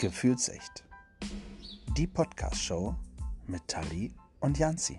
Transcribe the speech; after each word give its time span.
Gefühlsecht. 0.00 0.84
Die 1.96 2.06
Podcast-Show 2.06 2.94
mit 3.48 3.66
Tali 3.66 4.14
und 4.38 4.56
Janzi. 4.56 4.96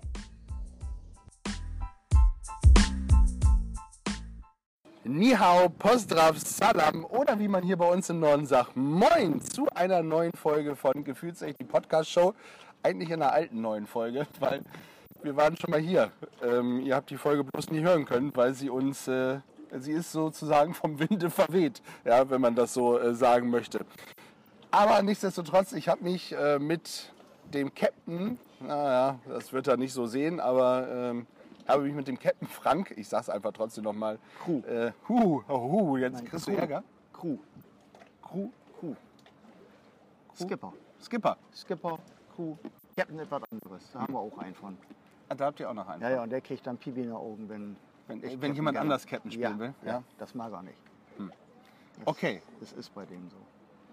Nihao, 5.04 5.70
Pozdrav, 5.70 6.38
Salam 6.38 7.06
oder 7.06 7.38
wie 7.38 7.48
man 7.48 7.62
hier 7.62 7.78
bei 7.78 7.90
uns 7.90 8.10
im 8.10 8.20
Norden 8.20 8.44
sagt, 8.44 8.76
Moin 8.76 9.40
zu 9.40 9.66
einer 9.74 10.02
neuen 10.02 10.32
Folge 10.34 10.76
von 10.76 11.02
Gefühlsecht, 11.02 11.58
die 11.58 11.64
Podcast-Show. 11.64 12.34
Eigentlich 12.82 13.08
in 13.08 13.22
einer 13.22 13.32
alten 13.32 13.62
neuen 13.62 13.86
Folge, 13.86 14.26
weil 14.38 14.62
wir 15.22 15.34
waren 15.34 15.56
schon 15.56 15.70
mal 15.70 15.80
hier. 15.80 16.12
Ähm, 16.42 16.82
ihr 16.82 16.94
habt 16.94 17.08
die 17.08 17.16
Folge 17.16 17.42
bloß 17.42 17.70
nie 17.70 17.80
hören 17.80 18.04
können, 18.04 18.36
weil 18.36 18.52
sie 18.52 18.68
uns, 18.68 19.08
äh, 19.08 19.38
sie 19.78 19.92
ist 19.92 20.12
sozusagen 20.12 20.74
vom 20.74 21.00
Winde 21.00 21.30
verweht, 21.30 21.80
ja, 22.04 22.28
wenn 22.28 22.42
man 22.42 22.54
das 22.54 22.74
so 22.74 22.98
äh, 22.98 23.14
sagen 23.14 23.48
möchte. 23.48 23.86
Aber 24.70 25.02
nichtsdestotrotz, 25.02 25.72
ich 25.72 25.88
habe 25.88 26.04
mich 26.04 26.32
äh, 26.32 26.58
mit 26.58 27.12
dem 27.52 27.74
Captain, 27.74 28.38
naja, 28.60 29.18
das 29.28 29.52
wird 29.52 29.66
er 29.66 29.76
nicht 29.76 29.92
so 29.92 30.06
sehen, 30.06 30.38
aber 30.38 30.86
ähm, 30.88 31.26
habe 31.66 31.82
mich 31.82 31.94
mit 31.94 32.06
dem 32.06 32.18
Captain 32.18 32.46
Frank, 32.46 32.92
ich 32.96 33.08
sag's 33.08 33.28
einfach 33.28 33.52
trotzdem 33.52 33.84
nochmal, 33.84 34.18
Crew. 34.44 34.60
äh, 34.60 34.92
hu, 35.08 35.42
oh, 35.48 35.58
hu, 35.58 35.96
jetzt 35.96 36.14
Nein, 36.14 36.24
kriegst 36.26 36.46
du. 36.46 36.52
Ärger. 36.52 36.84
Crew. 37.12 37.36
Crew, 38.22 38.48
Crew. 38.78 38.94
Skipper. 40.34 40.72
Skipper. 41.02 41.36
Skipper, 41.54 41.98
Crew. 42.36 42.54
Captain 42.96 43.18
etwas 43.18 43.42
anderes. 43.50 43.90
Da 43.92 44.00
haben 44.00 44.12
wir 44.14 44.20
auch 44.20 44.38
einen 44.38 44.54
von. 44.54 44.76
Ah, 45.28 45.34
da 45.34 45.46
habt 45.46 45.60
ihr 45.60 45.68
auch 45.68 45.74
noch 45.74 45.88
einen. 45.88 46.02
Ja, 46.02 46.10
ja, 46.10 46.22
und 46.22 46.30
der 46.30 46.40
kriegt 46.40 46.66
dann 46.66 46.76
Pipi 46.76 47.00
in 47.00 47.06
den 47.08 47.12
Augen, 47.16 47.48
wenn, 47.48 47.76
Wenn- 48.06 48.22
wenn 48.22 48.30
Captain 48.32 48.54
jemand 48.54 48.76
anders 48.78 49.06
Captain 49.06 49.30
spielen 49.30 49.52
ja, 49.52 49.58
will, 49.58 49.74
Ja. 49.84 49.92
ja. 49.92 50.02
das 50.18 50.34
mag 50.34 50.52
er 50.52 50.62
nicht. 50.62 50.78
Hm. 51.16 51.28
Das, 51.98 52.06
Okay. 52.06 52.42
Das 52.60 52.72
ist 52.72 52.94
bei 52.94 53.04
dem 53.04 53.28
so. 53.30 53.36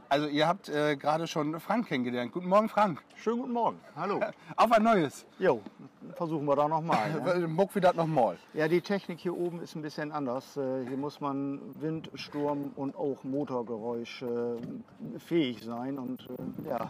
Also 0.09 0.27
ihr 0.27 0.47
habt 0.47 0.69
äh, 0.69 0.95
gerade 0.95 1.27
schon 1.27 1.59
Frank 1.59 1.87
kennengelernt. 1.87 2.31
Guten 2.31 2.47
Morgen, 2.47 2.69
Frank. 2.69 3.01
Schönen 3.15 3.39
guten 3.39 3.51
Morgen. 3.53 3.79
Hallo. 3.95 4.21
Auf 4.55 4.71
ein 4.71 4.83
neues. 4.83 5.25
Jo, 5.37 5.61
versuchen 6.15 6.45
wir 6.45 6.55
da 6.55 6.67
nochmal. 6.67 7.21
Ne? 7.37 7.47
Muck 7.47 7.75
wieder 7.75 7.93
nochmal. 7.93 8.37
Ja, 8.53 8.67
die 8.69 8.79
Technik 8.79 9.19
hier 9.19 9.35
oben 9.35 9.59
ist 9.61 9.75
ein 9.75 9.81
bisschen 9.81 10.11
anders. 10.13 10.55
Äh, 10.55 10.85
Hier 10.87 10.95
muss 10.97 11.19
man 11.19 11.59
Wind, 11.81 12.09
Sturm 12.13 12.71
und 12.75 12.95
auch 12.95 13.23
Motorgeräusch 13.23 14.21
äh, 14.21 15.19
fähig 15.19 15.63
sein. 15.63 15.97
Und 15.99 16.27
äh, 16.65 16.69
ja, 16.69 16.89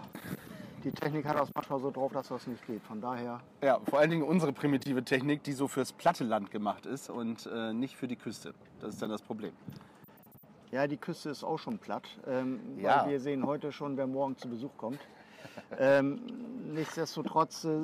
die 0.84 0.92
Technik 0.92 1.26
hat 1.26 1.40
das 1.40 1.50
manchmal 1.56 1.80
so 1.80 1.90
drauf, 1.90 2.12
dass 2.12 2.28
das 2.28 2.46
nicht 2.46 2.66
geht. 2.68 2.84
Von 2.84 3.02
daher, 3.02 3.40
Ja, 3.64 3.80
vor 3.90 3.98
allen 4.00 4.12
Dingen 4.12 4.24
unsere 4.24 4.54
primitive 4.54 5.04
Technik, 5.04 5.44
die 5.44 5.54
so 5.54 5.68
fürs 5.68 5.92
platte 5.92 6.24
Land 6.24 6.52
gemacht 6.52 6.86
ist 6.86 7.10
und 7.10 7.50
äh, 7.52 7.74
nicht 7.74 7.96
für 7.98 8.08
die 8.08 8.16
Küste. 8.16 8.54
Das 8.80 8.94
ist 8.94 9.02
dann 9.02 9.10
das 9.10 9.24
Problem. 9.24 9.54
Ja, 10.72 10.88
die 10.88 10.98
Küste 10.98 11.30
ist 11.30 11.44
auch 11.44 11.58
schon 11.60 11.78
platt. 11.80 12.08
Ähm, 12.28 12.60
Ja. 12.80 13.04
Weil 13.04 13.12
wir 13.12 13.20
sehen 13.20 13.46
heute 13.46 13.72
schon, 13.72 13.98
wer 13.98 14.08
morgen 14.08 14.38
zu 14.38 14.50
Besuch 14.50 14.76
kommt. 14.78 15.00
ähm, 15.80 16.22
nichtsdestotrotz 16.74 17.66
äh, 17.66 17.80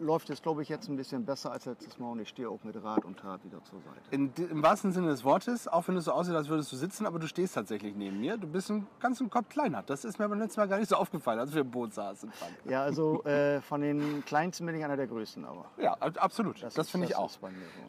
läuft 0.00 0.30
es, 0.30 0.42
glaube 0.42 0.62
ich, 0.62 0.68
jetzt 0.68 0.88
ein 0.88 0.96
bisschen 0.96 1.24
besser 1.24 1.52
als 1.52 1.66
letztes 1.66 1.98
Mal. 1.98 2.10
Und 2.10 2.20
ich 2.20 2.28
stehe 2.28 2.48
auch 2.48 2.62
mit 2.64 2.82
Rat 2.82 3.04
und 3.04 3.18
Tat 3.18 3.44
wieder 3.44 3.62
zur 3.64 3.78
Seite. 3.80 4.00
In, 4.10 4.32
Im 4.50 4.62
wahrsten 4.62 4.92
Sinne 4.92 5.08
des 5.08 5.22
Wortes, 5.24 5.68
auch 5.68 5.86
wenn 5.88 5.96
es 5.96 6.04
so 6.06 6.12
aussieht, 6.12 6.34
als 6.34 6.48
würdest 6.48 6.72
du 6.72 6.76
sitzen, 6.76 7.06
aber 7.06 7.18
du 7.18 7.26
stehst 7.28 7.54
tatsächlich 7.54 7.94
neben 7.94 8.18
mir. 8.20 8.36
Du 8.36 8.46
bist 8.46 8.70
einen 8.70 8.86
ganzen 8.98 9.30
Kopf 9.30 9.48
kleiner. 9.48 9.82
Das 9.84 10.04
ist 10.04 10.18
mir 10.18 10.28
beim 10.28 10.38
letzten 10.38 10.60
Mal 10.60 10.66
gar 10.68 10.78
nicht 10.78 10.88
so 10.88 10.96
aufgefallen, 10.96 11.38
als 11.38 11.54
wir 11.54 11.60
im 11.60 11.70
Boot 11.70 11.92
saßen. 11.94 12.32
Ja, 12.64 12.82
also 12.82 13.22
äh, 13.24 13.60
von 13.60 13.80
den 13.80 14.24
Kleinsten 14.24 14.66
bin 14.66 14.74
ich 14.74 14.84
einer 14.84 14.96
der 14.96 15.06
Größten, 15.06 15.44
aber. 15.44 15.66
Ja, 15.80 15.92
ab- 15.94 16.22
absolut. 16.22 16.62
Das, 16.62 16.76
ist- 16.76 16.90
finde 16.90 17.06
ich 17.06 17.16
auch. 17.16 17.30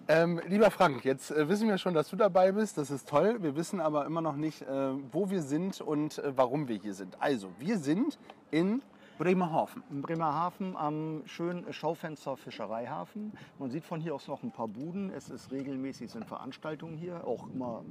Ähm, 0.07 0.41
lieber 0.47 0.69
Frank, 0.71 1.03
jetzt 1.05 1.31
äh, 1.31 1.47
wissen 1.49 1.67
wir 1.67 1.77
schon, 1.77 1.93
dass 1.93 2.09
du 2.09 2.15
dabei 2.15 2.51
bist. 2.51 2.77
Das 2.77 2.91
ist 2.91 3.07
toll. 3.07 3.37
Wir 3.41 3.55
wissen 3.55 3.79
aber 3.79 4.05
immer 4.05 4.21
noch 4.21 4.35
nicht, 4.35 4.61
äh, 4.63 4.91
wo 5.11 5.29
wir 5.29 5.41
sind 5.41 5.81
und 5.81 6.17
äh, 6.19 6.33
warum 6.35 6.67
wir 6.67 6.75
hier 6.77 6.93
sind. 6.93 7.15
Also, 7.21 7.49
wir 7.59 7.77
sind 7.77 8.17
in 8.51 8.81
Bremerhaven. 9.21 9.83
In 9.91 10.01
Bremerhaven 10.01 10.75
am 10.75 11.21
schönen 11.25 11.71
Schaufenster 11.71 12.35
Fischereihafen. 12.37 13.31
Man 13.59 13.69
sieht 13.69 13.85
von 13.85 14.01
hier 14.01 14.15
aus 14.15 14.27
noch 14.27 14.41
ein 14.41 14.49
paar 14.49 14.67
Buden. 14.67 15.11
Es 15.11 15.29
ist 15.29 15.51
regelmäßig 15.51 16.09
sind 16.09 16.25
Veranstaltungen 16.25 16.97
hier, 16.97 17.27
auch 17.27 17.47
immer 17.53 17.85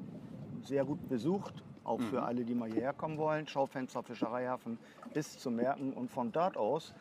sehr 0.65 0.85
gut 0.85 1.09
besucht, 1.09 1.63
auch 1.85 2.01
für 2.01 2.25
alle, 2.25 2.45
die 2.45 2.57
mal 2.57 2.69
hierher 2.69 2.93
kommen 2.93 3.17
wollen. 3.17 3.47
Schaufenster 3.47 4.03
Fischereihafen 4.03 4.77
ist 5.15 5.39
zu 5.39 5.53
merken 5.53 5.93
und 5.93 6.11
von 6.11 6.33
dort 6.33 6.57
aus 6.57 6.95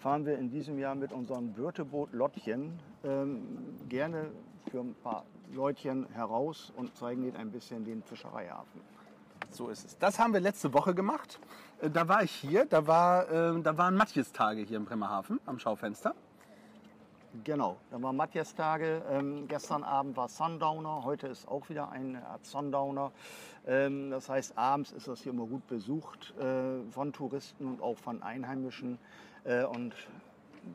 fahren 0.00 0.26
wir 0.26 0.36
in 0.36 0.50
diesem 0.50 0.80
Jahr 0.80 0.96
mit 0.96 1.12
unserem 1.12 1.56
Wörteboot 1.56 2.12
Lottchen 2.12 2.80
ähm, 3.04 3.40
gerne 3.88 4.32
für 4.68 4.80
ein 4.80 4.96
paar 4.96 5.24
Leutchen 5.52 6.08
heraus 6.12 6.72
und 6.76 6.96
zeigen 6.96 7.22
ihnen 7.22 7.36
ein 7.36 7.52
bisschen 7.52 7.84
den 7.84 8.02
Fischereihafen. 8.02 8.80
So 9.56 9.68
ist 9.70 9.86
es. 9.86 9.96
Das 9.96 10.18
haben 10.18 10.34
wir 10.34 10.40
letzte 10.40 10.74
Woche 10.74 10.94
gemacht. 10.94 11.40
Äh, 11.80 11.88
Da 11.88 12.06
war 12.08 12.22
ich 12.22 12.30
hier. 12.30 12.66
Da, 12.66 12.86
war, 12.86 13.30
äh, 13.30 13.62
da 13.62 13.78
waren 13.78 13.96
Matthias-Tage 13.96 14.60
hier 14.60 14.76
in 14.76 14.84
Bremerhaven 14.84 15.40
am 15.46 15.58
Schaufenster. 15.58 16.14
Genau, 17.42 17.78
da 17.90 18.02
war 18.02 18.12
Matthias-Tage. 18.12 19.02
Ähm, 19.10 19.48
gestern 19.48 19.82
Abend 19.82 20.14
war 20.16 20.28
Sundowner, 20.28 21.04
heute 21.04 21.28
ist 21.28 21.48
auch 21.48 21.70
wieder 21.70 21.90
eine 21.90 22.26
Art 22.26 22.44
Sundowner. 22.44 23.12
Ähm, 23.66 24.10
das 24.10 24.28
heißt, 24.28 24.58
abends 24.58 24.92
ist 24.92 25.08
das 25.08 25.22
hier 25.22 25.32
immer 25.32 25.46
gut 25.46 25.66
besucht 25.68 26.34
äh, 26.38 26.82
von 26.90 27.14
Touristen 27.14 27.66
und 27.66 27.80
auch 27.80 27.96
von 27.96 28.22
Einheimischen. 28.22 28.98
Äh, 29.44 29.64
und 29.64 29.94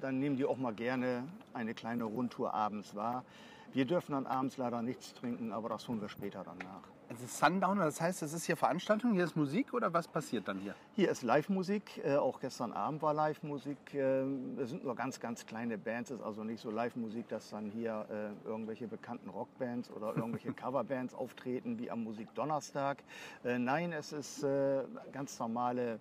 dann 0.01 0.19
nehmen 0.19 0.37
die 0.37 0.45
auch 0.45 0.57
mal 0.57 0.73
gerne 0.73 1.27
eine 1.53 1.75
kleine 1.75 2.05
Rundtour 2.05 2.53
abends 2.55 2.95
wahr. 2.95 3.25
Wir 3.73 3.85
dürfen 3.85 4.13
dann 4.13 4.25
abends 4.25 4.57
leider 4.57 4.81
nichts 4.81 5.13
trinken, 5.13 5.51
aber 5.51 5.69
das 5.69 5.87
holen 5.87 6.01
wir 6.01 6.09
später 6.09 6.43
dann 6.43 6.57
nach. 6.57 6.90
Also 7.11 7.27
Sundowner, 7.27 7.83
das 7.83 7.99
heißt, 7.99 8.21
das 8.21 8.31
ist 8.31 8.45
hier 8.45 8.55
Veranstaltung, 8.55 9.11
hier 9.11 9.25
ist 9.25 9.35
Musik 9.35 9.73
oder 9.73 9.91
was 9.91 10.07
passiert 10.07 10.47
dann 10.47 10.59
hier? 10.59 10.75
Hier 10.95 11.09
ist 11.09 11.23
Live-Musik, 11.23 11.99
äh, 12.05 12.15
auch 12.15 12.39
gestern 12.39 12.71
Abend 12.71 13.01
war 13.01 13.13
Live-Musik. 13.13 13.93
Ähm, 13.93 14.57
es 14.57 14.69
sind 14.69 14.85
nur 14.85 14.95
ganz, 14.95 15.19
ganz 15.19 15.45
kleine 15.45 15.77
Bands, 15.77 16.09
es 16.09 16.19
ist 16.19 16.25
also 16.25 16.45
nicht 16.45 16.61
so 16.61 16.71
Live-Musik, 16.71 17.27
dass 17.27 17.49
dann 17.49 17.69
hier 17.69 18.05
äh, 18.09 18.47
irgendwelche 18.47 18.87
bekannten 18.87 19.29
Rockbands 19.29 19.91
oder 19.91 20.15
irgendwelche 20.15 20.53
Coverbands 20.53 21.13
auftreten 21.13 21.77
wie 21.79 21.91
am 21.91 22.01
Musikdonnerstag. 22.05 23.03
Äh, 23.43 23.59
nein, 23.59 23.91
es 23.91 24.13
ist 24.13 24.43
äh, 24.43 24.83
ganz 25.11 25.37
normale, 25.37 25.99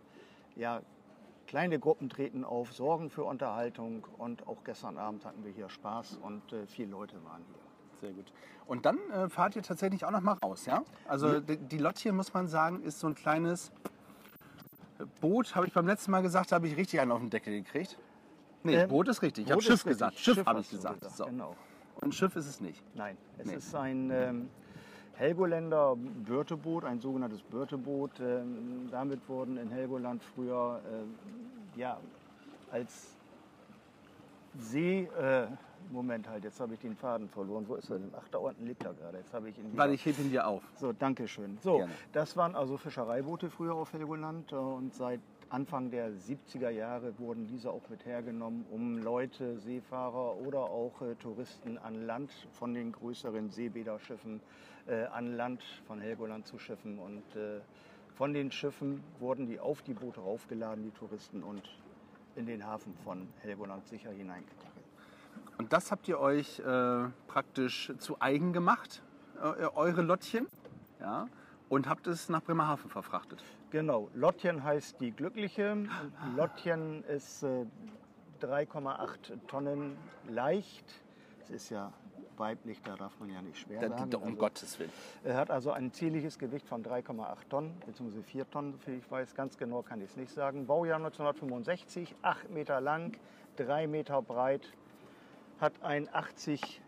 ja, 0.55 0.81
kleine 1.49 1.81
Gruppen 1.81 2.09
treten 2.09 2.45
auf, 2.45 2.73
sorgen 2.73 3.11
für 3.11 3.25
Unterhaltung 3.25 4.07
und 4.17 4.47
auch 4.47 4.63
gestern 4.63 4.97
Abend 4.97 5.25
hatten 5.25 5.45
wir 5.45 5.51
hier 5.51 5.71
Spaß 5.71 6.21
und 6.23 6.53
äh, 6.53 6.69
viele 6.69 6.93
Leute 6.93 7.17
waren 7.25 7.43
hier. 7.49 7.71
Sehr 8.01 8.13
gut. 8.13 8.33
Und 8.71 8.87
dann 8.87 8.99
äh, 9.11 9.29
fahrt 9.29 9.57
ihr 9.57 9.63
tatsächlich 9.65 10.05
auch 10.05 10.13
noch 10.13 10.21
mal 10.21 10.35
raus, 10.35 10.65
ja? 10.65 10.85
Also 11.09 11.41
die, 11.41 11.57
die 11.57 11.79
Lot 11.79 11.99
hier, 11.99 12.13
muss 12.13 12.33
man 12.33 12.47
sagen, 12.47 12.85
ist 12.85 13.01
so 13.01 13.09
ein 13.09 13.17
kleines 13.17 13.73
Boot, 15.21 15.57
habe 15.57 15.67
ich 15.67 15.73
beim 15.73 15.89
letzten 15.89 16.13
Mal 16.13 16.23
gesagt, 16.23 16.53
da 16.53 16.55
habe 16.55 16.69
ich 16.69 16.77
richtig 16.77 17.01
einen 17.01 17.11
auf 17.11 17.19
den 17.19 17.31
Deckel 17.31 17.53
gekriegt. 17.65 17.99
Nee, 18.63 18.77
Ähm, 18.77 18.89
Boot 18.89 19.09
ist 19.09 19.23
richtig. 19.23 19.47
Ich 19.47 19.51
habe 19.51 19.61
Schiff 19.61 19.83
gesagt. 19.83 20.17
Schiff, 20.21 20.47
habe 20.47 20.61
ich 20.61 20.69
du 20.71 20.77
gesagt. 20.77 21.05
So. 21.11 21.25
Genau. 21.25 21.57
Und 22.01 22.15
Schiff 22.15 22.37
ist 22.37 22.47
es 22.47 22.61
nicht. 22.61 22.81
Nein, 22.95 23.17
es 23.39 23.47
Nee. 23.49 23.55
ist 23.55 23.75
ein 23.75 24.09
ähm, 24.13 24.51
Helgoländer 25.15 25.97
Börteboot, 25.97 26.85
ein 26.85 27.01
sogenanntes 27.01 27.43
Börteboot. 27.43 28.21
Ähm, 28.21 28.87
damit 28.93 29.29
wurden 29.29 29.57
in 29.57 29.69
Helgoland 29.71 30.23
früher 30.23 30.81
ähm, 30.93 31.17
ja, 31.75 31.99
als 32.71 33.17
See. 34.61 35.09
Äh, 35.19 35.49
Moment 35.91 36.29
halt, 36.29 36.45
jetzt 36.45 36.61
habe 36.61 36.75
ich 36.75 36.81
den 36.81 36.97
Faden 36.97 37.29
verloren. 37.29 37.65
Wo 37.67 37.75
ist 37.75 37.91
er 37.91 37.99
denn? 37.99 38.13
Ach, 38.17 38.29
da 38.29 38.39
unten 38.39 38.67
liegt 38.67 38.85
er 38.85 38.95
gerade. 38.95 39.19
Jetzt 39.19 39.33
habe 39.35 39.49
ich 39.51 39.59
ihn. 39.59 39.73
Wieder- 39.73 39.91
ich 39.91 40.05
heb 40.07 40.19
ihn 40.19 40.31
dir 40.31 40.47
auf. 40.47 40.63
so, 40.77 40.93
danke 40.93 41.27
schön. 41.27 41.59
So, 41.63 41.79
Gerne. 41.79 41.93
das 42.13 42.37
waren 42.37 42.55
also 42.55 42.77
Fischereiboote 42.77 43.51
früher 43.51 43.75
auf 43.75 43.93
Helgoland 43.93 44.53
äh, 44.53 44.57
und 44.57 44.95
seit 44.95 45.21
Anfang 45.49 45.91
der 45.91 46.11
70er 46.13 46.71
Jahre 46.71 47.19
wurden 47.19 47.49
diese 47.49 47.71
auch 47.73 47.83
mit 47.89 48.05
hergenommen, 48.07 48.65
um 48.71 48.99
Leute, 48.99 49.59
Seefahrer 49.59 50.37
oder 50.47 50.61
auch 50.61 51.03
äh, 51.03 51.17
Touristen 51.17 51.77
an 51.79 52.07
Land 52.07 52.31
von 52.53 52.73
den 52.73 52.93
größeren 52.93 53.51
Seebäderschiffen 53.51 54.41
äh, 54.87 55.07
an 55.07 55.35
Land 55.37 55.61
von 55.89 56.01
Helgoland 56.01 56.47
zu 56.47 56.59
schiffen 56.61 57.01
und 57.01 57.25
äh, 57.35 57.61
von 58.15 58.33
den 58.33 58.53
Schiffen 58.53 59.03
wurden 59.19 59.47
die 59.47 59.59
auf 59.59 59.83
die 59.83 59.95
Boote 59.95 60.21
raufgeladen, 60.21 60.85
die 60.85 60.91
Touristen 60.91 61.43
und 61.43 61.63
in 62.37 62.47
den 62.47 62.65
Hafen 62.65 62.95
von 63.03 63.27
Helgoland 63.43 63.85
sicher 63.89 64.11
hineingekarrt. 64.11 64.70
Und 65.61 65.75
das 65.75 65.91
habt 65.91 66.09
ihr 66.09 66.19
euch 66.19 66.59
äh, 66.61 66.63
praktisch 67.27 67.93
zu 67.99 68.17
eigen 68.19 68.55
gemacht, 68.55 69.03
äh, 69.37 69.67
eure 69.75 70.01
Lottchen, 70.01 70.47
ja? 71.01 71.29
Und 71.69 71.87
habt 71.87 72.07
es 72.07 72.31
nach 72.31 72.41
Bremerhaven 72.43 72.89
verfrachtet. 72.89 73.45
Genau, 73.71 74.09
Lottchen 74.15 74.65
heißt 74.65 74.99
die 75.03 75.11
Glückliche. 75.11 75.77
Lottchen 76.35 77.05
ist 77.05 77.43
äh, 77.43 77.67
3,8 78.41 79.47
Tonnen 79.49 79.99
leicht. 80.31 80.87
Es 81.43 81.51
ist 81.51 81.69
ja 81.69 81.93
weiblich, 82.39 82.81
da 82.81 82.97
darf 82.97 83.21
man 83.21 83.29
ja 83.29 83.43
nicht 83.43 83.59
schwer 83.59 83.83
Da, 83.83 83.99
sagen. 83.99 84.15
um 84.15 84.23
Also, 84.23 84.37
Gottes 84.37 84.79
Willen. 84.79 84.93
Er 85.25 85.37
hat 85.37 85.51
also 85.51 85.73
ein 85.73 85.93
zierliches 85.93 86.39
Gewicht 86.39 86.67
von 86.67 86.83
3,8 86.83 87.49
Tonnen, 87.51 87.79
beziehungsweise 87.85 88.23
4 88.23 88.51
Tonnen, 88.51 88.73
soviel 88.73 88.95
ich 88.95 89.11
weiß. 89.11 89.35
Ganz 89.35 89.59
genau 89.59 89.83
kann 89.83 90.01
ich 90.01 90.09
es 90.09 90.17
nicht 90.17 90.33
sagen. 90.33 90.67
Baujahr 90.67 90.97
1965, 90.97 92.17
8 92.23 92.49
Meter 92.49 92.81
lang, 92.81 93.13
3 93.57 93.87
Meter 93.89 94.23
breit, 94.23 94.73
hat 95.61 95.83
ein 95.83 96.09
80 96.13 96.81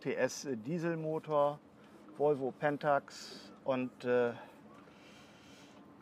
PS 0.00 0.46
Dieselmotor, 0.66 1.58
Volvo 2.18 2.52
Pentax 2.52 3.52
und 3.64 4.04
äh, 4.04 4.32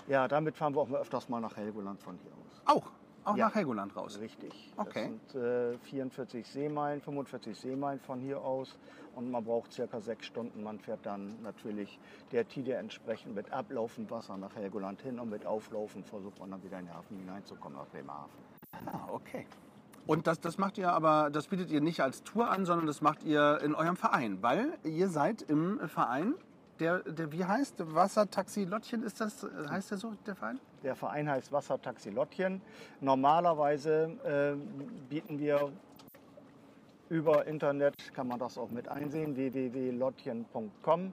Ja, 0.08 0.26
damit 0.26 0.56
fahren 0.56 0.74
wir 0.74 0.80
auch 0.80 0.88
mal 0.88 1.00
öfters 1.00 1.28
mal 1.28 1.40
nach 1.40 1.56
Helgoland 1.56 2.00
von 2.02 2.18
hier 2.22 2.32
aus. 2.32 2.76
Auch? 2.76 2.90
Auch 3.24 3.36
Ja. 3.36 3.46
nach 3.48 3.54
Helgoland 3.54 3.94
raus? 3.94 4.18
Richtig. 4.20 4.72
Okay. 4.76 5.12
Das 5.30 5.32
sind 5.32 5.42
äh, 5.42 5.78
44 5.78 6.46
Seemeilen, 6.46 7.00
45 7.02 7.56
Seemeilen 7.58 8.00
von 8.00 8.20
hier 8.20 8.40
aus. 8.40 8.78
Und 9.14 9.30
man 9.30 9.44
braucht 9.44 9.72
circa 9.72 10.00
sechs 10.00 10.26
Stunden. 10.26 10.62
Man 10.62 10.78
fährt 10.78 11.04
dann 11.04 11.42
natürlich 11.42 11.98
der 12.32 12.48
Tide 12.48 12.74
entsprechend 12.74 13.34
mit 13.34 13.52
ablaufendem 13.52 14.10
Wasser 14.16 14.36
nach 14.38 14.54
Helgoland 14.54 15.02
hin 15.02 15.18
und 15.18 15.28
mit 15.28 15.44
Auflaufen 15.44 16.04
versucht 16.04 16.38
man 16.38 16.52
dann 16.52 16.62
wieder 16.62 16.78
in 16.78 16.86
den 16.86 16.94
Hafen 16.94 17.18
hineinzukommen, 17.18 17.76
nach 17.78 17.86
Bremerhaven. 17.88 18.30
Ah, 18.86 19.08
okay. 19.12 19.46
Und 20.08 20.26
das, 20.26 20.40
das 20.40 20.56
macht 20.56 20.78
ihr 20.78 20.90
aber, 20.90 21.28
das 21.28 21.48
bietet 21.48 21.70
ihr 21.70 21.82
nicht 21.82 22.00
als 22.00 22.22
Tour 22.22 22.50
an, 22.50 22.64
sondern 22.64 22.86
das 22.86 23.02
macht 23.02 23.24
ihr 23.24 23.60
in 23.62 23.74
eurem 23.74 23.94
Verein, 23.94 24.38
weil 24.40 24.78
ihr 24.82 25.08
seid 25.10 25.42
im 25.42 25.86
Verein, 25.86 26.32
der, 26.80 27.00
der 27.00 27.30
wie 27.30 27.44
heißt? 27.44 27.94
Wassertaxi 27.94 28.64
Lottchen, 28.64 29.02
ist 29.02 29.20
das, 29.20 29.46
heißt 29.68 29.90
der 29.90 29.98
so, 29.98 30.14
der 30.24 30.34
Verein? 30.34 30.60
Der 30.82 30.96
Verein 30.96 31.28
heißt 31.28 31.52
Wassertaxi 31.52 32.08
Lottchen. 32.08 32.62
Normalerweise 33.02 34.16
äh, 34.24 34.56
bieten 35.10 35.38
wir 35.38 35.70
über 37.10 37.46
Internet, 37.46 37.94
kann 38.14 38.28
man 38.28 38.38
das 38.38 38.56
auch 38.56 38.70
mit 38.70 38.88
einsehen, 38.88 39.36
www.lottchen.com, 39.36 41.12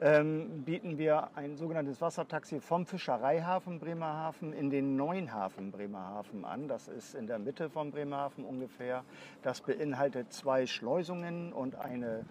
ähm, 0.00 0.62
bieten 0.64 0.98
wir 0.98 1.28
ein 1.36 1.56
sogenanntes 1.56 2.00
Wassertaxi 2.00 2.60
vom 2.60 2.86
Fischereihafen 2.86 3.78
Bremerhaven 3.78 4.52
in 4.52 4.70
den 4.70 4.96
neuen 4.96 5.32
Hafen 5.32 5.70
Bremerhaven 5.70 6.44
an. 6.44 6.68
Das 6.68 6.88
ist 6.88 7.14
in 7.14 7.26
der 7.26 7.38
Mitte 7.38 7.68
von 7.68 7.90
Bremerhaven 7.90 8.44
ungefähr. 8.44 9.04
Das 9.42 9.60
beinhaltet 9.60 10.32
zwei 10.32 10.66
Schleusungen 10.66 11.52
und 11.52 11.74
eine 11.76 12.24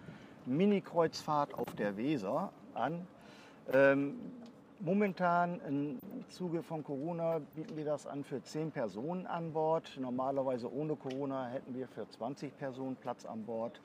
Mini-Kreuzfahrt 0.45 1.53
auf 1.53 1.73
der 1.75 1.97
Weser 1.97 2.51
an. 2.73 3.07
Ähm, 3.71 4.15
Momentan 4.81 5.59
im 5.67 5.99
Zuge 6.29 6.63
von 6.63 6.85
Corona 6.85 7.41
bieten 7.53 7.75
wir 7.75 7.83
das 7.83 8.07
an 8.07 8.23
für 8.23 8.41
10 8.41 8.71
Personen 8.71 9.27
an 9.27 9.51
Bord. 9.51 9.97
Normalerweise 9.99 10.73
ohne 10.73 10.95
Corona 10.95 11.47
hätten 11.47 11.75
wir 11.75 11.85
für 11.89 12.07
20 12.07 12.57
Personen 12.57 12.95
Platz 12.95 13.25
an 13.25 13.43
Bord. 13.43 13.81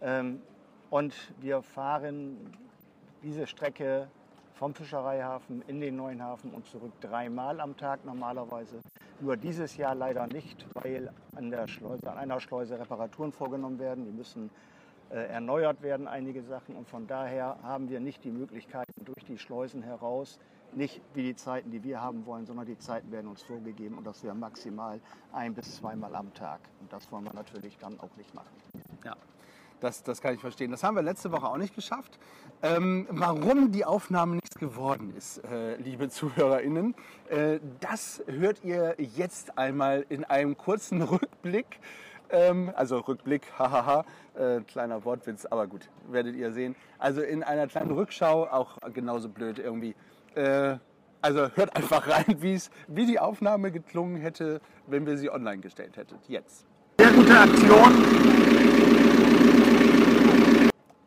Ähm, 0.00 0.40
und 0.88 1.14
wir 1.42 1.60
fahren 1.60 2.38
diese 3.22 3.46
Strecke 3.46 4.08
vom 4.54 4.74
Fischereihafen 4.74 5.62
in 5.68 5.80
den 5.80 5.96
neuen 5.96 6.22
Hafen 6.22 6.50
und 6.52 6.66
zurück 6.66 6.92
dreimal 7.00 7.60
am 7.60 7.76
Tag 7.76 8.04
normalerweise. 8.04 8.80
Nur 9.20 9.36
dieses 9.36 9.76
Jahr 9.76 9.94
leider 9.94 10.26
nicht, 10.26 10.66
weil 10.74 11.10
an, 11.34 11.50
der 11.50 11.66
Schleuse, 11.66 12.10
an 12.10 12.18
einer 12.18 12.40
Schleuse 12.40 12.78
Reparaturen 12.78 13.32
vorgenommen 13.32 13.78
werden. 13.78 14.04
Die 14.04 14.12
müssen 14.12 14.50
äh, 15.10 15.26
erneuert 15.28 15.82
werden, 15.82 16.06
einige 16.06 16.42
Sachen. 16.42 16.76
Und 16.76 16.88
von 16.88 17.06
daher 17.06 17.58
haben 17.62 17.88
wir 17.88 18.00
nicht 18.00 18.22
die 18.24 18.30
Möglichkeiten 18.30 19.04
durch 19.04 19.24
die 19.24 19.38
Schleusen 19.38 19.82
heraus, 19.82 20.38
nicht 20.72 21.00
wie 21.14 21.22
die 21.22 21.34
Zeiten, 21.34 21.70
die 21.70 21.82
wir 21.82 22.00
haben 22.00 22.26
wollen, 22.26 22.46
sondern 22.46 22.66
die 22.66 22.78
Zeiten 22.78 23.10
werden 23.10 23.28
uns 23.28 23.42
vorgegeben 23.42 23.98
und 23.98 24.06
das 24.06 24.22
wäre 24.22 24.34
maximal 24.34 25.00
ein 25.32 25.52
bis 25.54 25.76
zweimal 25.76 26.14
am 26.14 26.32
Tag. 26.34 26.60
Und 26.80 26.92
das 26.92 27.10
wollen 27.10 27.24
wir 27.24 27.34
natürlich 27.34 27.76
dann 27.78 27.98
auch 27.98 28.14
nicht 28.16 28.32
machen. 28.34 28.54
Ja, 29.04 29.16
das, 29.80 30.02
das 30.02 30.20
kann 30.20 30.34
ich 30.34 30.40
verstehen. 30.40 30.70
Das 30.70 30.84
haben 30.84 30.94
wir 30.94 31.02
letzte 31.02 31.32
Woche 31.32 31.46
auch 31.46 31.56
nicht 31.56 31.74
geschafft. 31.74 32.18
Ähm, 32.62 33.06
warum 33.10 33.72
die 33.72 33.84
Aufnahme 33.84 34.34
nichts 34.34 34.56
geworden 34.58 35.14
ist, 35.16 35.38
äh, 35.44 35.76
liebe 35.76 36.10
ZuhörerInnen, 36.10 36.94
äh, 37.28 37.58
das 37.80 38.22
hört 38.26 38.62
ihr 38.64 38.96
jetzt 38.98 39.56
einmal 39.56 40.04
in 40.08 40.24
einem 40.24 40.56
kurzen 40.56 41.02
Rückblick. 41.02 41.80
Ähm, 42.30 42.70
also 42.76 42.98
Rückblick, 42.98 43.42
hahaha, 43.58 44.04
äh, 44.34 44.60
kleiner 44.60 45.04
Wortwitz, 45.04 45.46
aber 45.46 45.66
gut, 45.66 45.88
werdet 46.08 46.36
ihr 46.36 46.52
sehen. 46.52 46.76
Also 46.98 47.22
in 47.22 47.42
einer 47.42 47.66
kleinen 47.66 47.90
Rückschau, 47.92 48.46
auch 48.46 48.76
genauso 48.92 49.28
blöd 49.28 49.58
irgendwie. 49.58 49.94
Äh, 50.34 50.76
also 51.22 51.48
hört 51.54 51.76
einfach 51.76 52.08
rein, 52.08 52.36
wie 52.40 53.06
die 53.06 53.18
Aufnahme 53.18 53.72
geklungen 53.72 54.16
hätte, 54.20 54.60
wenn 54.86 55.06
wir 55.06 55.16
sie 55.16 55.30
online 55.30 55.58
gestellt 55.58 55.96
hätten. 55.96 56.16
Jetzt. 56.28 56.66
Sehr 56.98 57.12
gute 57.12 57.38
Aktion. 57.38 58.50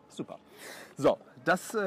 Super. 0.10 0.40
So, 0.98 1.18
das 1.46 1.74
äh, 1.74 1.80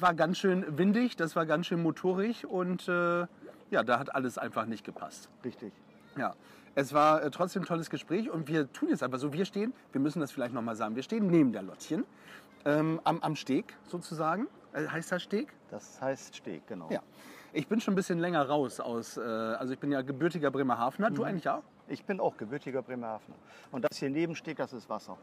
war 0.00 0.14
ganz 0.14 0.38
schön 0.38 0.78
windig, 0.78 1.16
das 1.16 1.36
war 1.36 1.46
ganz 1.46 1.66
schön 1.66 1.82
motorig 1.82 2.46
und 2.46 2.88
äh, 2.88 3.26
ja, 3.70 3.82
da 3.82 3.98
hat 3.98 4.14
alles 4.14 4.38
einfach 4.38 4.66
nicht 4.66 4.84
gepasst. 4.84 5.28
Richtig. 5.44 5.72
Ja, 6.16 6.34
es 6.74 6.92
war 6.92 7.22
äh, 7.22 7.30
trotzdem 7.30 7.62
ein 7.62 7.66
tolles 7.66 7.90
Gespräch 7.90 8.30
und 8.30 8.48
wir 8.48 8.72
tun 8.72 8.88
jetzt 8.90 9.02
einfach 9.02 9.18
so, 9.18 9.32
wir 9.32 9.44
stehen, 9.44 9.72
wir 9.92 10.00
müssen 10.00 10.20
das 10.20 10.30
vielleicht 10.32 10.54
nochmal 10.54 10.76
sagen, 10.76 10.96
wir 10.96 11.02
stehen 11.02 11.26
neben 11.26 11.52
der 11.52 11.62
Lottchen, 11.62 12.04
ähm, 12.64 13.00
am, 13.04 13.20
am 13.20 13.36
Steg 13.36 13.74
sozusagen. 13.88 14.46
Äh, 14.72 14.86
heißt 14.86 15.12
das 15.12 15.22
Steg? 15.22 15.52
Das 15.70 16.00
heißt 16.00 16.36
Steg, 16.36 16.66
genau. 16.66 16.88
Ja. 16.90 17.00
Ich 17.52 17.68
bin 17.68 17.80
schon 17.80 17.92
ein 17.92 17.96
bisschen 17.96 18.18
länger 18.18 18.48
raus 18.48 18.80
aus, 18.80 19.16
äh, 19.16 19.20
also 19.20 19.74
ich 19.74 19.78
bin 19.78 19.92
ja 19.92 20.00
gebürtiger 20.02 20.50
Bremerhavener, 20.50 21.10
du 21.10 21.24
eigentlich 21.24 21.48
auch? 21.48 21.62
Ich 21.88 22.04
bin 22.04 22.20
auch 22.20 22.36
gebürtiger 22.36 22.82
Bremerhavener. 22.82 23.36
Und 23.70 23.84
das 23.84 23.98
hier 23.98 24.10
neben 24.10 24.34
Steg, 24.34 24.56
das 24.58 24.72
ist 24.72 24.88
Wasser. 24.88 25.18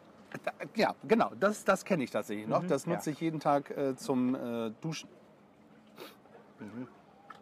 Ja, 0.75 0.93
genau, 1.07 1.31
das, 1.39 1.63
das 1.63 1.83
kenne 1.83 2.03
ich 2.03 2.11
tatsächlich 2.11 2.47
noch. 2.47 2.61
Mhm, 2.61 2.67
Das 2.67 2.85
ja. 2.85 2.93
nutze 2.93 3.11
ich 3.11 3.19
jeden 3.19 3.39
Tag 3.39 3.71
äh, 3.71 3.95
zum 3.95 4.35
äh, 4.35 4.71
Duschen. 4.81 5.09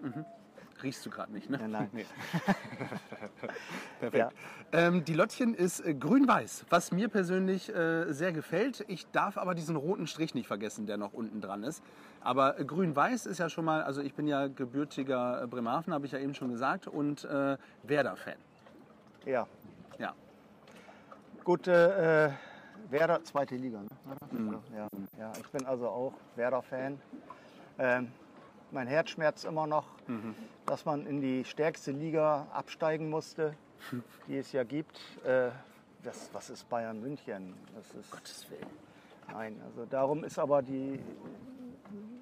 Mhm. 0.01 0.25
Riechst 0.83 1.03
du 1.05 1.09
gerade 1.09 1.33
nicht, 1.33 1.49
ne? 1.49 1.57
Ja, 1.59 1.67
nein. 1.67 1.89
Nee. 1.91 2.05
Perfekt. 3.99 4.15
Ja. 4.15 4.29
Ähm, 4.71 5.03
die 5.03 5.13
Lottchen 5.15 5.55
ist 5.55 5.79
äh, 5.79 5.95
grün-weiß, 5.95 6.65
was 6.69 6.91
mir 6.91 7.09
persönlich 7.09 7.73
äh, 7.73 8.11
sehr 8.13 8.31
gefällt. 8.31 8.85
Ich 8.87 9.07
darf 9.07 9.37
aber 9.39 9.55
diesen 9.55 9.75
roten 9.75 10.05
Strich 10.05 10.35
nicht 10.35 10.47
vergessen, 10.47 10.85
der 10.85 10.97
noch 10.97 11.13
unten 11.13 11.41
dran 11.41 11.63
ist. 11.63 11.83
Aber 12.21 12.59
äh, 12.59 12.63
grün-weiß 12.65 13.25
ist 13.25 13.39
ja 13.39 13.49
schon 13.49 13.65
mal, 13.65 13.81
also 13.81 14.01
ich 14.01 14.13
bin 14.13 14.27
ja 14.27 14.47
gebürtiger 14.47 15.41
äh, 15.41 15.47
Bremerhaven, 15.47 15.93
habe 15.93 16.05
ich 16.05 16.11
ja 16.11 16.19
eben 16.19 16.35
schon 16.35 16.51
gesagt, 16.51 16.87
und 16.87 17.25
äh, 17.25 17.57
Werder-Fan. 17.83 18.37
Ja. 19.27 19.45
Ja. 19.99 20.13
Gut, 21.43 21.67
äh, 21.67 22.31
Werder, 22.89 23.21
zweite 23.25 23.55
Liga. 23.57 23.81
Ne? 23.81 24.61
Ja, 24.73 24.87
ja, 25.19 25.31
ich 25.37 25.49
bin 25.49 25.65
also 25.65 25.89
auch 25.89 26.13
Werder-Fan. 26.37 26.97
Ähm, 27.77 28.11
mein 28.71 28.87
Herz 28.87 29.09
schmerzt 29.09 29.43
immer 29.43 29.67
noch, 29.67 29.85
dass 30.65 30.85
man 30.85 31.05
in 31.05 31.19
die 31.19 31.43
stärkste 31.43 31.91
Liga 31.91 32.47
absteigen 32.53 33.09
musste, 33.09 33.53
die 34.27 34.37
es 34.37 34.53
ja 34.53 34.63
gibt. 34.63 34.97
Äh, 35.25 35.49
das, 36.03 36.29
was 36.31 36.49
ist 36.49 36.69
Bayern 36.69 37.01
München? 37.01 37.53
Das 37.75 37.93
ist, 37.95 38.09
Gottes 38.09 38.49
Willen. 38.49 38.67
Nein, 39.33 39.61
also 39.65 39.85
darum 39.85 40.23
ist 40.23 40.39
aber 40.39 40.61
die, 40.61 41.01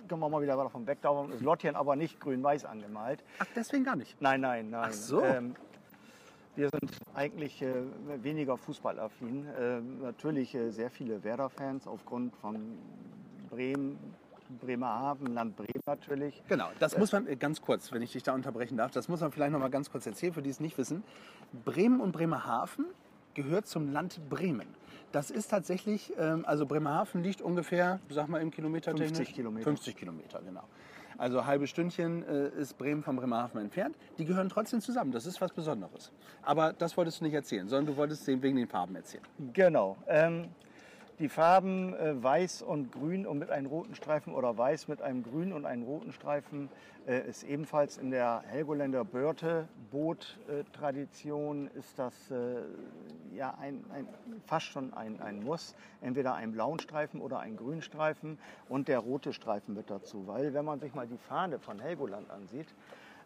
kommen 0.10 0.24
wir 0.24 0.30
mal 0.30 0.42
wieder 0.42 0.58
davon 0.58 0.88
weg, 0.88 1.00
darum 1.04 1.32
ist 1.32 1.42
Lottchen 1.42 1.76
aber 1.76 1.96
nicht 1.96 2.20
grün-weiß 2.20 2.66
angemalt. 2.66 3.24
Ach, 3.38 3.46
deswegen 3.56 3.84
gar 3.84 3.96
nicht. 3.96 4.20
Nein, 4.20 4.42
nein, 4.42 4.72
nein. 4.72 4.86
Ach 4.90 4.92
so. 4.92 5.22
Ähm, 5.22 5.56
wir 6.56 6.70
sind 6.70 6.92
eigentlich 7.14 7.62
äh, 7.62 7.74
weniger 8.24 8.58
fußballaffin. 8.58 9.48
Äh, 9.48 9.82
natürlich 10.04 10.56
äh, 10.56 10.72
sehr 10.72 10.90
viele 10.90 11.24
Werder-Fans 11.24 11.88
aufgrund 11.88 12.36
von 12.36 12.78
Bremen, 13.50 13.98
Bremerhaven, 14.62 15.34
Land 15.34 15.56
Bremen 15.56 15.82
natürlich. 15.86 16.42
Genau, 16.48 16.70
das 16.80 16.98
muss 16.98 17.12
man 17.12 17.28
äh, 17.28 17.36
ganz 17.36 17.62
kurz, 17.62 17.92
wenn 17.92 18.02
ich 18.02 18.12
dich 18.12 18.24
da 18.24 18.34
unterbrechen 18.34 18.78
darf, 18.78 18.92
das 18.92 19.08
muss 19.08 19.22
man 19.22 19.32
vielleicht 19.32 19.52
noch 19.52 19.60
mal 19.60 19.70
ganz 19.70 19.92
kurz 19.92 20.06
erzählen, 20.06 20.34
für 20.34 20.42
die 20.42 20.50
es 20.50 20.60
nicht 20.60 20.78
wissen. 20.78 21.04
Bremen 21.64 22.00
und 22.00 22.12
Bremerhaven 22.12 22.86
gehört 23.34 23.68
zum 23.68 23.92
Land 23.92 24.22
Bremen. 24.30 24.68
Das 25.12 25.32
ist 25.32 25.48
tatsächlich, 25.48 26.14
ähm, 26.18 26.44
also 26.46 26.66
Bremerhaven 26.66 27.24
liegt 27.24 27.42
ungefähr, 27.42 28.00
sag 28.10 28.28
mal 28.28 28.42
im 28.42 28.52
Kilometer 28.52 28.96
50 28.96 29.34
Kilometer. 29.34 29.64
50 29.64 29.96
Kilometer, 29.96 30.42
genau. 30.42 30.64
Also 31.18 31.46
halbe 31.46 31.68
Stündchen 31.68 32.24
äh, 32.24 32.50
ist 32.60 32.78
Bremen 32.78 33.02
von 33.02 33.16
Bremerhaven 33.16 33.62
entfernt. 33.62 33.96
Die 34.18 34.26
gehören 34.26 34.50
trotzdem 34.50 34.82
zusammen. 34.82 35.12
Das 35.12 35.26
ist 35.26 35.40
was 35.40 35.54
Besonderes. 35.54 36.12
Aber 36.44 36.74
das 36.74 36.98
wolltest 36.98 37.22
du 37.22 37.26
nicht 37.26 37.34
erzählen, 37.34 37.68
sondern 37.70 37.86
du 37.86 37.98
wolltest 37.98 38.28
den 38.28 38.42
wegen 38.42 38.58
den 38.58 38.68
Farben 38.68 38.96
erzählen. 38.96 39.24
Genau. 39.54 39.96
Ähm, 40.08 40.50
die 41.20 41.30
Farben 41.30 41.94
äh, 41.94 42.22
weiß 42.22 42.62
und 42.62 42.92
grün 42.92 43.26
und 43.26 43.40
mit 43.40 43.50
einem 43.50 43.68
roten 43.68 43.96
Streifen 43.96 44.34
oder 44.34 44.58
weiß 44.58 44.88
mit 44.88 45.02
einem 45.02 45.24
grünen 45.24 45.54
und 45.54 45.66
einem 45.66 45.84
roten 45.84 46.12
Streifen 46.12 46.70
äh, 47.08 47.28
ist 47.28 47.44
ebenfalls 47.44 47.98
in 47.98 48.12
der 48.12 48.44
Helgoländer 48.48 49.06
Börte 49.06 49.68
Boot-Tradition 49.92 51.68
ist 51.68 51.98
das 51.98 52.14
äh, 52.32 52.64
ja 53.34 53.56
ein, 53.60 53.86
ein, 53.94 54.08
fast 54.46 54.66
schon 54.66 54.94
ein, 54.94 55.22
ein 55.22 55.44
Muss. 55.44 55.76
Entweder 56.02 56.36
einen 56.36 56.52
blauen 56.52 56.80
Streifen 56.80 57.22
oder 57.22 57.40
einen 57.40 57.56
grünen 57.56 57.82
Streifen 57.82 58.38
und 58.68 58.88
der 58.88 59.00
rote 59.00 59.32
Streifen 59.32 59.74
mit 59.74 59.90
dazu. 59.90 60.28
Weil 60.28 60.54
wenn 60.54 60.66
man 60.66 60.80
sich 60.80 60.94
mal 60.94 61.08
die 61.08 61.18
Fahne 61.18 61.60
von 61.60 61.80
Helgoland 61.80 62.30
ansieht, 62.30 62.68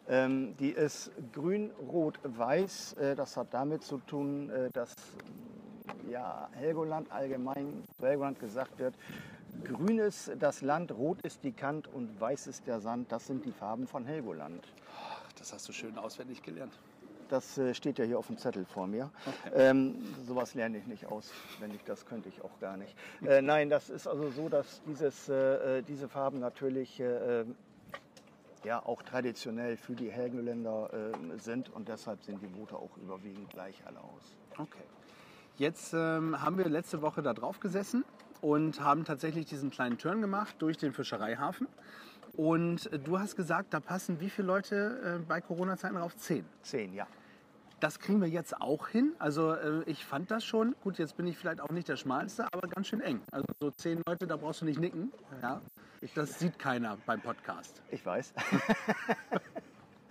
ähm, 0.08 0.56
die 0.58 0.70
ist 0.70 1.10
grün, 1.32 1.70
rot, 1.90 2.18
weiß. 2.22 2.94
Äh, 2.94 3.14
das 3.16 3.36
hat 3.36 3.48
damit 3.52 3.82
zu 3.82 3.98
tun, 3.98 4.50
äh, 4.50 4.70
dass 4.70 4.94
ja, 6.10 6.48
Helgoland 6.52 7.10
allgemein 7.12 7.84
zu 7.96 8.06
Helgoland 8.06 8.38
gesagt 8.40 8.78
wird, 8.78 8.94
grün 9.64 9.98
ist 9.98 10.32
das 10.38 10.62
Land, 10.62 10.92
rot 10.92 11.20
ist 11.22 11.42
die 11.44 11.52
Kant 11.52 11.88
und 11.88 12.20
weiß 12.20 12.46
ist 12.46 12.66
der 12.66 12.80
Sand. 12.80 13.10
Das 13.12 13.26
sind 13.26 13.44
die 13.44 13.52
Farben 13.52 13.86
von 13.86 14.04
Helgoland. 14.04 14.66
Das 15.38 15.52
hast 15.52 15.68
du 15.68 15.72
schön 15.72 15.96
auswendig 15.98 16.42
gelernt. 16.42 16.72
Das 17.28 17.56
äh, 17.58 17.74
steht 17.74 17.98
ja 17.98 18.04
hier 18.04 18.18
auf 18.18 18.26
dem 18.26 18.38
Zettel 18.38 18.64
vor 18.64 18.88
mir. 18.88 19.10
Okay. 19.24 19.54
Ähm, 19.54 19.94
sowas 20.26 20.54
lerne 20.54 20.78
ich 20.78 20.86
nicht 20.86 21.06
aus, 21.06 21.30
wenn 21.60 21.72
ich 21.72 21.82
das 21.84 22.04
könnte 22.04 22.28
ich 22.28 22.42
auch 22.42 22.58
gar 22.60 22.76
nicht. 22.76 22.96
Äh, 23.24 23.40
nein, 23.40 23.70
das 23.70 23.88
ist 23.88 24.08
also 24.08 24.30
so, 24.30 24.48
dass 24.48 24.82
dieses, 24.84 25.28
äh, 25.28 25.78
äh, 25.78 25.82
diese 25.82 26.08
Farben 26.08 26.40
natürlich 26.40 26.98
äh, 26.98 27.44
ja 28.64 28.84
auch 28.84 29.02
traditionell 29.02 29.76
für 29.76 29.94
die 29.94 30.10
Helgenländer 30.10 30.90
äh, 30.92 31.38
sind 31.38 31.70
und 31.70 31.88
deshalb 31.88 32.22
sehen 32.24 32.40
die 32.40 32.48
Boote 32.48 32.76
auch 32.76 32.96
überwiegend 32.96 33.48
gleich 33.50 33.80
alle 33.86 34.00
aus. 34.00 34.36
Okay. 34.58 34.82
Jetzt 35.60 35.92
ähm, 35.92 36.40
haben 36.40 36.56
wir 36.56 36.66
letzte 36.70 37.02
Woche 37.02 37.20
da 37.20 37.34
drauf 37.34 37.60
gesessen 37.60 38.02
und 38.40 38.80
haben 38.80 39.04
tatsächlich 39.04 39.44
diesen 39.44 39.70
kleinen 39.70 39.98
Turn 39.98 40.22
gemacht 40.22 40.56
durch 40.60 40.78
den 40.78 40.94
Fischereihafen. 40.94 41.68
Und 42.34 42.90
äh, 42.90 42.98
du 42.98 43.18
hast 43.18 43.36
gesagt, 43.36 43.74
da 43.74 43.80
passen 43.80 44.20
wie 44.20 44.30
viele 44.30 44.46
Leute 44.46 45.18
äh, 45.20 45.22
bei 45.22 45.42
Corona-Zeiten 45.42 45.96
drauf? 45.96 46.16
Zehn. 46.16 46.46
Zehn, 46.62 46.94
ja. 46.94 47.06
Das 47.78 47.98
kriegen 47.98 48.22
wir 48.22 48.28
jetzt 48.28 48.58
auch 48.58 48.88
hin. 48.88 49.12
Also 49.18 49.52
äh, 49.52 49.82
ich 49.84 50.02
fand 50.02 50.30
das 50.30 50.46
schon. 50.46 50.74
Gut, 50.82 50.96
jetzt 50.96 51.18
bin 51.18 51.26
ich 51.26 51.36
vielleicht 51.36 51.60
auch 51.60 51.68
nicht 51.68 51.88
der 51.88 51.96
Schmalste, 51.96 52.46
aber 52.54 52.66
ganz 52.66 52.86
schön 52.86 53.02
eng. 53.02 53.20
Also 53.30 53.44
so 53.60 53.70
zehn 53.70 54.00
Leute, 54.06 54.26
da 54.26 54.36
brauchst 54.36 54.62
du 54.62 54.64
nicht 54.64 54.80
nicken. 54.80 55.12
Ja. 55.42 55.60
Das 56.14 56.38
sieht 56.38 56.58
keiner 56.58 56.96
beim 57.04 57.20
Podcast. 57.20 57.82
Ich 57.90 58.06
weiß. 58.06 58.32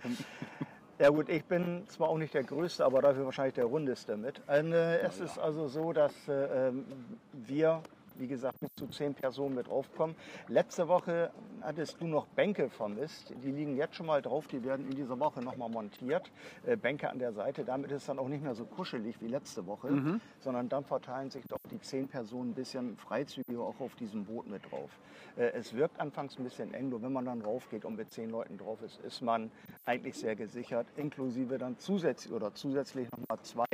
Ja 1.00 1.08
gut, 1.08 1.30
ich 1.30 1.42
bin 1.46 1.88
zwar 1.88 2.10
auch 2.10 2.18
nicht 2.18 2.34
der 2.34 2.44
Größte, 2.44 2.84
aber 2.84 3.00
dafür 3.00 3.24
wahrscheinlich 3.24 3.54
der 3.54 3.64
Rundeste 3.64 4.18
mit. 4.18 4.42
Äh, 4.46 4.98
es 4.98 5.18
ist 5.18 5.38
also 5.38 5.66
so, 5.66 5.94
dass 5.94 6.12
äh, 6.28 6.68
ähm, 6.68 6.84
wir 7.32 7.80
wie 8.16 8.26
gesagt, 8.26 8.60
bis 8.60 8.70
zu 8.76 8.86
zehn 8.88 9.14
Personen 9.14 9.54
mit 9.54 9.68
draufkommen. 9.68 10.16
Letzte 10.48 10.88
Woche 10.88 11.30
hattest 11.62 12.00
du 12.00 12.06
noch 12.06 12.26
Bänke 12.26 12.68
vermisst. 12.68 13.32
Die 13.42 13.50
liegen 13.50 13.76
jetzt 13.76 13.96
schon 13.96 14.06
mal 14.06 14.22
drauf. 14.22 14.46
Die 14.48 14.62
werden 14.64 14.88
in 14.88 14.96
dieser 14.96 15.18
Woche 15.18 15.40
nochmal 15.42 15.68
montiert. 15.68 16.30
Äh, 16.66 16.76
Bänke 16.76 17.10
an 17.10 17.18
der 17.18 17.32
Seite. 17.32 17.64
Damit 17.64 17.90
ist 17.90 18.02
es 18.02 18.06
dann 18.06 18.18
auch 18.18 18.28
nicht 18.28 18.42
mehr 18.42 18.54
so 18.54 18.64
kuschelig 18.64 19.20
wie 19.20 19.28
letzte 19.28 19.66
Woche, 19.66 19.90
mhm. 19.90 20.20
sondern 20.40 20.68
dann 20.68 20.84
verteilen 20.84 21.30
sich 21.30 21.44
doch 21.46 21.58
die 21.70 21.80
zehn 21.80 22.08
Personen 22.08 22.50
ein 22.50 22.54
bisschen 22.54 22.96
freizügiger 22.96 23.60
auch 23.60 23.80
auf 23.80 23.94
diesem 23.94 24.24
Boot 24.24 24.46
mit 24.48 24.70
drauf. 24.70 24.90
Äh, 25.36 25.52
es 25.52 25.74
wirkt 25.74 26.00
anfangs 26.00 26.38
ein 26.38 26.44
bisschen 26.44 26.74
eng, 26.74 26.88
nur 26.90 27.02
wenn 27.02 27.12
man 27.12 27.24
dann 27.24 27.42
raufgeht 27.42 27.84
und 27.84 27.96
mit 27.96 28.12
zehn 28.12 28.30
Leuten 28.30 28.58
drauf 28.58 28.82
ist, 28.82 29.00
ist 29.00 29.22
man 29.22 29.50
eigentlich 29.84 30.16
sehr 30.16 30.36
gesichert, 30.36 30.86
inklusive 30.96 31.58
dann 31.58 31.78
zusätzlich 31.78 32.32
oder 32.32 32.54
zusätzlich 32.54 33.08
nochmal 33.10 33.38
zwei 33.42 33.66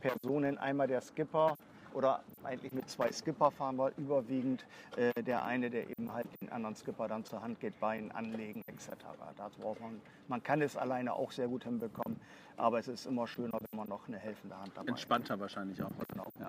Personen. 0.00 0.58
Einmal 0.58 0.86
der 0.86 1.00
Skipper, 1.00 1.56
oder 1.94 2.22
eigentlich 2.44 2.72
mit 2.72 2.88
zwei 2.88 3.10
Skipper 3.12 3.50
fahren 3.50 3.76
wir 3.76 3.92
überwiegend. 3.96 4.64
Äh, 4.96 5.22
der 5.22 5.44
eine, 5.44 5.70
der 5.70 5.88
eben 5.88 6.12
halt 6.12 6.26
den 6.40 6.50
anderen 6.50 6.76
Skipper 6.76 7.08
dann 7.08 7.24
zur 7.24 7.42
Hand 7.42 7.60
geht, 7.60 7.78
Bein 7.80 8.10
anlegen 8.12 8.62
etc. 8.66 8.88
Das 9.36 9.52
braucht 9.56 9.80
man. 9.80 10.00
Man 10.28 10.42
kann 10.42 10.62
es 10.62 10.76
alleine 10.76 11.12
auch 11.12 11.32
sehr 11.32 11.48
gut 11.48 11.64
hinbekommen, 11.64 12.20
aber 12.56 12.78
es 12.78 12.88
ist 12.88 13.06
immer 13.06 13.26
schöner, 13.26 13.58
wenn 13.60 13.78
man 13.78 13.88
noch 13.88 14.06
eine 14.08 14.18
helfende 14.18 14.56
Hand 14.56 14.72
dabei 14.74 14.88
Entspannter 14.88 15.34
hat. 15.34 15.40
wahrscheinlich 15.40 15.82
auch. 15.82 15.90
Genau. 16.08 16.26
Ja. 16.38 16.48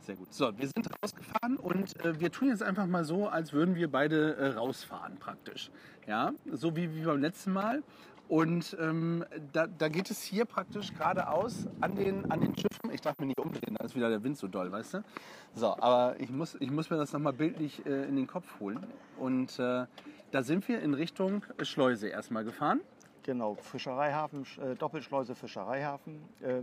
Sehr 0.00 0.14
gut. 0.14 0.32
So, 0.32 0.56
wir 0.56 0.68
sind 0.68 0.88
rausgefahren 1.02 1.56
und 1.56 2.04
äh, 2.04 2.20
wir 2.20 2.30
tun 2.30 2.48
jetzt 2.48 2.62
einfach 2.62 2.86
mal 2.86 3.04
so, 3.04 3.26
als 3.26 3.52
würden 3.52 3.74
wir 3.74 3.90
beide 3.90 4.36
äh, 4.36 4.46
rausfahren 4.50 5.16
praktisch. 5.18 5.68
Ja, 6.06 6.32
so 6.52 6.76
wie, 6.76 6.94
wie 6.94 7.02
beim 7.02 7.20
letzten 7.20 7.52
Mal. 7.52 7.82
Und 8.28 8.76
ähm, 8.80 9.24
da, 9.52 9.66
da, 9.66 9.88
geht 9.88 10.10
es 10.10 10.22
hier 10.22 10.44
praktisch 10.46 10.92
geradeaus 10.92 11.68
an 11.80 11.94
den, 11.94 12.28
an 12.30 12.40
den 12.40 12.56
Schiffen. 12.56 12.90
Ich 12.92 13.00
darf 13.00 13.16
mich 13.18 13.28
nicht 13.28 13.40
umdrehen, 13.40 13.76
da 13.78 13.84
ist 13.84 13.94
wieder 13.94 14.08
der 14.08 14.24
Wind 14.24 14.36
so 14.36 14.48
doll, 14.48 14.72
weißt 14.72 14.94
du? 14.94 15.04
So, 15.54 15.76
aber 15.78 16.16
ich 16.18 16.30
muss, 16.30 16.56
ich 16.58 16.70
muss 16.70 16.90
mir 16.90 16.96
das 16.96 17.12
nochmal 17.12 17.32
bildlich 17.32 17.86
äh, 17.86 18.04
in 18.08 18.16
den 18.16 18.26
Kopf 18.26 18.58
holen. 18.58 18.84
Und 19.18 19.58
äh, 19.60 19.86
da 20.32 20.42
sind 20.42 20.66
wir 20.66 20.80
in 20.80 20.94
Richtung 20.94 21.44
Schleuse 21.62 22.08
erstmal 22.08 22.44
gefahren. 22.44 22.80
Genau, 23.22 23.54
Fischereihafen, 23.54 24.44
äh, 24.60 24.74
Doppelschleuse 24.74 25.34
Fischereihafen, 25.34 26.20
äh, 26.40 26.62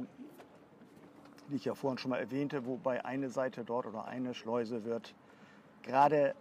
die 1.50 1.56
ich 1.56 1.66
ja 1.66 1.76
vorhin 1.76 1.98
schon 1.98 2.12
mal 2.12 2.20
erwähnte, 2.20 2.66
wobei 2.66 3.06
eine 3.06 3.30
Seite 3.30 3.64
dort 3.64 3.86
oder 3.86 4.06
eine 4.06 4.34
Schleuse 4.34 4.84
wird 4.84 5.14
gerade 5.82 6.36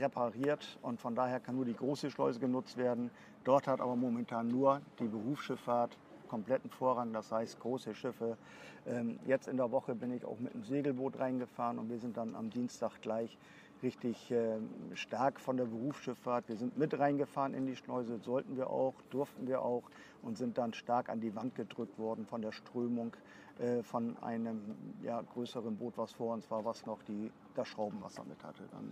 repariert 0.00 0.78
und 0.82 1.00
von 1.00 1.14
daher 1.14 1.40
kann 1.40 1.56
nur 1.56 1.64
die 1.64 1.74
große 1.74 2.10
Schleuse 2.10 2.40
genutzt 2.40 2.76
werden. 2.76 3.10
Dort 3.44 3.66
hat 3.66 3.80
aber 3.80 3.96
momentan 3.96 4.48
nur 4.48 4.80
die 4.98 5.08
Berufsschifffahrt 5.08 5.96
kompletten 6.28 6.70
Vorrang, 6.70 7.12
das 7.12 7.30
heißt 7.30 7.60
große 7.60 7.94
Schiffe. 7.94 8.38
Ähm, 8.86 9.18
jetzt 9.26 9.48
in 9.48 9.58
der 9.58 9.70
Woche 9.70 9.94
bin 9.94 10.10
ich 10.12 10.24
auch 10.24 10.38
mit 10.38 10.54
einem 10.54 10.64
Segelboot 10.64 11.18
reingefahren 11.18 11.78
und 11.78 11.90
wir 11.90 11.98
sind 11.98 12.16
dann 12.16 12.34
am 12.34 12.48
Dienstag 12.48 13.02
gleich 13.02 13.36
richtig 13.82 14.30
äh, 14.30 14.56
stark 14.94 15.40
von 15.40 15.58
der 15.58 15.66
Berufsschifffahrt. 15.66 16.48
Wir 16.48 16.56
sind 16.56 16.78
mit 16.78 16.98
reingefahren 16.98 17.52
in 17.52 17.66
die 17.66 17.76
Schleuse, 17.76 18.18
sollten 18.18 18.56
wir 18.56 18.70
auch, 18.70 18.94
durften 19.10 19.46
wir 19.46 19.60
auch 19.60 19.82
und 20.22 20.38
sind 20.38 20.56
dann 20.56 20.72
stark 20.72 21.10
an 21.10 21.20
die 21.20 21.34
Wand 21.34 21.54
gedrückt 21.54 21.98
worden 21.98 22.24
von 22.24 22.40
der 22.40 22.52
Strömung 22.52 23.14
äh, 23.58 23.82
von 23.82 24.16
einem 24.22 24.58
ja, 25.02 25.20
größeren 25.20 25.76
Boot, 25.76 25.98
was 25.98 26.12
vor 26.12 26.32
uns 26.32 26.50
war, 26.50 26.64
was 26.64 26.86
noch 26.86 27.02
die, 27.02 27.30
das 27.54 27.68
Schraubenwasser 27.68 28.24
mit 28.24 28.42
hatte. 28.42 28.62
Dann 28.70 28.90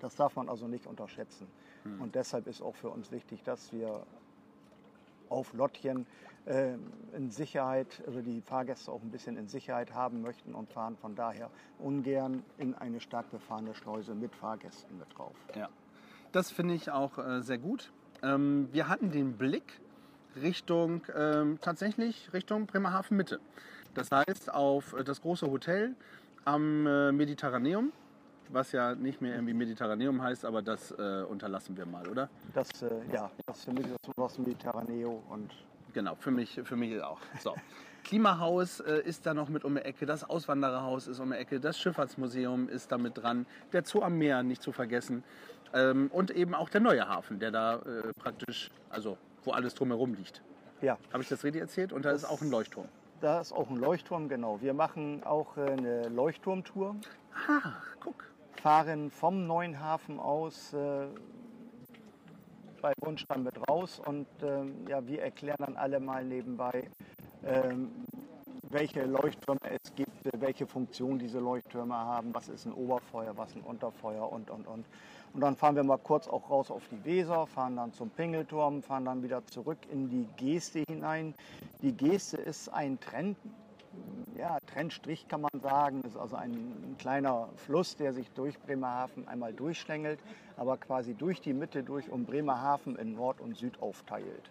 das 0.00 0.16
darf 0.16 0.36
man 0.36 0.48
also 0.48 0.66
nicht 0.66 0.86
unterschätzen. 0.86 1.46
Hm. 1.84 2.00
Und 2.00 2.14
deshalb 2.14 2.46
ist 2.46 2.62
auch 2.62 2.74
für 2.74 2.90
uns 2.90 3.10
wichtig, 3.10 3.42
dass 3.42 3.72
wir 3.72 4.04
auf 5.28 5.52
Lottchen 5.52 6.06
äh, 6.46 6.74
in 7.16 7.30
Sicherheit, 7.30 8.02
also 8.06 8.20
die 8.20 8.40
Fahrgäste 8.40 8.92
auch 8.92 9.02
ein 9.02 9.10
bisschen 9.10 9.36
in 9.36 9.48
Sicherheit 9.48 9.94
haben 9.94 10.22
möchten 10.22 10.54
und 10.54 10.70
fahren 10.70 10.96
von 10.96 11.14
daher 11.14 11.50
ungern 11.78 12.42
in 12.58 12.74
eine 12.74 13.00
stark 13.00 13.30
befahrene 13.30 13.74
Schleuse 13.74 14.14
mit 14.14 14.34
Fahrgästen 14.34 14.98
mit 14.98 15.06
drauf. 15.16 15.36
Ja, 15.54 15.68
das 16.32 16.50
finde 16.50 16.74
ich 16.74 16.90
auch 16.90 17.18
äh, 17.18 17.42
sehr 17.42 17.58
gut. 17.58 17.92
Ähm, 18.22 18.68
wir 18.72 18.88
hatten 18.88 19.10
den 19.10 19.36
Blick 19.36 19.80
Richtung, 20.36 21.02
ähm, 21.14 21.58
tatsächlich 21.60 22.32
Richtung 22.32 22.66
Bremerhaven 22.66 23.16
Mitte. 23.16 23.40
Das 23.94 24.10
heißt 24.10 24.52
auf 24.52 24.94
das 25.04 25.22
große 25.22 25.48
Hotel 25.48 25.94
am 26.44 26.86
äh, 26.86 27.12
Mediterraneum 27.12 27.92
was 28.50 28.72
ja 28.72 28.94
nicht 28.94 29.20
mehr 29.20 29.34
irgendwie 29.34 29.54
Mediterraneum 29.54 30.22
heißt, 30.22 30.44
aber 30.44 30.62
das 30.62 30.90
äh, 30.92 31.24
unterlassen 31.28 31.76
wir 31.76 31.86
mal, 31.86 32.06
oder? 32.08 32.28
Das, 32.54 32.68
äh, 32.82 32.90
ja, 33.12 33.30
das 33.46 33.64
für 33.64 33.72
mich 33.72 33.86
ist 33.86 33.98
das 34.16 34.38
Mediterraneo 34.38 35.22
und 35.28 35.52
Genau, 35.94 36.16
für 36.16 36.32
mich, 36.32 36.60
für 36.64 36.76
mich 36.76 37.00
auch. 37.00 37.20
So. 37.40 37.54
Klimahaus 38.02 38.80
äh, 38.80 39.00
ist 39.04 39.24
da 39.26 39.32
noch 39.32 39.48
mit 39.48 39.64
um 39.64 39.76
die 39.76 39.80
Ecke, 39.80 40.04
das 40.04 40.28
Auswandererhaus 40.28 41.06
ist 41.06 41.20
um 41.20 41.30
die 41.30 41.36
Ecke, 41.36 41.60
das 41.60 41.78
Schifffahrtsmuseum 41.78 42.68
ist 42.68 42.92
da 42.92 42.98
mit 42.98 43.16
dran, 43.16 43.46
der 43.72 43.84
Zoo 43.84 44.02
am 44.02 44.18
Meer 44.18 44.42
nicht 44.42 44.60
zu 44.60 44.72
vergessen 44.72 45.22
ähm, 45.72 46.10
und 46.12 46.32
eben 46.32 46.54
auch 46.54 46.68
der 46.68 46.80
neue 46.80 47.08
Hafen, 47.08 47.38
der 47.38 47.52
da 47.52 47.76
äh, 47.76 48.12
praktisch, 48.18 48.70
also 48.90 49.16
wo 49.44 49.52
alles 49.52 49.74
drumherum 49.74 50.14
liegt. 50.14 50.42
Ja. 50.82 50.98
Habe 51.12 51.22
ich 51.22 51.28
das 51.28 51.44
richtig 51.44 51.62
erzählt? 51.62 51.92
Und 51.92 52.04
da 52.04 52.10
das, 52.10 52.24
ist 52.24 52.28
auch 52.28 52.42
ein 52.42 52.50
Leuchtturm. 52.50 52.88
Da 53.20 53.40
ist 53.40 53.52
auch 53.52 53.70
ein 53.70 53.76
Leuchtturm, 53.76 54.28
genau. 54.28 54.60
Wir 54.60 54.74
machen 54.74 55.22
auch 55.24 55.56
äh, 55.56 55.70
eine 55.70 56.08
Leuchtturmtour. 56.08 56.96
Ah, 57.48 57.72
guck 58.00 58.33
fahren 58.60 59.10
vom 59.10 59.46
neuen 59.46 59.80
Hafen 59.80 60.18
aus 60.18 60.72
äh, 60.72 61.06
bei 62.80 62.92
dann 63.28 63.42
mit 63.42 63.68
raus 63.68 63.98
und 64.04 64.26
äh, 64.42 64.90
ja, 64.90 65.06
wir 65.06 65.22
erklären 65.22 65.56
dann 65.58 65.76
alle 65.76 66.00
mal 66.00 66.22
nebenbei, 66.22 66.90
äh, 67.42 67.74
welche 68.68 69.06
Leuchttürme 69.06 69.60
es 69.70 69.94
gibt, 69.94 70.10
welche 70.38 70.66
Funktion 70.66 71.18
diese 71.18 71.38
Leuchttürme 71.38 71.94
haben, 71.94 72.34
was 72.34 72.48
ist 72.48 72.66
ein 72.66 72.74
Oberfeuer, 72.74 73.34
was 73.36 73.54
ein 73.56 73.62
Unterfeuer 73.62 74.30
und, 74.30 74.50
und, 74.50 74.66
und. 74.66 74.84
Und 75.32 75.40
dann 75.40 75.56
fahren 75.56 75.76
wir 75.76 75.82
mal 75.82 75.96
kurz 75.98 76.28
auch 76.28 76.50
raus 76.50 76.70
auf 76.70 76.82
die 76.90 77.04
Weser, 77.04 77.46
fahren 77.46 77.76
dann 77.76 77.92
zum 77.92 78.10
Pingelturm, 78.10 78.82
fahren 78.82 79.06
dann 79.06 79.22
wieder 79.22 79.44
zurück 79.46 79.78
in 79.90 80.10
die 80.10 80.28
Geste 80.36 80.84
hinein. 80.86 81.34
Die 81.82 81.92
Geste 81.92 82.36
ist 82.36 82.68
ein 82.68 83.00
Trend, 83.00 83.36
ja, 84.36 84.58
Trennstrich 84.66 85.28
kann 85.28 85.40
man 85.40 85.60
sagen. 85.60 86.02
Das 86.02 86.12
ist 86.12 86.18
also 86.18 86.36
ein, 86.36 86.52
ein, 86.52 86.96
kleiner 86.98 87.48
Fluss, 87.56 87.96
der 87.96 88.12
sich 88.12 88.30
durch 88.32 88.58
Bremerhaven 88.60 89.26
einmal 89.28 89.52
durchschlängelt, 89.52 90.20
aber 90.56 90.76
quasi 90.76 91.14
durch 91.14 91.40
die 91.40 91.52
Mitte 91.52 91.82
durch 91.82 92.10
um 92.10 92.24
Bremerhaven 92.24 92.96
in 92.96 93.14
Nord 93.14 93.40
und 93.40 93.56
Süd 93.56 93.80
aufteilt. 93.80 94.50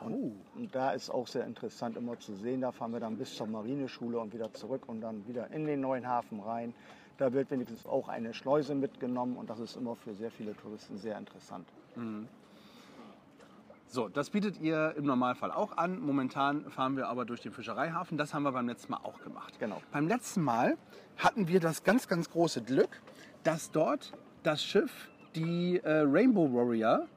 Und, 0.00 0.14
oh. 0.14 0.32
und, 0.56 0.74
da 0.74 0.92
ist 0.92 1.10
auch 1.10 1.26
sehr 1.26 1.44
interessant 1.44 1.96
immer 1.96 2.18
zu 2.18 2.34
sehen. 2.34 2.62
Da 2.62 2.72
fahren 2.72 2.92
wir 2.92 3.00
dann 3.00 3.16
bis 3.16 3.34
zur 3.34 3.46
Marineschule 3.46 4.18
und 4.18 4.32
wieder 4.32 4.52
zurück 4.54 4.88
und 4.88 5.00
dann 5.02 5.26
wieder 5.26 5.50
in 5.50 5.66
den 5.66 5.80
neuen 5.80 6.06
Hafen 6.06 6.40
rein. 6.40 6.74
Da 7.18 7.32
wird 7.32 7.50
wenigstens 7.50 7.84
auch 7.84 8.08
eine 8.08 8.32
Schleuse 8.32 8.74
mitgenommen 8.74 9.36
und 9.36 9.50
das 9.50 9.60
ist 9.60 9.76
immer 9.76 9.94
für 9.94 10.14
sehr 10.14 10.30
viele 10.30 10.56
Touristen 10.56 10.96
sehr 10.96 11.18
interessant. 11.18 11.68
Mhm. 11.96 12.28
So, 13.92 14.08
das 14.08 14.30
bietet 14.30 14.60
ihr 14.60 14.94
im 14.96 15.04
Normalfall 15.04 15.50
auch 15.50 15.76
an. 15.76 15.98
Momentan 15.98 16.70
fahren 16.70 16.96
wir 16.96 17.08
aber 17.08 17.24
durch 17.24 17.40
den 17.40 17.50
Fischereihafen. 17.50 18.16
Das 18.16 18.32
haben 18.32 18.44
wir 18.44 18.52
beim 18.52 18.68
letzten 18.68 18.92
Mal 18.92 19.00
auch 19.02 19.20
gemacht. 19.20 19.58
Genau. 19.58 19.82
Beim 19.90 20.06
letzten 20.06 20.42
Mal 20.42 20.78
hatten 21.16 21.48
wir 21.48 21.58
das 21.58 21.82
ganz, 21.82 22.06
ganz 22.06 22.30
große 22.30 22.62
Glück, 22.62 23.02
dass 23.42 23.72
dort 23.72 24.12
das 24.44 24.62
Schiff, 24.62 25.08
die 25.34 25.80
äh, 25.82 26.04
Rainbow 26.06 26.52
Warrior, 26.52 27.08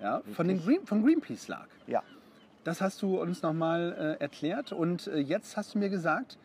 ja, 0.00 0.20
von, 0.32 0.48
den 0.48 0.60
Green, 0.60 0.84
von 0.84 1.04
Greenpeace 1.04 1.46
lag. 1.46 1.68
Ja. 1.86 2.02
Das 2.64 2.80
hast 2.80 3.02
du 3.02 3.20
uns 3.20 3.42
nochmal 3.42 4.16
äh, 4.18 4.20
erklärt 4.20 4.72
und 4.72 5.06
äh, 5.06 5.18
jetzt 5.18 5.56
hast 5.56 5.74
du 5.74 5.78
mir 5.78 5.90
gesagt, 5.90 6.38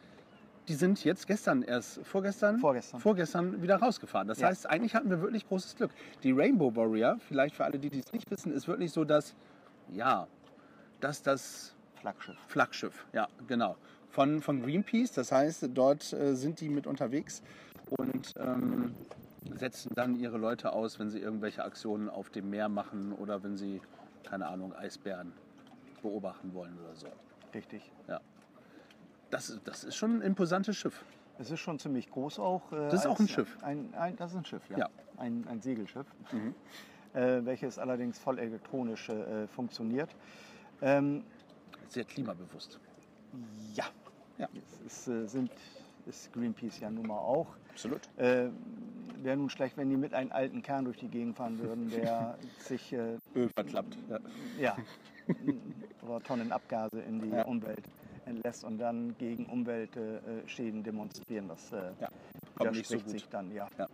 die 0.67 0.75
sind 0.75 1.03
jetzt 1.03 1.25
gestern 1.25 1.63
erst, 1.63 2.05
vorgestern, 2.05 2.59
vorgestern, 2.59 2.99
vorgestern 2.99 3.61
wieder 3.63 3.77
rausgefahren. 3.77 4.27
Das 4.27 4.41
ja. 4.41 4.49
heißt, 4.49 4.69
eigentlich 4.69 4.93
hatten 4.93 5.09
wir 5.09 5.21
wirklich 5.21 5.47
großes 5.47 5.75
Glück. 5.75 5.89
Die 6.21 6.31
Rainbow 6.31 6.75
Warrior, 6.75 7.17
vielleicht 7.27 7.55
für 7.55 7.65
alle, 7.65 7.79
die 7.79 7.99
es 7.99 8.13
nicht 8.13 8.29
wissen, 8.29 8.53
ist 8.53 8.67
wirklich 8.67 8.91
so 8.91 9.03
das 9.03 9.35
ja, 9.91 10.27
das 10.99 11.21
das 11.21 11.75
Flaggschiff. 11.95 12.37
Flaggschiff, 12.47 13.05
ja, 13.13 13.27
genau. 13.47 13.75
Von, 14.09 14.41
von 14.41 14.61
Greenpeace, 14.61 15.11
das 15.13 15.31
heißt, 15.31 15.69
dort 15.73 16.11
äh, 16.13 16.35
sind 16.35 16.59
die 16.59 16.67
mit 16.69 16.85
unterwegs 16.87 17.41
und 17.89 18.33
ähm, 18.37 18.93
setzen 19.55 19.91
dann 19.95 20.15
ihre 20.15 20.37
Leute 20.37 20.73
aus, 20.73 20.99
wenn 20.99 21.09
sie 21.09 21.19
irgendwelche 21.19 21.63
Aktionen 21.63 22.09
auf 22.09 22.29
dem 22.29 22.49
Meer 22.49 22.67
machen 22.69 23.13
oder 23.13 23.41
wenn 23.43 23.55
sie, 23.55 23.81
keine 24.23 24.47
Ahnung, 24.47 24.73
Eisbären 24.75 25.31
beobachten 26.01 26.53
wollen 26.53 26.77
oder 26.83 26.95
so. 26.95 27.07
Richtig. 27.53 27.89
Das, 29.29 29.57
das 29.63 29.83
ist 29.85 29.95
schon 29.95 30.17
ein 30.17 30.21
imposantes 30.21 30.75
Schiff. 30.75 31.05
Es 31.39 31.49
ist 31.51 31.61
schon 31.61 31.79
ziemlich 31.79 32.11
groß 32.11 32.37
auch. 32.39 32.69
äh, 32.73 32.89
Das 32.89 32.95
ist 32.95 33.05
auch 33.07 33.19
ein 33.19 33.29
Schiff. 33.29 33.57
Ein, 33.61 33.93
ein, 33.93 34.15
das 34.17 34.31
ist 34.31 34.37
ein 34.37 34.45
Schiff, 34.45 34.61
ja. 34.69 34.77
Ja. 34.79 34.89
Ein, 35.17 35.45
ein 35.49 35.61
Segelschiff, 35.61 36.05
Mhm. 36.33 36.53
Äh, 37.13 37.43
welches 37.45 37.77
allerdings 37.77 38.17
voll 38.19 38.39
elektronisch 38.39 39.09
äh, 39.09 39.47
funktioniert. 39.47 40.09
Ähm, 40.81 41.23
Sehr 41.89 42.05
klimabewusst. 42.05 42.79
ja, 43.73 43.85
Ja. 44.37 44.47
es 44.55 44.79
ist, 44.85 45.07
äh, 45.07 45.27
sind, 45.27 45.51
ist 46.05 46.31
Greenpeace 46.33 46.79
ja 46.79 46.89
nun 46.89 47.07
mal 47.07 47.17
auch. 47.19 47.47
Absolut. 47.69 48.01
Äh, 48.17 48.49
Wäre 49.21 49.37
nun 49.37 49.49
schlecht, 49.51 49.77
wenn 49.77 49.89
die 49.89 49.97
mit 49.97 50.13
einem 50.15 50.31
alten 50.31 50.63
Kern 50.63 50.85
durch 50.85 50.97
die 50.97 51.07
Gegend 51.07 51.37
fahren 51.37 51.59
würden, 51.59 51.89
der 51.91 52.37
sich 52.59 52.91
äh, 52.93 53.17
Öl 53.35 53.49
verklappt. 53.55 53.97
Ja. 54.09 54.19
ja, 54.59 54.77
oder 56.01 56.19
Tonnen 56.21 56.51
Abgase 56.51 56.99
in 57.01 57.21
die 57.21 57.29
Ja. 57.29 57.43
Umwelt 57.45 57.83
entlässt 58.25 58.63
und 58.63 58.79
dann 58.79 59.15
gegen 59.19 59.45
Umweltschäden 59.45 60.83
demonstrieren. 60.83 61.47
Das 61.47 61.71
äh, 61.71 61.91
Ja, 61.99 62.07
kommt 62.63 62.77
nicht 62.77 62.87
so 62.87 62.93
widerspricht 62.95 63.05
gut. 63.05 63.11
sich 63.21 63.29
dann, 63.29 63.53
ja. 63.53 63.67
Ja. 63.77 63.87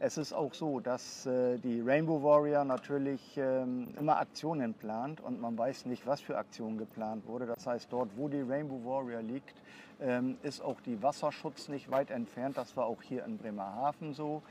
Es 0.00 0.16
ist 0.16 0.32
auch 0.32 0.54
so, 0.54 0.78
dass 0.78 1.26
äh, 1.26 1.58
die 1.58 1.80
Rainbow 1.80 2.22
Warrior 2.22 2.64
natürlich 2.64 3.36
ähm, 3.36 3.88
immer 3.98 4.18
Aktionen 4.18 4.72
plant 4.74 5.20
und 5.20 5.40
man 5.40 5.58
weiß 5.58 5.86
nicht, 5.86 6.06
was 6.06 6.20
für 6.20 6.38
Aktionen 6.38 6.78
geplant 6.78 7.26
wurde. 7.26 7.46
Das 7.46 7.66
heißt, 7.66 7.92
dort, 7.92 8.10
wo 8.16 8.28
die 8.28 8.40
Rainbow 8.40 8.80
Warrior 8.84 9.22
liegt, 9.22 9.54
ähm, 10.00 10.38
ist 10.44 10.60
auch 10.60 10.80
die 10.82 11.02
Wasserschutz 11.02 11.68
nicht 11.68 11.90
weit 11.90 12.12
entfernt. 12.12 12.56
Das 12.56 12.76
war 12.76 12.86
auch 12.86 13.02
hier 13.02 13.24
in 13.24 13.38
Bremerhaven 13.38 14.14
so. 14.14 14.42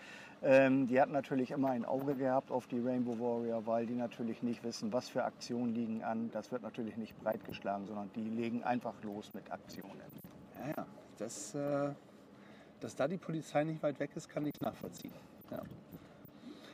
Ähm, 0.43 0.85
die 0.87 0.99
hat 1.01 1.09
natürlich 1.09 1.51
immer 1.51 1.69
ein 1.69 1.85
Auge 1.85 2.15
gehabt 2.15 2.51
auf 2.51 2.67
die 2.67 2.79
Rainbow 2.79 3.17
Warrior, 3.17 3.65
weil 3.65 3.85
die 3.85 3.95
natürlich 3.95 4.43
nicht 4.43 4.63
wissen, 4.63 4.93
was 4.93 5.09
für 5.09 5.23
Aktionen 5.23 5.73
liegen 5.73 6.03
an. 6.03 6.29
Das 6.31 6.51
wird 6.51 6.61
natürlich 6.61 6.97
nicht 6.97 7.17
breitgeschlagen, 7.23 7.87
sondern 7.87 8.11
die 8.15 8.29
legen 8.29 8.63
einfach 8.63 8.93
los 9.01 9.33
mit 9.33 9.49
Aktionen. 9.51 10.01
Ja, 10.59 10.73
ja. 10.75 10.85
Das, 11.17 11.55
äh, 11.55 11.89
dass 12.79 12.95
da 12.95 13.07
die 13.07 13.17
Polizei 13.17 13.63
nicht 13.63 13.81
weit 13.83 13.99
weg 13.99 14.11
ist, 14.15 14.29
kann 14.29 14.45
ich 14.45 14.53
nachvollziehen. 14.61 15.13
Ja. 15.51 15.61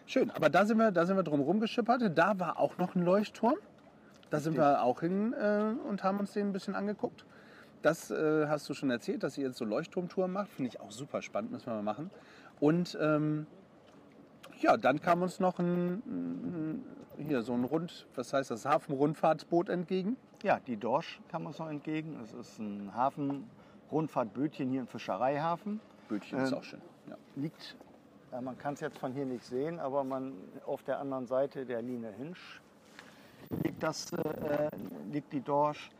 Schön, 0.05 0.31
aber 0.31 0.49
da 0.49 0.65
sind 0.65 0.77
wir, 0.77 0.91
da 0.91 1.05
sind 1.05 1.15
wir 1.15 1.23
drum 1.23 1.41
rumgeschippert. 1.41 2.17
Da 2.17 2.39
war 2.39 2.59
auch 2.59 2.77
noch 2.77 2.95
ein 2.95 3.03
Leuchtturm. 3.03 3.55
Da 4.29 4.39
sind 4.39 4.57
wir 4.57 4.83
auch 4.83 5.01
hin 5.01 5.33
äh, 5.33 5.73
und 5.87 6.03
haben 6.03 6.19
uns 6.19 6.33
den 6.33 6.47
ein 6.47 6.53
bisschen 6.53 6.75
angeguckt. 6.75 7.25
Das 7.81 8.09
äh, 8.11 8.47
hast 8.47 8.67
du 8.69 8.73
schon 8.73 8.89
erzählt, 8.89 9.23
dass 9.23 9.37
ihr 9.37 9.47
jetzt 9.47 9.57
so 9.57 9.65
Leuchtturmtouren 9.65 10.31
macht. 10.31 10.49
Finde 10.49 10.69
ich 10.69 10.79
auch 10.79 10.91
super 10.91 11.21
spannend, 11.21 11.51
müssen 11.51 11.67
wir 11.67 11.75
mal 11.75 11.83
machen. 11.83 12.09
Und 12.59 12.97
ähm, 12.99 13.45
ja, 14.59 14.77
dann 14.77 15.01
kam 15.01 15.21
uns 15.21 15.39
noch 15.39 15.59
ein, 15.59 16.01
ein 16.05 16.83
hier 17.17 17.43
so 17.43 17.53
ein 17.53 17.63
Rund, 17.63 18.07
was 18.15 18.33
heißt 18.33 18.51
das, 18.51 18.65
Hafenrundfahrtsboot 18.65 19.69
entgegen. 19.69 20.17
Ja, 20.41 20.59
die 20.59 20.77
Dorsch 20.77 21.21
kam 21.29 21.45
uns 21.45 21.59
noch 21.59 21.69
entgegen. 21.69 22.19
Es 22.23 22.33
ist 22.33 22.59
ein 22.59 22.93
Hafen-Rundfahrtbötchen 22.95 24.69
hier 24.69 24.81
im 24.81 24.87
Fischereihafen. 24.87 25.79
Bötchen 26.07 26.39
ist 26.39 26.51
Ähm, 26.51 26.57
auch 26.57 26.63
schön. 26.63 26.81
Ja. 27.07 27.17
Liegt, 27.35 27.75
ja, 28.31 28.41
man 28.41 28.57
kann 28.57 28.75
es 28.75 28.79
jetzt 28.79 28.97
von 28.97 29.13
hier 29.13 29.25
nicht 29.25 29.43
sehen, 29.45 29.79
aber 29.79 30.03
man 30.03 30.33
auf 30.65 30.83
der 30.83 30.99
anderen 30.99 31.27
Seite 31.27 31.65
der 31.65 31.81
Line 31.81 32.11
Hinsch 32.11 32.61
liegt, 33.63 33.83
das, 33.83 34.11
äh, 34.13 34.69
liegt 35.11 35.31
die 35.33 35.41
Dorsch. 35.41 35.91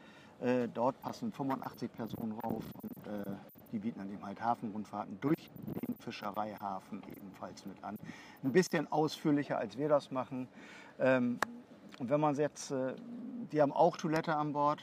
Äh, 0.41 0.67
dort 0.73 0.99
passen 1.01 1.31
85 1.31 1.91
Personen 1.93 2.33
rauf 2.43 2.63
und 2.81 3.07
äh, 3.07 3.31
die 3.71 3.79
bieten 3.79 3.99
dann 3.99 4.11
eben 4.11 4.25
halt 4.25 4.41
Hafenrundfahrten 4.41 5.17
durch 5.21 5.49
den 5.87 5.95
Fischereihafen 5.95 7.01
ebenfalls 7.15 7.65
mit 7.65 7.81
an. 7.83 7.97
Ein 8.43 8.51
bisschen 8.51 8.91
ausführlicher, 8.91 9.57
als 9.57 9.77
wir 9.77 9.89
das 9.89 10.11
machen. 10.11 10.47
Ähm, 10.99 11.39
und 11.99 12.09
wenn 12.09 12.19
man 12.19 12.35
jetzt, 12.35 12.71
äh, 12.71 12.93
die 13.51 13.61
haben 13.61 13.71
auch 13.71 13.95
Toilette 13.97 14.35
an 14.35 14.53
Bord 14.53 14.81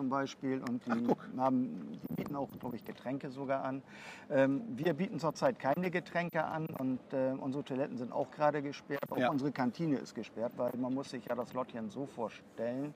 zum 0.00 0.08
Beispiel 0.08 0.62
und 0.66 0.80
die, 0.86 1.12
Ach, 1.14 1.38
haben, 1.38 1.98
die 2.08 2.14
bieten 2.14 2.34
auch, 2.34 2.48
glaube 2.58 2.76
ich, 2.76 2.84
Getränke 2.86 3.28
sogar 3.28 3.64
an. 3.64 3.82
Ähm, 4.30 4.62
wir 4.74 4.94
bieten 4.94 5.18
zurzeit 5.20 5.58
keine 5.58 5.90
Getränke 5.90 6.42
an 6.42 6.64
und 6.78 7.00
äh, 7.12 7.32
unsere 7.38 7.62
Toiletten 7.64 7.98
sind 7.98 8.10
auch 8.10 8.30
gerade 8.30 8.62
gesperrt. 8.62 9.02
Auch 9.10 9.18
Ja. 9.18 9.28
unsere 9.30 9.52
Kantine 9.52 9.96
ist 9.98 10.14
gesperrt, 10.14 10.52
weil 10.56 10.72
man 10.78 10.94
muss 10.94 11.10
sich 11.10 11.22
ja 11.26 11.34
das 11.34 11.52
Lottchen 11.52 11.90
so 11.90 12.06
vorstellen. 12.06 12.94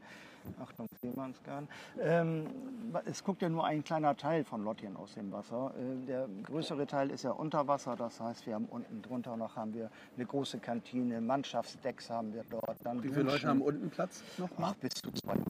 Achtung, 0.62 0.86
Seemannsgarn. 1.02 1.68
Ähm, 2.00 2.46
es 3.06 3.22
guckt 3.24 3.40
ja 3.42 3.48
nur 3.50 3.64
ein 3.66 3.82
kleiner 3.84 4.14
Teil 4.16 4.44
von 4.44 4.62
Lottchen 4.64 4.94
aus 4.96 5.14
dem 5.14 5.30
Wasser. 5.32 5.72
Äh, 5.78 6.06
der 6.06 6.28
größere 6.44 6.86
Teil 6.86 7.10
ist 7.10 7.22
ja 7.24 7.32
unter 7.32 7.66
Wasser. 7.66 7.96
Das 7.96 8.18
heißt, 8.20 8.46
wir 8.46 8.54
haben 8.54 8.66
unten 8.66 9.00
drunter 9.02 9.36
noch 9.36 9.56
haben 9.56 9.72
wir 9.74 9.90
eine 10.16 10.24
große 10.26 10.58
Kantine, 10.58 11.20
Mannschaftsdecks 11.20 12.08
haben 12.08 12.32
wir 12.32 12.44
dort. 12.48 12.76
Dann 12.82 13.02
Wie 13.02 13.08
viele 13.08 13.22
Leute 13.22 13.32
Duschen. 13.36 13.48
haben 13.50 13.60
unten 13.62 13.90
Platz 13.90 14.22
noch? 14.38 14.48
Ach, 14.58 14.74
bis 14.76 14.92
zu 14.94 15.10
200. 15.12 15.44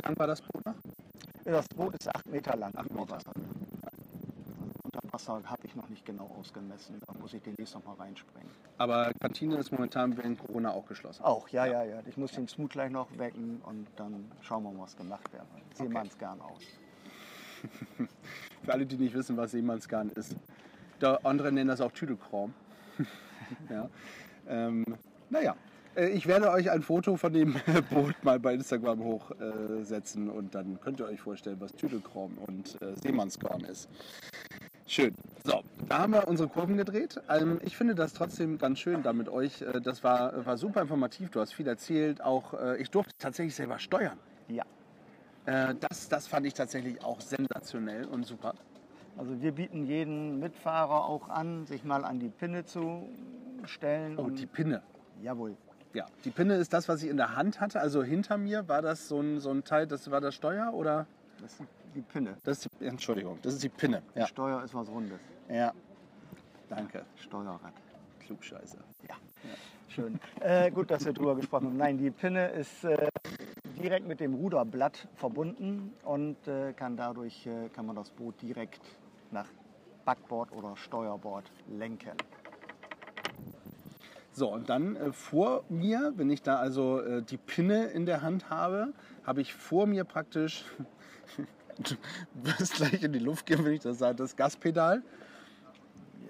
Wie 0.00 0.06
lang 0.06 0.18
war 0.18 0.26
das 0.28 0.40
Boot 0.40 0.64
noch? 0.64 0.74
Das 1.44 1.68
Boot 1.68 1.94
ist 1.94 2.08
acht 2.08 2.26
Meter 2.26 2.56
lang. 2.56 2.72
Acht 2.74 2.90
Meter. 2.90 3.10
Wasser. 3.10 3.32
Unter 4.82 5.12
Wasser 5.12 5.42
habe 5.44 5.66
ich 5.66 5.76
noch 5.76 5.90
nicht 5.90 6.06
genau 6.06 6.24
ausgemessen. 6.38 6.98
Da 7.06 7.12
muss 7.20 7.34
ich 7.34 7.42
demnächst 7.42 7.74
noch 7.74 7.84
mal 7.84 7.96
reinspringen. 7.96 8.50
Aber 8.78 9.12
Kantine 9.20 9.58
ist 9.58 9.70
momentan 9.70 10.16
wegen 10.16 10.38
Corona 10.38 10.70
auch 10.70 10.86
geschlossen. 10.86 11.22
Auch, 11.22 11.46
ja, 11.50 11.66
ja, 11.66 11.84
ja. 11.84 12.00
Ich 12.06 12.16
muss 12.16 12.32
den 12.32 12.48
Smooth 12.48 12.70
gleich 12.70 12.90
noch 12.90 13.08
wecken 13.18 13.60
und 13.66 13.88
dann 13.96 14.32
schauen 14.40 14.62
wir 14.62 14.72
mal, 14.72 14.84
was 14.84 14.96
gemacht 14.96 15.28
uns 16.06 16.16
gern 16.16 16.40
aus. 16.40 16.62
Für 18.64 18.72
alle, 18.72 18.86
die 18.86 18.96
nicht 18.96 19.14
wissen, 19.14 19.36
was 19.36 19.50
Seemannsgarn 19.50 20.08
ist. 20.12 20.34
Der 21.02 21.20
andere 21.26 21.52
nennt 21.52 21.68
das 21.68 21.82
auch 21.82 21.92
Tüdelkram. 21.92 22.54
ja. 23.68 23.90
ähm, 24.48 24.86
naja, 25.28 25.54
ich 25.96 26.26
werde 26.26 26.50
euch 26.50 26.70
ein 26.70 26.82
Foto 26.82 27.16
von 27.16 27.32
dem 27.32 27.56
Boot 27.90 28.14
mal 28.22 28.38
bei 28.38 28.54
Instagram 28.54 29.02
hochsetzen 29.02 30.30
und 30.30 30.54
dann 30.54 30.80
könnt 30.80 31.00
ihr 31.00 31.06
euch 31.06 31.20
vorstellen, 31.20 31.56
was 31.60 31.72
Tüdelkram 31.72 32.38
und 32.46 32.80
äh, 32.80 32.94
Seemannsgarn 33.00 33.60
ist. 33.62 33.88
Schön. 34.86 35.14
So, 35.44 35.62
da 35.88 35.98
haben 36.00 36.12
wir 36.14 36.26
unsere 36.26 36.48
Kurven 36.48 36.76
gedreht. 36.76 37.20
Ähm, 37.28 37.60
ich 37.62 37.76
finde 37.76 37.94
das 37.94 38.12
trotzdem 38.12 38.58
ganz 38.58 38.80
schön 38.80 39.04
da 39.04 39.12
mit 39.12 39.28
euch. 39.28 39.62
Äh, 39.62 39.80
das 39.80 40.02
war, 40.02 40.44
war 40.44 40.56
super 40.56 40.82
informativ. 40.82 41.30
Du 41.30 41.40
hast 41.40 41.52
viel 41.52 41.68
erzählt. 41.68 42.20
Auch 42.20 42.54
äh, 42.54 42.76
ich 42.82 42.90
durfte 42.90 43.12
tatsächlich 43.16 43.54
selber 43.54 43.78
steuern. 43.78 44.18
Ja. 44.48 44.64
Äh, 45.46 45.76
das, 45.78 46.08
das 46.08 46.26
fand 46.26 46.44
ich 46.46 46.54
tatsächlich 46.54 47.04
auch 47.04 47.20
sensationell 47.20 48.04
und 48.06 48.26
super. 48.26 48.54
Also 49.16 49.40
wir 49.40 49.52
bieten 49.52 49.86
jeden 49.86 50.40
Mitfahrer 50.40 51.04
auch 51.04 51.28
an, 51.28 51.66
sich 51.66 51.84
mal 51.84 52.04
an 52.04 52.18
die 52.18 52.28
Pinne 52.28 52.64
zu 52.64 53.08
stellen. 53.66 54.18
Oh, 54.18 54.22
und 54.22 54.40
die 54.40 54.46
Pinne. 54.46 54.82
Jawohl. 55.22 55.56
Ja, 55.92 56.06
die 56.24 56.30
Pinne 56.30 56.54
ist 56.54 56.72
das, 56.72 56.88
was 56.88 57.02
ich 57.02 57.08
in 57.10 57.16
der 57.16 57.34
Hand 57.36 57.60
hatte. 57.60 57.80
Also 57.80 58.02
hinter 58.02 58.38
mir 58.38 58.68
war 58.68 58.80
das 58.82 59.08
so 59.08 59.20
ein, 59.20 59.40
so 59.40 59.50
ein 59.50 59.64
Teil, 59.64 59.86
das 59.86 60.10
war 60.10 60.20
das 60.20 60.34
Steuer 60.34 60.72
oder? 60.72 61.06
Das 61.40 61.52
ist 61.52 61.62
die 61.94 62.02
Pinne. 62.02 62.36
Das 62.44 62.58
ist 62.58 62.68
die, 62.80 62.86
Entschuldigung, 62.86 63.38
das 63.42 63.54
ist 63.54 63.62
die 63.64 63.68
Pinne. 63.68 64.02
Die 64.14 64.20
Ja. 64.20 64.26
Steuer 64.26 64.62
ist 64.62 64.74
was 64.74 64.88
Rundes. 64.88 65.18
ja. 65.48 65.72
Danke. 66.68 67.04
Steuerrad. 67.16 67.72
Klugscheiße. 68.20 68.78
Schön. 69.88 70.20
Äh, 70.38 70.70
gut, 70.70 70.88
dass 70.92 71.04
wir 71.04 71.12
drüber 71.12 71.34
gesprochen 71.34 71.66
haben. 71.66 71.76
Nein, 71.76 71.98
die 71.98 72.12
Pinne 72.12 72.46
ist 72.50 72.84
äh, 72.84 73.08
direkt 73.82 74.06
mit 74.06 74.20
dem 74.20 74.34
Ruderblatt 74.34 75.08
verbunden 75.16 75.92
und 76.04 76.36
äh, 76.46 76.72
kann 76.74 76.96
dadurch 76.96 77.44
äh, 77.48 77.68
kann 77.70 77.86
man 77.86 77.96
das 77.96 78.10
Boot 78.10 78.40
direkt 78.40 78.80
nach 79.32 79.48
Backbord 80.04 80.52
oder 80.52 80.76
Steuerbord 80.76 81.50
lenken. 81.68 82.12
So, 84.40 84.48
und 84.50 84.70
dann 84.70 84.96
äh, 84.96 85.12
vor 85.12 85.64
mir, 85.68 86.14
wenn 86.16 86.30
ich 86.30 86.40
da 86.40 86.56
also 86.56 86.98
äh, 87.02 87.20
die 87.22 87.36
Pinne 87.36 87.88
in 87.88 88.06
der 88.06 88.22
Hand 88.22 88.48
habe, 88.48 88.94
habe 89.22 89.42
ich 89.42 89.52
vor 89.52 89.86
mir 89.86 90.04
praktisch, 90.04 90.64
du 91.78 91.94
wirst 92.42 92.76
gleich 92.76 93.02
in 93.02 93.12
die 93.12 93.18
Luft 93.18 93.44
gehen, 93.44 93.62
wenn 93.66 93.74
ich 93.74 93.82
das 93.82 93.98
sage, 93.98 94.14
das 94.14 94.36
Gaspedal, 94.36 95.02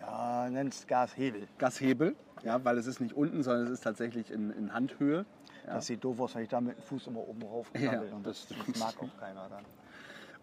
Ja, 0.00 0.48
nennt 0.50 0.74
es 0.74 0.88
Gashebel. 0.88 1.46
Gashebel, 1.58 2.16
ja, 2.42 2.64
weil 2.64 2.78
es 2.78 2.88
ist 2.88 3.00
nicht 3.00 3.14
unten, 3.14 3.44
sondern 3.44 3.66
es 3.66 3.70
ist 3.74 3.84
tatsächlich 3.84 4.32
in, 4.32 4.50
in 4.50 4.74
Handhöhe. 4.74 5.24
Ja. 5.68 5.74
Das 5.74 5.86
sieht 5.86 6.02
doof 6.02 6.18
aus, 6.18 6.34
wenn 6.34 6.42
ich 6.42 6.48
da 6.48 6.60
mit 6.60 6.76
dem 6.78 6.82
Fuß 6.82 7.06
immer 7.06 7.20
oben 7.20 7.42
rauf 7.42 7.70
Ja, 7.78 8.00
und 8.00 8.26
das 8.26 8.48
das, 8.48 8.76
mag 8.80 8.94
auch 9.00 9.20
keiner 9.20 9.48
dann. 9.48 9.64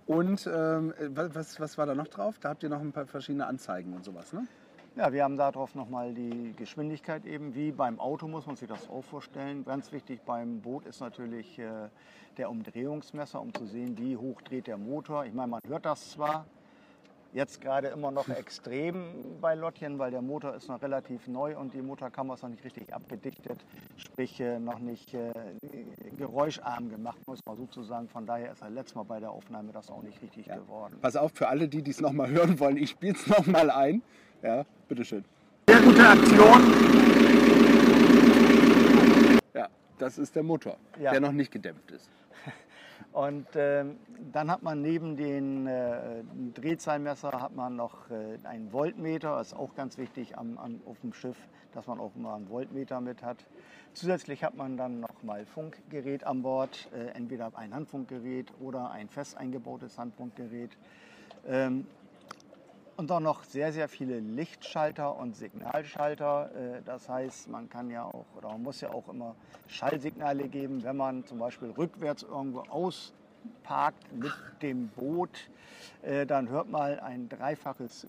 Und 0.06 0.48
ähm, 0.48 0.94
wa- 1.18 1.30
was, 1.34 1.60
was 1.60 1.78
war 1.78 1.86
da 1.86 1.96
noch 1.96 2.08
drauf? 2.08 2.40
Da 2.40 2.48
habt 2.48 2.64
ihr 2.64 2.70
noch 2.70 2.80
ein 2.80 2.94
paar 2.94 3.08
verschiedene 3.08 3.46
Anzeigen 3.46 3.92
und 3.94 4.06
sowas, 4.06 4.32
ne? 4.32 4.48
Ja, 4.98 5.14
wir 5.14 5.24
haben 5.24 5.38
darauf 5.38 5.76
nochmal 5.76 6.12
die 6.12 6.54
Geschwindigkeit 6.58 7.24
eben, 7.28 7.54
wie 7.54 7.72
beim 7.72 8.00
Auto 8.00 8.28
muss 8.28 8.48
man 8.48 8.56
sich 8.56 8.68
das 8.68 8.90
auch 8.90 9.04
vorstellen. 9.04 9.64
Ganz 9.64 9.92
wichtig 9.92 10.22
beim 10.26 10.60
Boot 10.60 10.88
ist 10.88 11.02
natürlich 11.02 11.60
äh, 11.60 11.68
der 12.38 12.50
Umdrehungsmesser, 12.50 13.40
um 13.40 13.54
zu 13.54 13.68
sehen, 13.68 13.96
wie 14.00 14.18
hoch 14.18 14.42
dreht 14.42 14.66
der 14.66 14.78
Motor. 14.80 15.26
Ich 15.26 15.34
meine, 15.36 15.50
man 15.50 15.60
hört 15.68 15.86
das 15.86 16.10
zwar 16.10 16.46
jetzt 17.32 17.62
gerade 17.62 17.90
immer 17.90 18.10
noch 18.10 18.28
extrem 18.44 19.38
bei 19.40 19.54
Lottchen, 19.54 20.00
weil 20.00 20.10
der 20.10 20.24
Motor 20.24 20.56
ist 20.56 20.68
noch 20.68 20.82
relativ 20.82 21.28
neu 21.28 21.56
und 21.56 21.76
die 21.76 21.84
Motorkammer 21.84 22.34
ist 22.34 22.42
noch 22.42 22.50
nicht 22.50 22.64
richtig 22.64 22.92
abgedichtet, 22.92 23.64
sprich 23.98 24.40
äh, 24.40 24.58
noch 24.58 24.80
nicht 24.80 25.14
äh, 25.14 25.32
geräuscharm 26.18 26.90
gemacht, 26.90 27.20
muss 27.28 27.40
man 27.46 27.56
sozusagen. 27.56 28.08
Von 28.08 28.26
daher 28.26 28.52
ist 28.52 28.64
er 28.64 28.72
letztes 28.72 28.96
Mal 28.96 29.04
bei 29.04 29.20
der 29.20 29.30
Aufnahme 29.30 29.72
das 29.72 29.92
auch 29.92 30.02
nicht 30.02 30.20
richtig 30.24 30.48
Ja. 30.48 30.56
geworden. 30.56 30.98
Pass 31.04 31.16
auf, 31.16 31.34
für 31.36 31.50
alle, 31.50 31.68
die 31.68 31.84
dies 31.84 32.02
nochmal 32.02 32.30
hören 32.32 32.60
wollen, 32.60 32.78
ich 32.78 32.90
spiele 32.90 33.14
es 33.14 33.28
nochmal 33.28 33.70
ein. 33.70 34.02
Ja, 34.42 34.66
bitteschön. 34.88 35.24
Sehr 35.68 35.82
gute 35.82 36.08
Aktion. 36.08 36.62
Ja, 39.54 39.68
das 39.98 40.18
ist 40.18 40.36
der 40.36 40.44
Motor, 40.44 40.78
Ja. 41.00 41.12
der 41.12 41.20
noch 41.20 41.32
nicht 41.32 41.52
gedämpft 41.52 41.92
ist. 41.92 42.10
Und 43.12 43.48
ähm, 43.56 43.98
dann 44.32 44.50
hat 44.52 44.64
man 44.64 44.82
neben 44.82 45.18
den 45.18 45.68
äh, 45.68 46.24
Drehzahlmesser 46.54 47.32
hat 47.42 47.56
man 47.56 47.76
noch 47.76 48.10
äh, 48.10 48.38
einen 48.46 48.72
Voltmeter. 48.72 49.38
Das 49.38 49.48
ist 49.48 49.54
auch 49.54 49.76
ganz 49.76 49.98
wichtig 49.98 50.38
am, 50.38 50.58
am, 50.58 50.82
auf 50.86 51.00
dem 51.02 51.14
Schiff, 51.14 51.38
dass 51.74 51.88
man 51.88 52.00
auch 52.00 52.12
immer 52.16 52.36
einen 52.36 52.48
Voltmeter 52.48 53.02
mit 53.02 53.24
hat. 53.24 53.38
Zusätzlich 53.94 54.44
hat 54.44 54.56
man 54.56 54.78
dann 54.78 55.00
noch 55.00 55.24
mal 55.24 55.46
Funkgerät 55.46 56.24
an 56.26 56.44
Bord, 56.44 56.88
äh, 56.94 57.08
entweder 57.18 57.52
ein 57.56 57.74
Handfunkgerät 57.74 58.52
oder 58.60 58.92
ein 58.92 59.10
fest 59.10 59.36
eingebautes 59.38 59.98
Handfunkgerät. 59.98 60.72
Ähm, 61.48 61.88
und 62.98 63.10
dann 63.10 63.24
noch 63.24 63.44
sehr, 63.44 63.72
sehr 63.72 63.88
viele 63.88 64.20
Lichtschalter 64.20 65.16
und 65.18 65.36
Signalschalter. 65.36 66.52
Äh, 66.56 66.82
Das 66.84 67.08
heißt, 67.08 67.48
man 67.48 67.70
kann 67.70 67.90
ja 67.90 68.04
auch 68.04 68.26
oder 68.36 68.50
man 68.50 68.64
muss 68.64 68.82
ja 68.82 68.90
auch 68.90 69.08
immer 69.08 69.36
Schallsignale 69.68 70.48
geben, 70.50 70.84
wenn 70.84 70.98
man 70.98 71.26
zum 71.26 71.40
Beispiel 71.40 71.70
rückwärts 71.72 72.24
irgendwo 72.24 72.62
ausparkt 72.62 74.12
mit 74.14 74.34
dem 74.62 74.90
Boot. 74.90 75.50
äh, 76.02 76.26
Dann 76.26 76.50
hört 76.50 76.70
mal 76.70 77.00
ein 77.00 77.30
dreifaches 77.30 78.08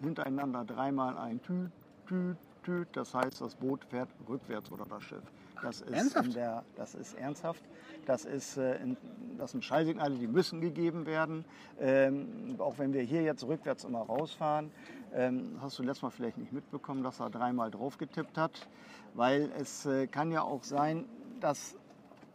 hintereinander 0.00 0.64
dreimal 0.64 1.18
ein 1.18 1.42
Tüt, 1.42 1.72
Tüt, 2.06 2.36
Tüt. 2.62 2.88
Das 2.92 3.14
heißt, 3.14 3.40
das 3.40 3.54
Boot 3.56 3.84
fährt 3.84 4.08
rückwärts 4.28 4.70
oder 4.70 4.86
das 4.86 5.02
Schiff. 5.02 5.22
Das 5.62 5.80
ist, 5.80 5.90
Ernsthaft? 5.90 6.36
der, 6.36 6.64
das 6.76 6.94
ist 6.94 7.14
ernsthaft. 7.14 7.62
Das, 8.06 8.24
ist, 8.24 8.56
äh, 8.56 8.76
in, 8.76 8.96
das 9.36 9.52
sind 9.52 9.64
Schallsignale, 9.64 10.16
die 10.16 10.26
müssen 10.26 10.60
gegeben 10.60 11.06
werden. 11.06 11.44
Ähm, 11.80 12.56
auch 12.58 12.78
wenn 12.78 12.92
wir 12.92 13.02
hier 13.02 13.22
jetzt 13.22 13.44
rückwärts 13.44 13.84
immer 13.84 14.00
rausfahren, 14.00 14.70
ähm, 15.14 15.58
hast 15.60 15.78
du 15.78 15.82
letztes 15.82 16.02
Mal 16.02 16.10
vielleicht 16.10 16.38
nicht 16.38 16.52
mitbekommen, 16.52 17.02
dass 17.02 17.20
er 17.20 17.30
dreimal 17.30 17.70
drauf 17.70 17.98
getippt 17.98 18.38
hat. 18.38 18.68
Weil 19.14 19.50
es 19.58 19.86
äh, 19.86 20.06
kann 20.06 20.30
ja 20.30 20.42
auch 20.42 20.62
sein, 20.62 21.04
dass 21.40 21.76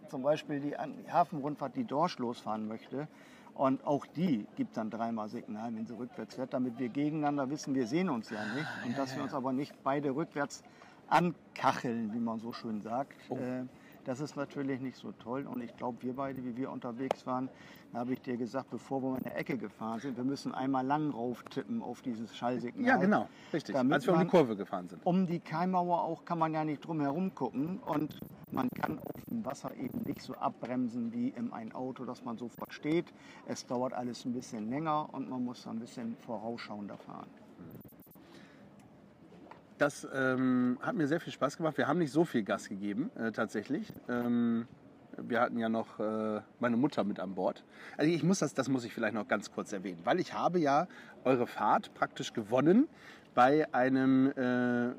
zum 0.09 0.21
Beispiel 0.21 0.59
die 0.59 0.75
die 1.05 1.11
Hafenrundfahrt 1.11 1.75
die 1.75 1.85
Dorsch 1.85 2.19
losfahren 2.19 2.67
möchte. 2.67 3.07
Und 3.55 3.85
auch 3.85 4.05
die 4.07 4.47
gibt 4.55 4.77
dann 4.77 4.89
dreimal 4.89 5.29
Signal, 5.29 5.75
wenn 5.75 5.85
sie 5.85 5.95
rückwärts 5.95 6.35
fährt, 6.35 6.53
damit 6.53 6.79
wir 6.79 6.89
gegeneinander 6.89 7.49
wissen, 7.49 7.75
wir 7.75 7.85
sehen 7.85 8.09
uns 8.09 8.31
ja 8.31 8.43
nicht. 8.55 8.67
Und 8.85 8.97
dass 8.97 9.15
wir 9.15 9.21
uns 9.21 9.33
aber 9.33 9.53
nicht 9.53 9.75
beide 9.83 10.15
rückwärts 10.15 10.63
ankacheln, 11.13 12.11
wie 12.13 12.19
man 12.19 12.39
so 12.39 12.51
schön 12.51 12.81
sagt. 12.81 13.13
Äh, 13.31 13.63
Das 14.05 14.19
ist 14.19 14.35
natürlich 14.35 14.81
nicht 14.81 14.97
so 14.97 15.13
toll. 15.13 15.47
Und 15.47 15.61
ich 15.63 15.73
glaube, 15.77 16.01
wir 16.01 16.13
beide, 16.13 16.43
wie 16.43 16.57
wir 16.57 16.69
unterwegs 16.71 17.25
waren, 17.25 17.47
da 17.93 17.99
habe 17.99 18.11
ich 18.11 18.21
dir 18.21 18.35
gesagt, 18.35 18.69
bevor 18.69 19.01
wir 19.01 19.15
in 19.17 19.23
der 19.23 19.37
Ecke 19.37 19.57
gefahren 19.57 20.01
sind, 20.01 20.17
wir 20.17 20.25
müssen 20.25 20.53
einmal 20.53 20.85
lang 20.85 21.11
rauf 21.11 21.41
tippen 21.43 21.81
auf 21.81 22.01
dieses 22.01 22.35
Schallsignal. 22.35 22.85
Ja, 22.85 22.97
genau, 22.97 23.29
richtig. 23.53 23.73
Damit 23.73 23.93
Als 23.93 24.05
wir 24.07 24.13
um 24.13 24.19
die 24.19 24.25
Kurve 24.27 24.57
gefahren 24.57 24.89
sind. 24.89 25.05
um 25.05 25.25
die 25.25 25.39
Kaimauer 25.39 26.01
auch 26.03 26.25
kann 26.25 26.37
man 26.37 26.53
ja 26.53 26.65
nicht 26.65 26.81
drum 26.85 26.99
herum 26.99 27.33
gucken 27.33 27.79
und 27.85 28.19
man 28.51 28.67
kann 28.71 28.99
auf 28.99 29.21
dem 29.29 29.45
Wasser 29.45 29.73
eben 29.77 29.99
nicht 30.05 30.21
so 30.21 30.33
abbremsen 30.33 31.13
wie 31.13 31.29
in 31.29 31.53
ein 31.53 31.71
Auto, 31.73 32.03
dass 32.03 32.25
man 32.25 32.35
sofort 32.37 32.73
steht. 32.73 33.05
Es 33.47 33.65
dauert 33.65 33.93
alles 33.93 34.25
ein 34.25 34.33
bisschen 34.33 34.69
länger 34.69 35.07
und 35.13 35.29
man 35.29 35.45
muss 35.45 35.65
ein 35.65 35.79
bisschen 35.79 36.17
vorausschauender 36.17 36.97
fahren. 36.97 37.29
Das 39.77 40.07
ähm, 40.13 40.77
hat 40.81 40.95
mir 40.95 41.07
sehr 41.07 41.19
viel 41.19 41.33
Spaß 41.33 41.57
gemacht. 41.57 41.77
Wir 41.77 41.87
haben 41.87 41.99
nicht 41.99 42.11
so 42.11 42.25
viel 42.25 42.43
Gas 42.43 42.69
gegeben, 42.69 43.09
äh, 43.15 43.31
tatsächlich. 43.31 43.91
Ähm, 44.07 44.67
wir 45.17 45.41
hatten 45.41 45.57
ja 45.57 45.69
noch 45.69 45.99
äh, 45.99 46.41
meine 46.59 46.77
Mutter 46.77 47.03
mit 47.03 47.19
an 47.19 47.35
Bord. 47.35 47.63
Also 47.97 48.11
ich 48.11 48.23
muss 48.23 48.39
das, 48.39 48.53
das 48.53 48.69
muss 48.69 48.83
ich 48.83 48.93
vielleicht 48.93 49.13
noch 49.13 49.27
ganz 49.27 49.51
kurz 49.51 49.73
erwähnen, 49.73 49.99
weil 50.03 50.19
ich 50.19 50.33
habe 50.33 50.59
ja 50.59 50.87
eure 51.23 51.47
Fahrt 51.47 51.93
praktisch 51.93 52.33
gewonnen 52.33 52.87
bei 53.33 53.71
einem, 53.73 54.31
äh, 54.37 54.89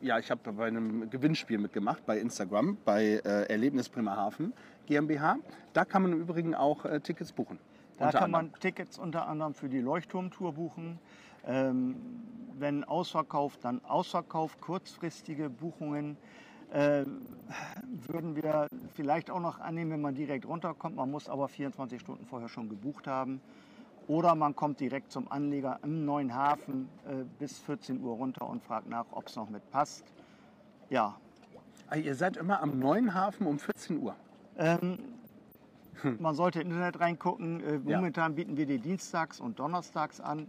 ja, 0.00 0.18
ich 0.18 0.30
habe 0.30 0.52
bei 0.52 0.66
einem 0.66 1.10
Gewinnspiel 1.10 1.58
mitgemacht 1.58 2.04
bei 2.06 2.18
Instagram, 2.18 2.78
bei 2.84 3.20
äh, 3.24 3.48
Erlebnis 3.48 3.88
Bremerhaven 3.88 4.52
GmbH. 4.86 5.36
Da 5.72 5.84
kann 5.84 6.02
man 6.02 6.12
im 6.12 6.20
Übrigen 6.20 6.54
auch 6.54 6.84
äh, 6.84 7.00
Tickets 7.00 7.32
buchen. 7.32 7.58
Da 7.98 8.10
kann 8.10 8.24
anderem. 8.24 8.50
man 8.50 8.60
Tickets 8.60 8.98
unter 8.98 9.26
anderem 9.26 9.54
für 9.54 9.68
die 9.68 9.80
Leuchtturmtour 9.80 10.52
buchen. 10.52 10.98
Ähm, 11.46 11.96
wenn 12.58 12.84
ausverkauft, 12.84 13.64
dann 13.64 13.84
ausverkauft, 13.84 14.60
kurzfristige 14.60 15.50
Buchungen. 15.50 16.16
Ähm, 16.72 17.20
würden 18.08 18.34
wir 18.36 18.66
vielleicht 18.94 19.30
auch 19.30 19.40
noch 19.40 19.60
annehmen, 19.60 19.92
wenn 19.92 20.00
man 20.00 20.14
direkt 20.14 20.46
runterkommt. 20.46 20.96
Man 20.96 21.10
muss 21.10 21.28
aber 21.28 21.48
24 21.48 22.00
Stunden 22.00 22.26
vorher 22.26 22.48
schon 22.48 22.68
gebucht 22.68 23.06
haben. 23.06 23.40
Oder 24.08 24.34
man 24.34 24.54
kommt 24.54 24.80
direkt 24.80 25.10
zum 25.12 25.30
Anleger 25.30 25.78
im 25.82 26.04
neuen 26.04 26.34
Hafen 26.34 26.88
äh, 27.08 27.24
bis 27.38 27.58
14 27.60 28.00
Uhr 28.00 28.14
runter 28.14 28.48
und 28.48 28.62
fragt 28.62 28.88
nach, 28.88 29.06
ob 29.12 29.26
es 29.26 29.36
noch 29.36 29.48
mit 29.48 29.68
passt. 29.70 30.04
Ja, 30.90 31.16
Ah, 31.88 31.96
Ihr 31.96 32.16
seid 32.16 32.36
immer 32.36 32.60
am 32.62 32.80
neuen 32.80 33.14
Hafen 33.14 33.46
um 33.46 33.58
14 33.60 33.98
Uhr. 33.98 34.16
Ähm, 34.56 34.98
man 36.18 36.34
sollte 36.34 36.60
im 36.60 36.68
Internet 36.68 36.98
reingucken. 36.98 37.60
Äh, 37.62 37.74
Ja. 37.84 37.96
momentan 37.98 38.34
bieten 38.34 38.56
wir 38.56 38.66
die 38.66 38.78
dienstags 38.78 39.40
und 39.40 39.58
donnerstags 39.60 40.20
an. 40.20 40.48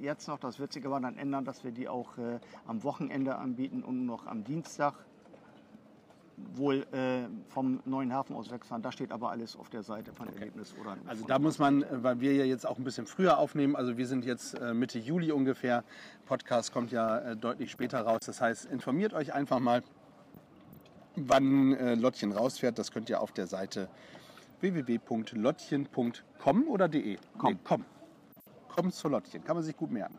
Jetzt 0.00 0.28
noch, 0.28 0.38
das 0.38 0.58
wird 0.58 0.72
sich 0.72 0.86
aber 0.86 1.00
dann 1.00 1.18
ändern, 1.18 1.44
dass 1.44 1.64
wir 1.64 1.72
die 1.72 1.88
auch 1.88 2.16
äh, 2.18 2.38
am 2.66 2.82
Wochenende 2.82 3.36
anbieten 3.36 3.82
und 3.82 4.06
noch 4.06 4.26
am 4.26 4.44
Dienstag 4.44 4.94
wohl 6.54 6.86
äh, 6.92 7.28
vom 7.48 7.80
neuen 7.84 8.14
Hafen 8.14 8.34
aus 8.34 8.50
wegfahren. 8.50 8.82
Da 8.82 8.92
steht 8.92 9.12
aber 9.12 9.30
alles 9.30 9.56
auf 9.56 9.68
der 9.68 9.82
Seite 9.82 10.12
von 10.12 10.28
Erlebnis 10.28 10.74
oder 10.80 10.96
Also 11.06 11.26
da 11.26 11.38
muss 11.38 11.58
man, 11.58 11.82
äh, 11.82 12.02
weil 12.02 12.20
wir 12.20 12.34
ja 12.34 12.44
jetzt 12.44 12.66
auch 12.66 12.78
ein 12.78 12.84
bisschen 12.84 13.06
früher 13.06 13.36
aufnehmen, 13.38 13.76
also 13.76 13.98
wir 13.98 14.06
sind 14.06 14.24
jetzt 14.24 14.54
äh, 14.54 14.72
Mitte 14.72 14.98
Juli 14.98 15.32
ungefähr, 15.32 15.84
Podcast 16.26 16.72
kommt 16.72 16.92
ja 16.92 17.18
äh, 17.18 17.36
deutlich 17.36 17.70
später 17.70 18.00
raus. 18.00 18.20
Das 18.24 18.40
heißt, 18.40 18.64
informiert 18.66 19.12
euch 19.12 19.34
einfach 19.34 19.60
mal, 19.60 19.82
wann 21.16 21.74
äh, 21.74 21.94
Lottchen 21.94 22.32
rausfährt. 22.32 22.78
Das 22.78 22.90
könnt 22.90 23.10
ihr 23.10 23.20
auf 23.20 23.32
der 23.32 23.46
Seite 23.46 23.90
www.lottchen.com 24.60 26.68
oder 26.68 26.88
de. 26.88 27.18
Com. 27.36 27.52
Nee, 27.52 27.58
com. 27.64 27.84
Com 28.74 28.90
zu 28.90 29.08
Lottchen, 29.08 29.44
kann 29.44 29.56
man 29.56 29.64
sich 29.64 29.76
gut 29.76 29.90
merken. 29.90 30.18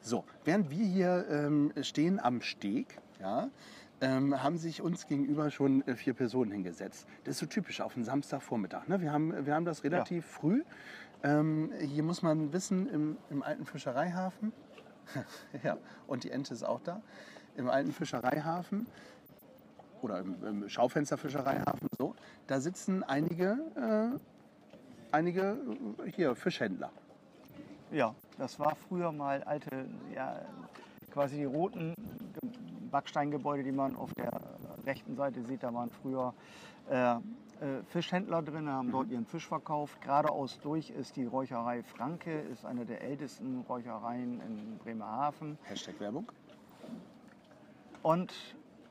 So, 0.00 0.24
während 0.44 0.70
wir 0.70 0.84
hier 0.84 1.26
ähm, 1.30 1.72
stehen 1.82 2.20
am 2.20 2.40
Steg, 2.40 2.98
ja, 3.20 3.48
ähm, 4.00 4.42
haben 4.42 4.58
sich 4.58 4.82
uns 4.82 5.06
gegenüber 5.06 5.50
schon 5.50 5.86
äh, 5.86 5.94
vier 5.94 6.14
Personen 6.14 6.52
hingesetzt. 6.52 7.06
Das 7.24 7.32
ist 7.32 7.38
so 7.38 7.46
typisch 7.46 7.80
auf 7.80 7.96
einen 7.96 8.04
Samstagvormittag. 8.04 8.88
Ne? 8.88 9.00
Wir, 9.00 9.12
haben, 9.12 9.46
wir 9.46 9.54
haben 9.54 9.64
das 9.64 9.84
relativ 9.84 10.26
früh. 10.26 10.62
Ähm, 11.22 11.72
hier 11.80 12.02
muss 12.02 12.22
man 12.22 12.52
wissen, 12.52 12.88
im, 12.88 13.16
im 13.30 13.42
alten 13.42 13.64
Fischereihafen, 13.64 14.52
ja, 15.62 15.78
und 16.06 16.24
die 16.24 16.30
Ente 16.30 16.52
ist 16.52 16.62
auch 16.62 16.80
da, 16.80 17.00
im 17.56 17.70
alten 17.70 17.92
Fischereihafen 17.92 18.86
oder 20.02 20.20
im, 20.20 20.44
im 20.44 20.68
Schaufensterfischereihafen, 20.68 21.88
so, 21.96 22.14
da 22.46 22.60
sitzen 22.60 23.02
einige, 23.02 23.58
äh, 23.76 24.18
einige 25.12 25.58
äh, 26.04 26.10
hier 26.10 26.34
Fischhändler. 26.34 26.90
Ja, 27.92 28.14
das 28.38 28.58
war 28.58 28.74
früher 28.74 29.12
mal 29.12 29.42
alte, 29.44 29.86
ja, 30.14 30.40
quasi 31.12 31.36
die 31.36 31.44
roten 31.44 31.94
Ge- 31.96 32.50
Backsteingebäude, 32.90 33.62
die 33.62 33.72
man 33.72 33.96
auf 33.96 34.12
der 34.14 34.32
rechten 34.84 35.16
Seite 35.16 35.42
sieht. 35.44 35.62
Da 35.62 35.72
waren 35.72 35.90
früher 35.90 36.34
äh, 36.90 37.14
äh, 37.14 37.18
Fischhändler 37.88 38.42
drin, 38.42 38.68
haben 38.68 38.90
dort 38.90 39.10
ihren 39.10 39.26
Fisch 39.26 39.46
verkauft. 39.46 40.00
Geradeaus 40.02 40.58
durch 40.60 40.90
ist 40.90 41.16
die 41.16 41.24
Räucherei 41.24 41.82
Franke, 41.82 42.40
ist 42.40 42.64
eine 42.64 42.84
der 42.84 43.02
ältesten 43.02 43.60
Räuchereien 43.68 44.40
in 44.40 44.78
Bremerhaven. 44.78 45.58
Hashtag 45.64 45.98
Werbung. 46.00 46.30
Und 48.02 48.32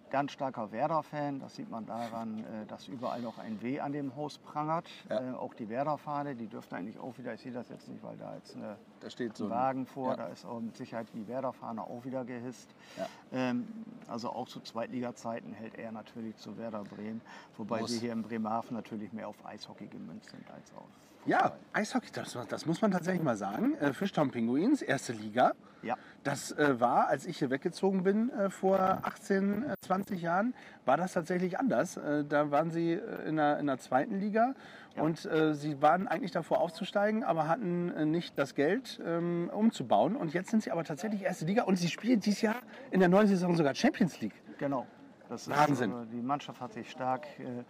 ganz 0.09 0.31
starker 0.31 0.71
Werder-Fan, 0.71 1.39
das 1.39 1.55
sieht 1.55 1.69
man 1.69 1.85
daran, 1.85 2.39
äh, 2.39 2.65
dass 2.67 2.87
überall 2.87 3.21
noch 3.21 3.37
ein 3.37 3.61
W 3.61 3.79
an 3.79 3.91
dem 3.91 4.15
Haus 4.15 4.37
prangert. 4.37 4.87
Ja. 5.09 5.31
Äh, 5.31 5.33
Auch 5.35 5.53
die 5.53 5.69
Werder-Fahne, 5.69 6.35
die 6.35 6.47
dürfte 6.47 6.75
eigentlich 6.75 6.99
auch 6.99 7.17
wieder, 7.17 7.33
ich 7.33 7.41
sehe 7.41 7.51
das 7.51 7.69
jetzt 7.69 7.87
nicht, 7.87 8.03
weil 8.03 8.17
da 8.17 8.35
jetzt 8.35 8.55
eine 8.55 8.77
Da 8.99 9.09
steht 9.09 9.35
so 9.35 9.45
ein 9.45 9.49
Wagen 9.49 9.85
vor, 9.85 10.11
ja. 10.11 10.17
da 10.17 10.27
ist 10.27 10.45
auch 10.45 10.59
mit 10.59 10.75
Sicherheit 10.75 11.07
die 11.13 11.27
Werder-Fahne 11.27 11.83
auch 11.83 12.05
wieder 12.05 12.23
gehisst. 12.25 12.73
Ja. 12.97 13.07
Ähm, 13.31 13.67
also 14.07 14.29
auch 14.29 14.47
zu 14.47 14.59
Zweitliga-Zeiten 14.59 15.53
hält 15.53 15.75
er 15.77 15.91
natürlich 15.91 16.37
zu 16.37 16.57
Werder 16.57 16.83
Bremen, 16.83 17.21
wobei 17.57 17.81
Muss. 17.81 17.93
wir 17.93 17.99
hier 17.99 18.13
in 18.13 18.23
Bremerhaven 18.23 18.75
natürlich 18.75 19.11
mehr 19.11 19.27
auf 19.27 19.45
Eishockey 19.45 19.87
gemünzt 19.87 20.29
sind 20.29 20.49
als 20.51 20.73
auf. 20.75 20.89
Ja, 21.25 21.53
Eishockey, 21.73 22.09
das, 22.13 22.37
das 22.49 22.65
muss 22.65 22.81
man 22.81 22.91
tatsächlich 22.91 23.23
mal 23.23 23.35
sagen. 23.35 23.75
Äh, 23.79 23.93
Fischtown 23.93 24.29
Pinguins, 24.31 24.81
erste 24.83 25.11
Liga. 25.13 25.53
Ja, 25.81 25.95
Das 26.23 26.51
äh, 26.51 26.79
war, 26.79 27.07
als 27.09 27.25
ich 27.25 27.37
hier 27.39 27.49
weggezogen 27.49 28.03
bin 28.03 28.29
äh, 28.31 28.49
vor 28.49 28.79
18, 29.03 29.63
äh, 29.63 29.73
20 29.81 30.21
Jahren, 30.21 30.53
war 30.85 30.97
das 30.97 31.13
tatsächlich 31.13 31.59
anders. 31.59 31.97
Äh, 31.97 32.25
da 32.25 32.51
waren 32.51 32.69
sie 32.71 32.93
äh, 32.93 33.27
in, 33.27 33.35
der, 33.37 33.59
in 33.59 33.67
der 33.67 33.77
zweiten 33.79 34.19
Liga 34.19 34.53
Ja. 34.95 35.01
und 35.03 35.25
äh, 35.25 35.53
sie 35.55 35.81
waren 35.81 36.07
eigentlich 36.07 36.31
davor 36.31 36.59
aufzusteigen, 36.59 37.23
aber 37.23 37.47
hatten 37.47 37.91
äh, 37.91 38.05
nicht 38.05 38.37
das 38.37 38.53
Geld 38.55 38.99
ähm, 39.05 39.49
umzubauen. 39.53 40.15
Und 40.15 40.33
jetzt 40.33 40.49
sind 40.51 40.61
sie 40.63 40.71
aber 40.71 40.83
tatsächlich 40.83 41.21
erste 41.23 41.45
Liga 41.45 41.63
und 41.63 41.75
sie 41.77 41.89
spielen 41.89 42.19
dieses 42.19 42.41
Jahr 42.41 42.55
in 42.91 42.99
der 42.99 43.09
neuen 43.09 43.27
Saison 43.27 43.55
sogar 43.55 43.73
Champions 43.75 44.19
League. 44.21 44.35
genau. 44.59 44.85
Das 45.27 45.49
Wahnsinn. 45.49 45.91
Ist, 45.91 45.97
äh, 46.03 46.05
die 46.17 46.21
Mannschaft 46.21 46.61
hat 46.61 46.71
sich 46.73 46.91
stark 46.91 47.25
äh, 47.39 47.63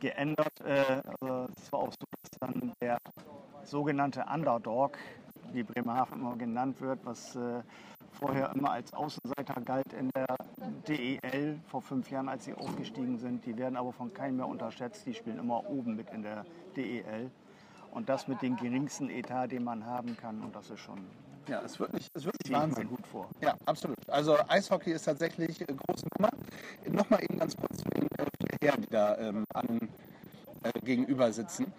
geändert. 0.00 0.60
Äh, 0.64 1.00
also 1.20 1.48
es 1.56 1.72
war 1.72 1.80
auch 1.80 1.92
so, 1.92 2.06
dass 2.22 2.38
dann 2.40 2.72
der 2.80 2.98
sogenannte 3.64 4.24
Underdog, 4.32 4.96
wie 5.52 5.62
Bremerhaven 5.62 6.20
immer 6.20 6.36
genannt 6.36 6.80
wird, 6.80 6.98
was 7.04 7.34
äh, 7.36 7.62
vorher 8.12 8.52
immer 8.54 8.70
als 8.72 8.92
Außenseiter 8.92 9.60
galt 9.62 9.92
in 9.92 10.10
der 10.14 10.26
DEL 10.88 11.60
vor 11.66 11.82
fünf 11.82 12.10
Jahren, 12.10 12.28
als 12.28 12.44
sie 12.44 12.54
aufgestiegen 12.54 13.18
sind. 13.18 13.44
Die 13.44 13.56
werden 13.56 13.76
aber 13.76 13.92
von 13.92 14.12
keinem 14.12 14.36
mehr 14.38 14.46
unterschätzt. 14.46 15.06
Die 15.06 15.14
spielen 15.14 15.38
immer 15.38 15.68
oben 15.68 15.96
mit 15.96 16.10
in 16.10 16.22
der 16.22 16.44
DEL. 16.76 17.30
Und 17.90 18.08
das 18.08 18.28
mit 18.28 18.42
dem 18.42 18.56
geringsten 18.56 19.08
Etat, 19.08 19.48
den 19.48 19.64
man 19.64 19.84
haben 19.86 20.16
kann. 20.16 20.42
Und 20.42 20.54
das 20.54 20.68
ist 20.70 20.80
schon 20.80 20.98
Ja, 21.48 21.62
es 21.62 21.78
wird 21.80 21.92
nicht, 21.94 22.08
es 22.14 22.24
wird 22.24 22.36
nicht 22.44 22.52
Wahnsinn. 22.52 22.88
gut 22.88 23.06
vor. 23.06 23.28
Ja, 23.40 23.54
absolut. 23.64 23.96
Also 24.10 24.36
Eishockey 24.48 24.92
ist 24.92 25.04
tatsächlich 25.04 25.66
eine 25.66 25.76
große 25.78 26.06
Nummer. 26.18 26.30
Nochmal 26.90 27.22
eben 27.22 27.38
ganz 27.38 27.56
kurz 27.56 27.78
zu 27.78 27.84
die 28.60 28.86
da 28.90 29.16
ähm, 29.18 29.44
an, 29.54 29.88
äh, 30.62 30.72
gegenüber 30.80 31.32
sitzen. 31.32 31.72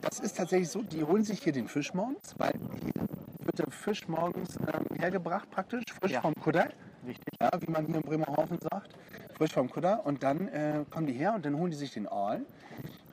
Das 0.00 0.20
ist 0.20 0.36
tatsächlich 0.36 0.68
so, 0.68 0.82
die 0.82 1.02
holen 1.02 1.24
sich 1.24 1.42
hier 1.42 1.52
den 1.52 1.66
Fisch 1.68 1.92
morgens, 1.94 2.34
weil 2.38 2.52
hier 2.52 3.08
wird 3.44 3.58
der 3.58 3.70
Fisch 3.70 4.06
morgens 4.08 4.56
ähm, 4.56 4.84
hergebracht 4.98 5.50
praktisch, 5.50 5.82
frisch 6.00 6.12
Ja. 6.12 6.20
vom 6.20 6.34
Kutter. 6.34 6.68
Richtig. 7.06 7.34
Ja, 7.40 7.50
wie 7.60 7.70
man 7.70 7.86
hier 7.86 7.96
in 7.96 8.02
Bremerhaven 8.02 8.58
sagt. 8.70 8.94
Frisch 9.36 9.52
vom 9.52 9.70
Kutter. 9.70 10.04
Und 10.04 10.22
dann 10.22 10.48
äh, 10.48 10.84
kommen 10.90 11.06
die 11.06 11.12
her 11.14 11.34
und 11.34 11.44
dann 11.44 11.56
holen 11.56 11.70
die 11.70 11.76
sich 11.76 11.92
den 11.92 12.06
Aal 12.08 12.42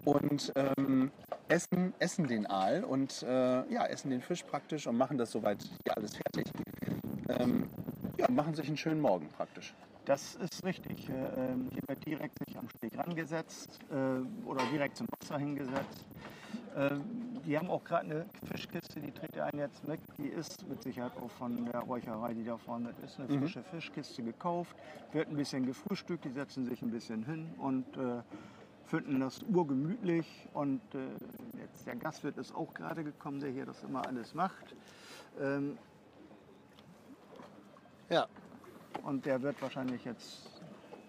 und 0.03 0.51
ähm, 0.55 1.11
essen, 1.47 1.93
essen 1.99 2.27
den 2.27 2.45
Aal 2.45 2.83
und 2.83 3.23
äh, 3.23 3.27
ja, 3.73 3.85
essen 3.85 4.09
den 4.11 4.21
Fisch 4.21 4.43
praktisch 4.43 4.85
und 4.87 4.97
machen 4.97 5.17
das 5.17 5.31
soweit 5.31 5.61
hier 5.83 5.97
alles 5.97 6.15
fertig. 6.15 6.51
Ähm, 7.29 7.67
ja, 8.17 8.29
machen 8.29 8.53
sich 8.53 8.67
einen 8.67 8.77
schönen 8.77 9.01
Morgen 9.01 9.27
praktisch. 9.29 9.73
Das 10.05 10.35
ist 10.35 10.63
richtig. 10.63 11.09
Äh, 11.09 11.13
ähm, 11.13 11.67
Hier 11.71 11.81
wird 11.87 12.05
direkt 12.05 12.37
sich 12.47 12.57
am 12.57 12.69
Steg 12.69 12.97
rangesetzt 12.97 13.79
äh, 13.89 14.47
oder 14.47 14.63
direkt 14.71 14.97
zum 14.97 15.07
Wasser 15.19 15.39
hingesetzt. 15.39 16.05
Äh, 16.75 16.91
Die 17.45 17.57
haben 17.57 17.69
auch 17.69 17.83
gerade 17.83 18.05
eine 18.05 18.25
Fischkiste, 18.51 18.99
die 18.99 19.11
trägt 19.11 19.37
einen 19.39 19.59
jetzt 19.59 19.87
mit. 19.87 19.99
Die 20.17 20.27
ist 20.27 20.67
mit 20.67 20.83
Sicherheit 20.83 21.11
auch 21.17 21.29
von 21.31 21.65
der 21.65 21.79
Räucherei, 21.81 22.33
die 22.33 22.43
da 22.43 22.57
vorne 22.57 22.93
ist, 23.03 23.19
eine 23.19 23.27
frische 23.39 23.63
Fischkiste 23.63 24.21
gekauft. 24.21 24.75
Wird 25.11 25.29
ein 25.29 25.35
bisschen 25.35 25.65
gefrühstückt, 25.65 26.25
die 26.25 26.31
setzen 26.31 26.65
sich 26.65 26.81
ein 26.83 26.91
bisschen 26.91 27.23
hin 27.25 27.49
und 27.57 27.85
äh, 27.97 28.21
finden 28.85 29.19
das 29.19 29.41
urgemütlich. 29.43 30.47
Und 30.53 30.81
jetzt 31.59 31.87
der 31.87 31.95
Gastwirt 31.95 32.37
ist 32.37 32.53
auch 32.53 32.71
gerade 32.75 33.03
gekommen, 33.03 33.39
der 33.39 33.49
hier 33.49 33.65
das 33.65 33.81
immer 33.83 34.05
alles 34.05 34.35
macht. 34.35 34.75
Ähm, 35.41 35.77
Ja. 38.09 38.27
Und 39.05 39.25
der 39.25 39.41
wird 39.41 39.61
wahrscheinlich 39.61 40.03
jetzt 40.03 40.49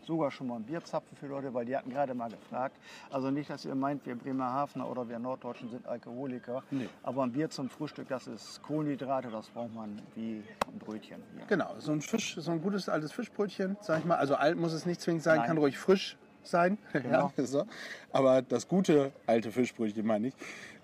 sogar 0.06 0.30
schon 0.30 0.46
mal 0.46 0.56
ein 0.56 0.62
Bier 0.62 0.84
zapfen 0.84 1.16
für 1.16 1.26
Leute, 1.26 1.52
weil 1.52 1.64
die 1.64 1.76
hatten 1.76 1.90
gerade 1.90 2.14
mal 2.14 2.30
gefragt. 2.30 2.76
Also 3.10 3.30
nicht, 3.30 3.50
dass 3.50 3.64
ihr 3.64 3.74
meint, 3.74 4.06
wir 4.06 4.14
Bremerhavener 4.14 4.88
oder 4.88 5.08
wir 5.08 5.18
Norddeutschen 5.18 5.68
sind 5.68 5.84
Alkoholiker. 5.86 6.62
Nee. 6.70 6.88
Aber 7.02 7.24
ein 7.24 7.32
Bier 7.32 7.50
zum 7.50 7.68
Frühstück, 7.68 8.06
das 8.08 8.28
ist 8.28 8.62
Kohlenhydrate, 8.62 9.30
das 9.30 9.48
braucht 9.48 9.74
man 9.74 10.00
wie 10.14 10.44
ein 10.72 10.78
Brötchen. 10.78 11.22
Ja. 11.38 11.44
Genau, 11.48 11.74
so 11.78 11.90
ein 11.90 12.00
Fisch, 12.00 12.36
so 12.38 12.52
ein 12.52 12.62
gutes 12.62 12.88
altes 12.88 13.10
Fischbrötchen, 13.12 13.76
sag 13.80 13.98
ich 14.00 14.04
mal. 14.04 14.16
Also 14.16 14.36
alt 14.36 14.56
muss 14.56 14.72
es 14.72 14.86
nicht 14.86 15.00
zwingend 15.00 15.24
sein, 15.24 15.38
Nein. 15.38 15.46
kann 15.48 15.58
ruhig 15.58 15.76
frisch 15.76 16.16
sein. 16.44 16.78
Genau. 16.92 17.32
ja, 17.36 17.44
so. 17.44 17.66
Aber 18.12 18.42
das 18.42 18.68
gute 18.68 19.12
alte 19.26 19.50
Fischbrötchen 19.50 20.06
meine 20.06 20.28
ich. 20.28 20.34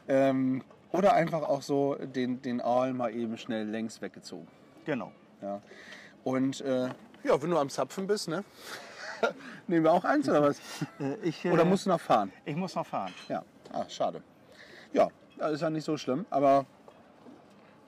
Ähm, 0.09 0.65
oder 0.91 1.15
einfach 1.15 1.43
auch 1.43 1.63
so 1.63 1.95
den, 1.95 2.43
den 2.43 2.61
Aal 2.61 2.93
mal 2.93 3.15
eben 3.15 3.39
schnell 3.39 3.69
längs 3.69 4.03
weggezogen. 4.03 4.49
Genau. 4.85 5.13
Ja. 5.41 5.61
Und 6.25 6.61
äh, 6.61 6.89
ja, 7.25 7.43
wenn 7.43 7.51
du 7.51 7.59
am 7.59 7.69
Zapfen 7.69 8.07
bist, 8.07 8.29
ne? 8.29 8.45
Nehmen 9.67 9.85
wir 9.85 9.93
auch 9.93 10.05
eins 10.05 10.29
oder 10.29 10.43
was? 10.43 10.61
Äh, 11.01 11.15
ich, 11.23 11.45
äh, 11.45 11.51
Oder 11.51 11.65
musst 11.65 11.87
du 11.87 11.91
noch 11.91 12.01
fahren? 12.01 12.33
ich 12.45 12.57
muss 12.57 12.75
noch 12.75 12.87
fahren. 12.87 13.13
Ja, 13.29 13.43
ah, 13.73 13.85
schade. 13.89 14.23
Ja, 14.93 15.09
das 15.39 15.53
ist 15.53 15.61
ja 15.63 15.71
nicht 15.71 15.85
so 15.85 15.97
schlimm, 15.97 16.27
aber 16.31 16.67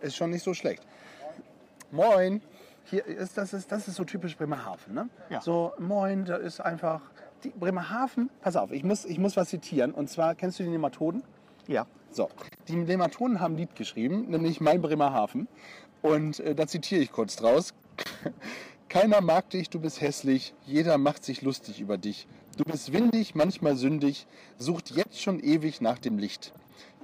ist 0.01 0.16
schon 0.16 0.31
nicht 0.31 0.42
so 0.42 0.55
schlecht. 0.55 0.83
Moin. 1.90 2.42
Hier 2.87 3.07
ist, 3.07 3.38
das, 3.38 3.55
ist, 3.55 3.73
das 3.73 3.88
ist 3.88 3.94
so 3.94 4.05
typisch 4.05 4.37
Bremerhaven. 4.37 4.94
Ne? 4.94 5.09
Ja. 5.31 5.40
So, 5.40 5.73
moin, 5.79 6.25
da 6.25 6.37
ist 6.37 6.61
einfach. 6.61 7.01
Die 7.42 7.51
Bremerhaven, 7.51 8.31
pass 8.40 8.57
auf, 8.57 8.73
ich 8.73 8.85
muss, 8.85 9.05
ich 9.05 9.18
muss 9.18 9.37
was 9.37 9.51
zitieren. 9.51 9.92
Und 9.92 10.09
zwar, 10.09 10.35
kennst 10.35 10.59
du 10.59 10.62
die 10.62 10.70
Nematoden? 10.70 11.23
Ja. 11.66 11.87
So, 12.11 12.31
die 12.68 12.77
Nematoden 12.77 13.40
haben 13.40 13.55
ein 13.55 13.59
Lied 13.59 13.75
geschrieben, 13.75 14.27
nämlich 14.31 14.61
Mein 14.61 14.81
Bremerhaven. 14.81 15.49
Und 16.01 16.40
äh, 16.40 16.55
da 16.55 16.66
zitiere 16.66 17.03
ich 17.03 17.12
kurz 17.12 17.37
draus. 17.37 17.75
Keiner 18.88 19.20
mag 19.20 19.50
dich, 19.50 19.70
du 19.70 19.80
bist 19.80 20.00
hässlich, 20.00 20.54
jeder 20.66 20.98
macht 20.98 21.24
sich 21.24 21.42
lustig 21.42 21.80
über 21.80 21.98
dich. 21.98 22.26
Du 22.56 22.64
bist 22.64 22.92
windig, 22.92 23.34
manchmal 23.34 23.76
sündig, 23.76 24.26
sucht 24.58 24.90
jetzt 24.90 25.20
schon 25.20 25.40
ewig 25.40 25.80
nach 25.80 25.98
dem 25.98 26.18
Licht. 26.18 26.52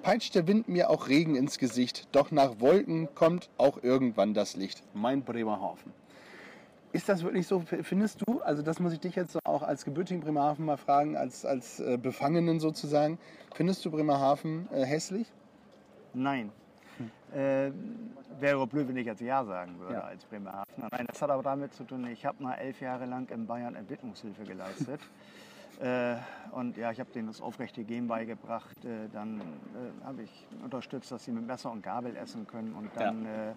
Peitscht 0.03 0.35
der 0.35 0.47
Wind 0.47 0.69
mir 0.69 0.89
auch 0.89 1.09
Regen 1.09 1.35
ins 1.37 1.59
Gesicht, 1.59 2.09
doch 2.13 2.31
nach 2.31 2.61
Wolken 2.61 3.09
kommt 3.15 3.51
auch 3.59 3.83
irgendwann 3.83 4.35
das 4.35 4.57
Licht. 4.57 4.83
Mein 4.95 5.23
Bremerhaven. 5.23 5.93
Ist 6.93 7.09
das 7.09 7.23
wirklich 7.23 7.47
so, 7.47 7.63
findest 7.83 8.23
du, 8.27 8.41
also 8.41 8.63
das 8.63 8.81
muss 8.81 8.93
ich 8.93 9.01
dich 9.01 9.15
jetzt 9.15 9.39
auch 9.45 9.63
als 9.63 9.85
gebürtigen 9.85 10.21
Bremerhaven 10.21 10.65
mal 10.65 10.77
fragen, 10.77 11.17
als, 11.17 11.45
als 11.45 11.79
äh, 11.79 11.99
Befangenen 12.01 12.59
sozusagen, 12.59 13.19
findest 13.55 13.85
du 13.85 13.91
Bremerhaven 13.91 14.69
äh, 14.73 14.85
hässlich? 14.85 15.29
Nein. 16.15 16.51
Äh, 17.33 17.71
wäre 18.41 18.67
blöd, 18.67 18.89
wenn 18.89 18.97
ich 18.97 19.07
jetzt 19.07 19.21
Ja 19.21 19.45
sagen 19.45 19.79
würde 19.79 19.95
Ja. 19.95 20.01
als 20.01 20.25
Bremerhavener. 20.25 20.89
Nein, 20.91 21.07
das 21.07 21.21
hat 21.23 21.31
aber 21.31 21.43
damit 21.43 21.75
zu 21.75 21.85
tun, 21.85 22.07
ich 22.07 22.25
habe 22.27 22.43
mal 22.43 22.55
elf 22.55 22.81
Jahre 22.81 23.07
lang 23.07 23.29
in 23.31 23.47
Bayern 23.47 23.75
Entwicklungshilfe 23.75 24.45
geleistet. 24.45 25.01
äh, 25.81 26.17
und 26.53 26.77
ja, 26.77 26.91
ich 26.91 27.01
habe 27.01 27.11
denen 27.13 27.29
das 27.29 27.41
aufrechte 27.41 27.85
Gehen 27.85 28.09
beigebracht. 28.09 28.85
Äh, 28.85 29.09
dann 29.13 29.41
äh, 29.41 30.05
habe 30.05 30.23
ich 30.23 30.47
unterstützt, 30.63 31.13
dass 31.13 31.25
sie 31.25 31.33
mit 31.33 31.47
Messer 31.47 31.71
und 31.71 31.83
Gabel 31.83 32.17
essen 32.17 32.47
können. 32.47 32.73
Und 32.75 32.91
dann, 32.97 33.25
äh, 33.27 33.53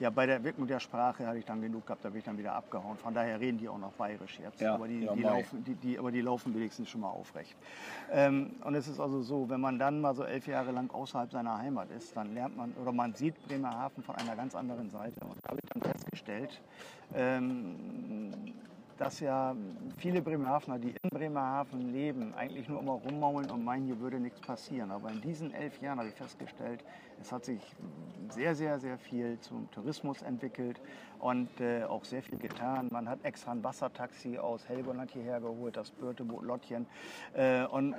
ja, 0.00 0.08
bei 0.08 0.24
der 0.24 0.36
Entwicklung 0.36 0.66
der 0.66 0.80
Sprache 0.80 1.26
hatte 1.26 1.38
ich 1.38 1.44
dann 1.44 1.60
genug 1.60 1.86
gehabt, 1.86 2.04
da 2.04 2.08
bin 2.08 2.18
ich 2.18 2.24
dann 2.24 2.38
wieder 2.38 2.54
abgehauen. 2.54 2.96
Von 2.96 3.12
daher 3.12 3.38
reden 3.38 3.58
die 3.58 3.68
auch 3.68 3.78
noch 3.78 3.92
bayerisch 3.92 4.40
jetzt. 4.40 4.60
Ja, 4.60 4.74
aber, 4.74 4.88
die, 4.88 5.00
ja, 5.00 5.14
die 5.14 5.22
laufen, 5.22 5.62
die, 5.62 5.74
die, 5.74 5.98
aber 5.98 6.10
die 6.10 6.22
laufen 6.22 6.54
wenigstens 6.54 6.88
schon 6.88 7.02
mal 7.02 7.10
aufrecht. 7.10 7.54
Ähm, 8.10 8.52
und 8.64 8.74
es 8.74 8.88
ist 8.88 8.98
also 8.98 9.20
so, 9.20 9.48
wenn 9.50 9.60
man 9.60 9.78
dann 9.78 10.00
mal 10.00 10.14
so 10.14 10.24
elf 10.24 10.46
Jahre 10.46 10.72
lang 10.72 10.90
außerhalb 10.90 11.30
seiner 11.30 11.58
Heimat 11.58 11.90
ist, 11.90 12.16
dann 12.16 12.32
lernt 12.32 12.56
man 12.56 12.72
oder 12.80 12.92
man 12.92 13.14
sieht 13.14 13.34
Bremerhaven 13.46 14.02
von 14.02 14.16
einer 14.16 14.34
ganz 14.34 14.54
anderen 14.54 14.90
Seite. 14.90 15.20
Und 15.20 15.36
da 15.42 15.50
habe 15.50 15.60
ich 15.62 15.70
dann 15.70 15.82
festgestellt, 15.82 16.62
ähm, 17.14 17.76
dass 19.00 19.18
ja 19.20 19.56
viele 19.96 20.20
Bremerhavener, 20.20 20.78
die 20.78 20.94
in 21.02 21.08
Bremerhaven 21.08 21.90
leben, 21.90 22.34
eigentlich 22.34 22.68
nur 22.68 22.80
immer 22.80 22.92
rummaulen 22.92 23.50
und 23.50 23.64
meinen, 23.64 23.86
hier 23.86 23.98
würde 23.98 24.20
nichts 24.20 24.40
passieren. 24.42 24.90
Aber 24.90 25.10
in 25.10 25.22
diesen 25.22 25.54
elf 25.54 25.80
Jahren 25.80 25.98
habe 25.98 26.10
ich 26.10 26.14
festgestellt, 26.14 26.84
es 27.18 27.32
hat 27.32 27.46
sich 27.46 27.60
sehr, 28.28 28.54
sehr, 28.54 28.78
sehr 28.78 28.98
viel 28.98 29.40
zum 29.40 29.70
Tourismus 29.70 30.20
entwickelt 30.20 30.82
und 31.18 31.48
äh, 31.62 31.84
auch 31.84 32.04
sehr 32.04 32.22
viel 32.22 32.36
getan. 32.36 32.88
Man 32.92 33.08
hat 33.08 33.24
extra 33.24 33.52
ein 33.52 33.64
Wassertaxi 33.64 34.36
aus 34.36 34.68
Helgoland 34.68 35.10
hierher 35.12 35.40
geholt, 35.40 35.78
das 35.78 35.90
Börteboot 35.92 36.44
Lottchen. 36.44 36.86
Äh, 37.32 37.64
und 37.64 37.94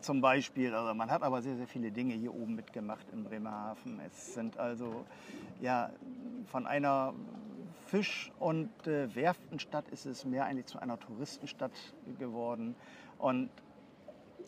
zum 0.00 0.20
Beispiel, 0.20 0.74
also 0.74 0.92
man 0.92 1.10
hat 1.10 1.22
aber 1.22 1.40
sehr, 1.40 1.56
sehr 1.56 1.66
viele 1.66 1.90
Dinge 1.90 2.12
hier 2.12 2.34
oben 2.34 2.54
mitgemacht 2.54 3.06
in 3.14 3.24
Bremerhaven. 3.24 3.98
Es 4.06 4.34
sind 4.34 4.58
also 4.58 5.06
ja 5.62 5.90
von 6.46 6.66
einer 6.66 7.14
Fisch- 7.94 8.32
und 8.40 8.88
äh, 8.88 9.14
Werftenstadt 9.14 9.88
ist 9.90 10.04
es 10.04 10.24
mehr 10.24 10.46
eigentlich 10.46 10.66
zu 10.66 10.80
einer 10.80 10.98
Touristenstadt 10.98 11.70
geworden. 12.18 12.74
Und 13.18 13.50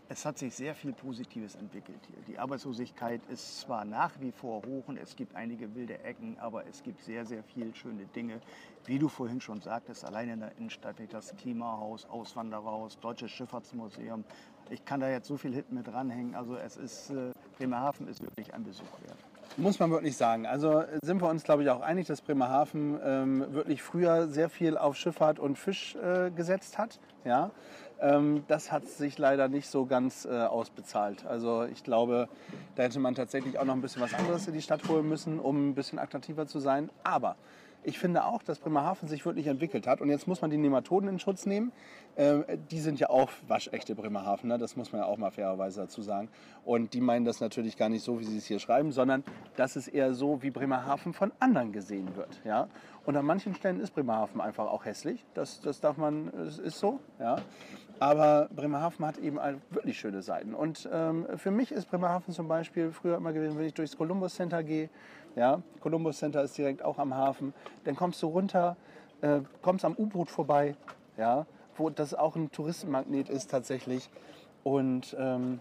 es 0.09 0.25
hat 0.25 0.37
sich 0.37 0.53
sehr 0.53 0.75
viel 0.75 0.93
Positives 0.93 1.55
entwickelt 1.55 2.01
hier. 2.09 2.17
Die 2.27 2.41
Arbeitslosigkeit 2.41 3.21
ist 3.29 3.61
zwar 3.61 3.85
nach 3.85 4.11
wie 4.19 4.33
vor 4.33 4.63
hoch 4.67 4.89
und 4.89 4.97
es 4.97 5.15
gibt 5.15 5.37
einige 5.37 5.77
wilde 5.77 6.03
Ecken, 6.03 6.37
aber 6.41 6.67
es 6.67 6.83
gibt 6.83 7.01
sehr, 7.03 7.25
sehr 7.25 7.45
viele 7.45 7.73
schöne 7.73 8.07
Dinge. 8.07 8.41
Wie 8.85 8.99
du 8.99 9.09
vorhin 9.09 9.41
schon 9.41 9.61
sagtest, 9.61 10.05
allein 10.05 10.29
in 10.29 10.41
der 10.41 10.51
Innenstadt 10.59 10.97
das 11.11 11.37
Klimahaus, 11.37 12.05
Auswandererhaus, 12.07 12.99
Deutsches 12.99 13.31
Schifffahrtsmuseum. 13.31 14.25
Ich 14.71 14.85
kann 14.85 14.99
da 14.99 15.09
jetzt 15.09 15.29
so 15.29 15.37
viel 15.37 15.55
hinten 15.55 15.77
mit 15.77 15.87
dranhängen. 15.87 16.35
Also 16.35 16.57
es 16.57 16.77
ist, 16.77 17.11
äh, 17.11 17.31
Bremerhaven 17.59 18.09
ist 18.09 18.21
wirklich 18.23 18.53
ein 18.53 18.65
Besuch 18.65 19.01
wert. 19.07 19.36
Muss 19.59 19.79
man 19.79 19.91
wirklich 19.91 20.19
sagen. 20.19 20.45
Also 20.45 20.85
sind 21.03 21.23
wir 21.23 21.31
uns, 21.31 21.43
glaube 21.43 21.63
ich, 21.63 21.71
auch 21.71 21.81
einig, 21.81 22.07
dass 22.07 22.21
Bremerhaven 22.21 23.01
ähm, 23.03 23.55
wirklich 23.55 23.83
früher 23.83 24.29
sehr 24.29 24.51
viel 24.51 24.77
auf 24.77 24.97
Schifffahrt 24.97 25.39
und 25.39 25.57
Fisch 25.57 25.97
äh, 25.97 26.31
gesetzt 26.31 26.77
hat. 26.77 27.01
Ja? 27.25 27.51
Ähm, 27.99 28.45
das 28.49 28.71
hat 28.71 28.87
sich 28.87 29.17
leider 29.17 29.49
nicht 29.49 29.69
so 29.69 29.87
ganz 29.87 30.27
äh, 30.27 30.43
ausbezahlt. 30.43 31.25
Also 31.25 31.65
ich 31.65 31.83
glaube, 31.85 32.29
da 32.75 32.83
hätte 32.83 33.01
man 33.01 33.15
tatsächlich 33.15 33.59
auch 33.59 33.65
noch 33.65 33.75
ein 33.75 33.81
bisschen 33.81 34.03
was 34.03 34.13
anderes 34.13 34.47
in 34.47 34.53
die 34.53 34.61
Stadt 34.61 34.87
holen 34.89 35.09
müssen, 35.09 35.41
um 35.41 35.71
ein 35.71 35.75
bisschen 35.75 35.99
attraktiver 35.99 36.47
zu 36.47 36.61
sein. 36.61 36.91
Aber 37.03 37.37
ich 37.87 38.01
finde 38.01 38.25
auch, 38.25 38.43
dass 38.43 38.59
Bremerhaven 38.59 39.09
sich 39.09 39.25
wirklich 39.25 39.47
entwickelt 39.47 39.87
hat. 39.87 40.01
Und 40.01 40.11
jetzt 40.11 40.27
muss 40.27 40.43
man 40.43 40.51
die 40.51 40.57
Nematoden 40.57 41.09
in 41.09 41.19
Schutz 41.21 41.47
nehmen. 41.47 41.71
Ähm, 42.17 42.45
die 42.71 42.81
sind 42.81 42.99
ja 42.99 43.11
auch 43.11 43.31
waschechte 43.47 43.95
Bremerhavener, 43.95 44.59
das 44.59 44.75
muss 44.75 44.91
man 44.91 45.03
ja 45.03 45.07
auch 45.07 45.19
mal 45.19 45.31
fairerweise 45.31 45.83
dazu 45.83 46.03
sagen. 46.03 46.29
Und 46.65 46.95
die 46.95 47.01
meinen 47.01 47.25
das 47.25 47.41
natürlich 47.41 47.77
gar 47.77 47.89
nicht 47.89 48.03
so, 48.03 48.19
wie 48.19 48.25
sie 48.25 48.39
es 48.39 48.47
hier 48.47 48.59
schreiben, 48.59 48.91
sondern 48.91 49.23
dass 49.55 49.77
es 49.77 49.87
eher 49.87 50.15
so, 50.15 50.43
wie 50.43 50.51
Bremerhaven 50.51 51.13
von 51.13 51.31
anderen 51.39 51.71
gesehen 51.73 52.17
wird. 52.17 52.41
Ja? 52.45 52.69
Und 53.05 53.17
an 53.17 53.25
manchen 53.25 53.55
Stellen 53.55 53.79
ist 53.79 53.95
Bremerhaven 53.95 54.41
einfach 54.41 54.67
auch 54.67 54.85
hässlich. 54.85 55.25
Das, 55.35 55.61
das 55.61 55.81
darf 55.81 55.97
man, 55.97 56.29
es 56.47 56.59
ist 56.59 56.81
so. 56.81 56.99
Ja? 57.21 57.37
Aber 58.01 58.49
Bremerhaven 58.55 59.07
hat 59.07 59.19
eben 59.19 59.39
wirklich 59.71 59.99
schöne 59.99 60.23
Seiten. 60.23 60.55
Und 60.55 60.89
ähm, 60.93 61.27
für 61.37 61.51
mich 61.51 61.71
ist 61.71 61.89
Bremerhaven 61.89 62.35
zum 62.35 62.49
Beispiel 62.49 62.91
früher 62.91 63.17
immer 63.17 63.33
gewesen, 63.33 63.57
wenn 63.57 63.65
ich 63.65 63.75
durchs 63.75 63.97
Columbus 63.97 64.35
Center 64.35 64.63
gehe. 64.63 64.91
Ja, 65.37 65.63
Columbus 65.81 66.19
Center 66.19 66.43
ist 66.43 66.57
direkt 66.57 66.83
auch 66.83 66.99
am 66.99 67.15
Hafen. 67.15 67.53
Dann 67.85 67.95
kommst 67.95 68.23
du 68.23 68.27
runter, 68.27 68.77
äh, 69.21 69.41
kommst 69.61 69.85
am 69.85 69.95
U-Boot 69.97 70.31
vorbei, 70.31 70.75
ja, 71.19 71.47
wo 71.77 71.91
das 71.91 72.15
auch 72.15 72.37
ein 72.37 72.51
Touristenmagnet 72.51 73.29
ist 73.29 73.51
tatsächlich. 73.51 74.09
Und 74.65 75.15
ähm, 75.19 75.61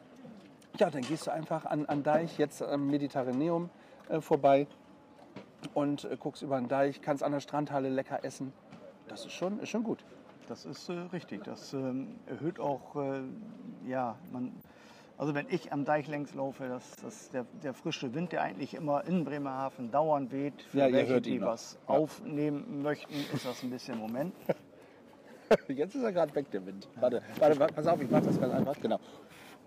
ja, 0.79 0.89
dann 0.89 1.01
gehst 1.01 1.27
du 1.27 1.31
einfach 1.31 1.65
an, 1.65 1.85
an 1.85 2.03
Deich, 2.03 2.37
jetzt 2.37 2.63
am 2.63 2.87
Mediterraneum 2.87 3.69
äh, 4.07 4.21
vorbei 4.21 4.65
und 5.73 6.05
äh, 6.05 6.15
guckst 6.17 6.41
über 6.41 6.57
den 6.57 6.69
Deich, 6.69 7.01
kannst 7.01 7.21
an 7.21 7.33
der 7.33 7.41
Strandhalle 7.41 7.89
lecker 7.89 8.23
essen. 8.23 8.53
Das 9.09 9.25
ist 9.25 9.33
schon, 9.33 9.59
ist 9.59 9.69
schon 9.69 9.83
gut. 9.83 10.05
Das 10.47 10.65
ist 10.65 10.87
äh, 10.87 10.93
richtig. 10.93 11.43
Das 11.43 11.73
ähm, 11.73 12.15
erhöht 12.27 12.59
auch, 12.59 12.95
äh, 12.95 13.23
ja, 13.87 14.15
man, 14.31 14.53
also 15.17 15.33
wenn 15.33 15.47
ich 15.49 15.71
am 15.71 15.85
Deich 15.85 16.07
längs 16.07 16.33
laufe, 16.33 16.67
das, 16.67 16.91
das, 17.01 17.29
der, 17.29 17.45
der 17.63 17.73
frische 17.73 18.13
Wind, 18.13 18.31
der 18.31 18.41
eigentlich 18.41 18.73
immer 18.73 19.05
in 19.05 19.23
Bremerhaven 19.23 19.91
dauernd 19.91 20.31
weht, 20.31 20.61
für 20.63 20.79
Ja, 20.79 20.91
welche, 20.91 21.21
die 21.21 21.41
was 21.41 21.77
Ja. 21.87 21.95
aufnehmen 21.95 22.81
möchten, 22.81 23.13
ist 23.33 23.45
das 23.45 23.63
ein 23.63 23.69
bisschen 23.69 23.97
Moment. 23.97 24.33
Jetzt 25.67 25.95
ist 25.95 26.03
er 26.03 26.11
gerade 26.11 26.33
weg, 26.35 26.49
der 26.51 26.65
Wind. 26.65 26.89
Warte, 26.99 27.21
warte, 27.39 27.73
pass 27.73 27.87
auf, 27.87 28.01
ich 28.01 28.09
mach 28.09 28.21
das 28.21 28.39
ganz 28.39 28.53
einfach. 28.53 28.75
Genau. 28.81 28.99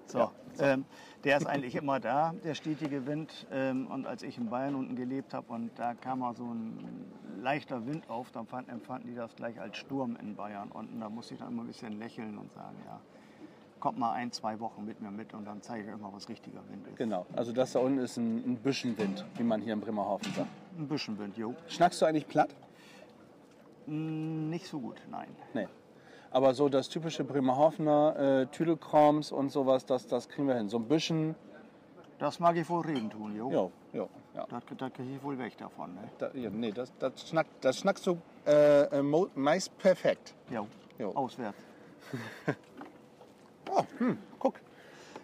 So, 0.06 0.30
Ähm, 0.58 0.86
der 1.22 1.36
ist 1.36 1.46
eigentlich 1.46 1.74
immer 1.74 2.00
da, 2.00 2.32
der 2.42 2.54
stetige 2.54 3.06
Wind. 3.06 3.46
Ähm, 3.52 3.86
und 3.88 4.06
als 4.06 4.22
ich 4.22 4.38
in 4.38 4.48
Bayern 4.48 4.74
unten 4.74 4.96
gelebt 4.96 5.34
habe 5.34 5.52
und 5.52 5.70
da 5.78 5.94
kam 5.94 6.20
mal 6.20 6.34
so 6.34 6.44
ein 6.44 7.12
leichter 7.42 7.86
Wind 7.86 8.08
auf, 8.08 8.30
dann 8.32 8.46
fand, 8.46 8.68
empfanden 8.70 9.08
die 9.10 9.14
das 9.14 9.34
gleich 9.36 9.60
als 9.60 9.76
Sturm 9.76 10.16
in 10.16 10.34
Bayern. 10.34 10.70
Und 10.72 10.98
da 10.98 11.08
musste 11.10 11.34
ich 11.34 11.40
dann 11.40 11.52
immer 11.52 11.62
ein 11.62 11.66
bisschen 11.68 11.98
lächeln 11.98 12.38
und 12.38 12.50
sagen, 12.54 12.76
ja, 12.86 13.00
kommt 13.80 13.98
mal 13.98 14.12
ein, 14.12 14.32
zwei 14.32 14.58
Wochen 14.60 14.84
mit 14.84 15.00
mir 15.00 15.10
mit 15.10 15.34
und 15.34 15.44
dann 15.44 15.62
zeige 15.62 15.84
ich 15.88 15.94
euch 15.94 16.00
mal, 16.00 16.12
was 16.12 16.28
richtiger 16.28 16.60
Wind 16.68 16.86
ist. 16.88 16.96
Genau. 16.96 17.26
Also 17.34 17.52
das 17.52 17.72
da 17.72 17.80
unten 17.80 17.98
ist 17.98 18.16
ein, 18.16 18.38
ein 18.52 18.56
Büschenwind, 18.56 19.24
wie 19.36 19.42
man 19.42 19.60
hier 19.60 19.72
in 19.74 19.80
Bremerhaven 19.80 20.32
sagt. 20.34 20.48
Ein 20.78 20.88
bisschen 20.88 21.18
Wind, 21.18 21.36
jo. 21.36 21.54
Schnackst 21.68 22.00
du 22.02 22.06
eigentlich 22.06 22.26
platt? 22.28 22.54
Mm, 23.86 24.50
Nicht 24.50 24.66
so 24.66 24.80
gut, 24.80 25.00
nein. 25.10 25.28
Nee. 25.54 25.68
Aber 26.30 26.52
so 26.54 26.68
das 26.68 26.88
typische 26.88 27.24
Bremerhavener 27.24 28.16
äh, 28.42 28.46
Tüdelkrams 28.46 29.32
und 29.32 29.50
sowas, 29.50 29.86
das, 29.86 30.06
das 30.06 30.28
kriegen 30.28 30.46
wir 30.46 30.56
hin. 30.56 30.68
So 30.68 30.76
ein 30.78 30.86
bisschen, 30.86 31.34
Das 32.18 32.38
mag 32.38 32.56
ich 32.56 32.68
wohl 32.68 32.82
reden 32.84 33.08
tun, 33.10 33.34
jo. 33.34 33.50
jo, 33.50 33.72
jo, 33.94 34.08
ja. 34.34 34.46
Das, 34.50 34.62
das 34.76 34.92
kriege 34.92 35.14
ich 35.16 35.22
wohl 35.22 35.38
weg 35.38 35.56
davon, 35.56 35.94
ne? 35.94 36.02
Da, 36.18 36.30
ja 36.34 36.50
nee, 36.50 36.70
das, 36.70 36.92
das, 36.98 37.28
schnackt, 37.28 37.50
das 37.64 37.78
schnackst 37.78 38.06
du 38.06 38.18
äh, 38.46 38.82
äh, 38.98 39.02
meist 39.34 39.76
perfekt. 39.78 40.34
Jo. 40.50 40.66
Jo. 40.98 41.12
Auswärts. 41.14 41.56
Oh, 43.70 43.84
hm, 43.98 44.18
guck. 44.38 44.54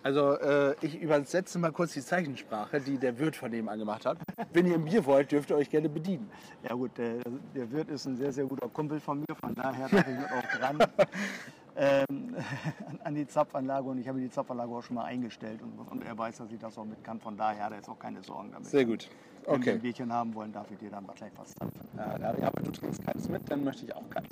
Also 0.03 0.35
äh, 0.39 0.75
ich 0.83 1.01
übersetze 1.01 1.59
mal 1.59 1.73
kurz 1.73 1.95
die 1.95 2.03
Zeichensprache, 2.03 2.79
die 2.81 2.99
der 2.99 3.19
Wirt 3.19 3.37
von 3.37 3.51
dem 3.51 3.71
angemacht 3.71 4.05
hat. 4.05 4.19
Wenn 4.53 4.67
ihr 4.67 4.75
ein 4.75 4.85
Bier 4.85 5.05
wollt, 5.07 5.33
dürft 5.33 5.49
ihr 5.51 5.57
euch 5.57 5.71
gerne 5.71 5.89
bedienen. 5.89 6.31
Ja 6.69 6.75
gut, 6.75 6.91
der, 6.99 7.21
der 7.55 7.71
Wirt 7.73 7.89
ist 7.89 8.05
ein 8.07 8.17
sehr, 8.17 8.31
sehr 8.33 8.45
guter 8.45 8.69
Kumpel 8.69 9.01
von 9.01 9.21
mir, 9.21 9.35
von 9.35 9.55
daher 9.55 9.89
darf 9.89 10.07
ich 10.07 10.31
auch 10.31 10.59
dran 10.59 10.79
ähm, 11.77 12.37
an- 13.05 13.15
die 13.15 13.27
Zapfanlage 13.27 13.89
und 13.89 13.97
ich 13.99 14.07
habe 14.07 14.21
die 14.21 14.29
Zapfanlage 14.29 14.71
auch 14.73 14.83
schon 14.83 14.97
mal 14.97 15.05
eingestellt 15.05 15.63
und, 15.63 15.79
und 15.91 16.05
er 16.05 16.19
weiß, 16.19 16.37
dass 16.37 16.51
ich 16.53 16.59
das 16.59 16.77
auch 16.77 16.85
mit 16.85 17.03
kann, 17.03 17.19
von 17.19 17.37
daher 17.39 17.65
hat 17.65 17.73
er 17.73 17.79
jetzt 17.79 17.89
auch 17.89 17.99
keine 17.99 18.23
Sorgen 18.23 18.51
damit. 18.53 18.67
Sehr 18.69 18.85
gut. 18.85 19.09
Wenn 19.47 19.53
wir 19.53 19.59
Okay. 19.59 19.71
ein 19.73 19.81
Bierchen 19.81 20.13
haben 20.13 20.35
wollen, 20.35 20.53
darf 20.53 20.71
ich 20.71 20.79
dir 20.79 20.91
dann 20.91 21.07
gleich 21.07 21.33
was 21.37 21.55
zapfen. 21.55 21.81
Ja, 21.97 22.49
aber 22.49 22.63
du 22.63 22.71
trinkst 22.71 23.03
keins 23.07 23.27
mit, 23.31 23.51
dann 23.51 23.65
möchte 23.65 23.87
ich 23.87 23.95
auch 23.97 24.09
keins. 24.11 24.29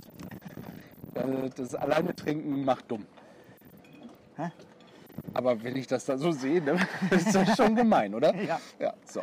Äh, 1.15 1.49
Das 1.57 1.75
alleine 1.75 2.15
trinken 2.15 2.63
macht 2.65 2.91
dumm. 2.91 3.07
Aber 5.35 5.63
wenn 5.63 5.77
ich 5.77 5.87
das 5.87 6.05
da 6.07 6.17
so 6.17 6.33
sehe, 6.33 6.63
ne, 6.63 6.77
ist 7.11 7.35
das 7.35 7.57
schon 7.57 7.75
gemein, 7.77 8.15
oder? 8.15 8.35
Ja. 8.35 8.61
Ja, 8.79 8.95
so. 9.05 9.23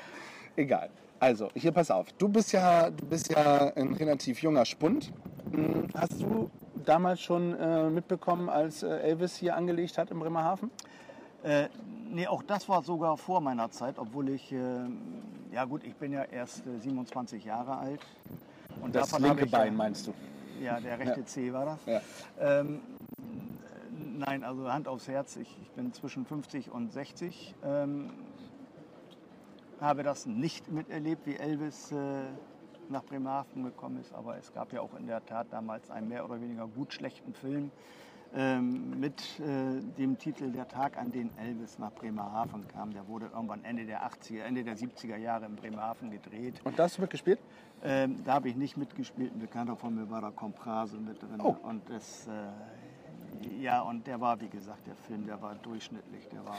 Egal. 0.55 0.89
Also, 1.19 1.49
hier 1.53 1.71
pass 1.71 1.91
auf. 1.91 2.11
Du 2.13 2.29
bist 2.29 2.51
ja, 2.53 2.89
du 2.89 3.05
bist 3.05 3.31
ja 3.31 3.73
ein 3.75 3.93
relativ 3.93 4.41
junger 4.41 4.65
Spund. 4.65 5.11
Hm, 5.51 5.87
Hast 5.93 6.21
du 6.21 6.49
damals 6.85 7.19
schon 7.21 7.55
äh, 7.59 7.89
mitbekommen, 7.89 8.49
als 8.49 8.83
äh, 8.83 8.87
Elvis 8.99 9.35
hier 9.35 9.55
angelegt 9.55 9.97
hat 9.97 10.11
in 10.11 10.19
Bremerhaven? 10.19 10.71
Äh, 11.43 11.67
nee, 12.09 12.27
auch 12.27 12.43
das 12.43 12.69
war 12.69 12.83
sogar 12.83 13.17
vor 13.17 13.41
meiner 13.41 13.69
Zeit, 13.71 13.97
obwohl 13.97 14.29
ich, 14.29 14.51
äh, 14.51 14.57
ja 15.51 15.65
gut, 15.65 15.83
ich 15.83 15.95
bin 15.95 16.13
ja 16.13 16.23
erst 16.23 16.65
äh, 16.67 16.79
27 16.79 17.43
Jahre 17.43 17.77
alt. 17.77 18.01
Und 18.81 18.95
Das 18.95 19.17
linke 19.19 19.45
Bein 19.45 19.67
ja, 19.67 19.77
meinst 19.77 20.07
du? 20.07 20.13
Ja, 20.61 20.79
der 20.79 20.99
rechte 20.99 21.25
C 21.25 21.51
war 21.51 21.65
das. 21.65 21.85
Ja. 21.85 22.01
Ähm, 22.59 22.79
nein, 24.19 24.43
also 24.43 24.71
Hand 24.71 24.87
aufs 24.87 25.07
Herz, 25.07 25.35
ich, 25.37 25.57
ich 25.61 25.71
bin 25.71 25.93
zwischen 25.93 26.25
50 26.25 26.71
und 26.71 26.91
60. 26.91 27.55
Ähm, 27.63 28.11
habe 29.81 30.03
das 30.03 30.25
nicht 30.25 30.69
miterlebt, 30.71 31.25
wie 31.25 31.37
Elvis 31.37 31.91
äh, 31.91 32.23
nach 32.89 33.03
Bremerhaven 33.03 33.63
gekommen 33.63 33.99
ist, 34.01 34.13
aber 34.13 34.37
es 34.37 34.53
gab 34.53 34.73
ja 34.73 34.81
auch 34.81 34.93
in 34.97 35.07
der 35.07 35.25
Tat 35.25 35.47
damals 35.51 35.89
einen 35.89 36.09
mehr 36.09 36.25
oder 36.25 36.41
weniger 36.41 36.67
gut 36.67 36.93
schlechten 36.93 37.33
Film 37.33 37.71
ähm, 38.35 38.99
mit 38.99 39.21
äh, 39.39 39.81
dem 39.97 40.17
Titel 40.17 40.51
Der 40.51 40.67
Tag, 40.67 40.97
an 40.97 41.11
den 41.11 41.29
Elvis 41.37 41.79
nach 41.79 41.91
Bremerhaven 41.91 42.67
kam. 42.67 42.93
Der 42.93 43.07
wurde 43.07 43.29
irgendwann 43.33 43.63
Ende 43.63 43.85
der 43.85 44.05
80er, 44.05 44.41
Ende 44.41 44.63
der 44.63 44.77
70er 44.77 45.17
Jahre 45.17 45.45
in 45.45 45.55
Bremerhaven 45.55 46.11
gedreht. 46.11 46.55
Und 46.63 46.77
da 46.77 46.83
hast 46.83 46.97
du 46.97 47.01
mitgespielt? 47.01 47.39
Ähm, 47.81 48.21
da 48.25 48.33
habe 48.33 48.49
ich 48.49 48.55
nicht 48.55 48.77
mitgespielt. 48.77 49.33
Ein 49.33 49.39
Bekannter 49.39 49.75
von 49.75 49.95
mir 49.95 50.09
war 50.09 50.21
da 50.21 50.31
Komprase 50.31 50.97
mit 50.97 51.21
drin. 51.21 51.39
Oh. 51.41 51.55
Und 51.63 51.89
das, 51.89 52.27
äh, 52.27 52.31
ja, 53.61 53.81
und 53.81 54.07
der 54.07 54.19
war, 54.21 54.39
wie 54.41 54.49
gesagt, 54.49 54.87
der 54.87 54.95
Film, 54.95 55.25
der 55.25 55.41
war 55.41 55.55
durchschnittlich. 55.55 56.27
Der 56.29 56.45
war, 56.45 56.57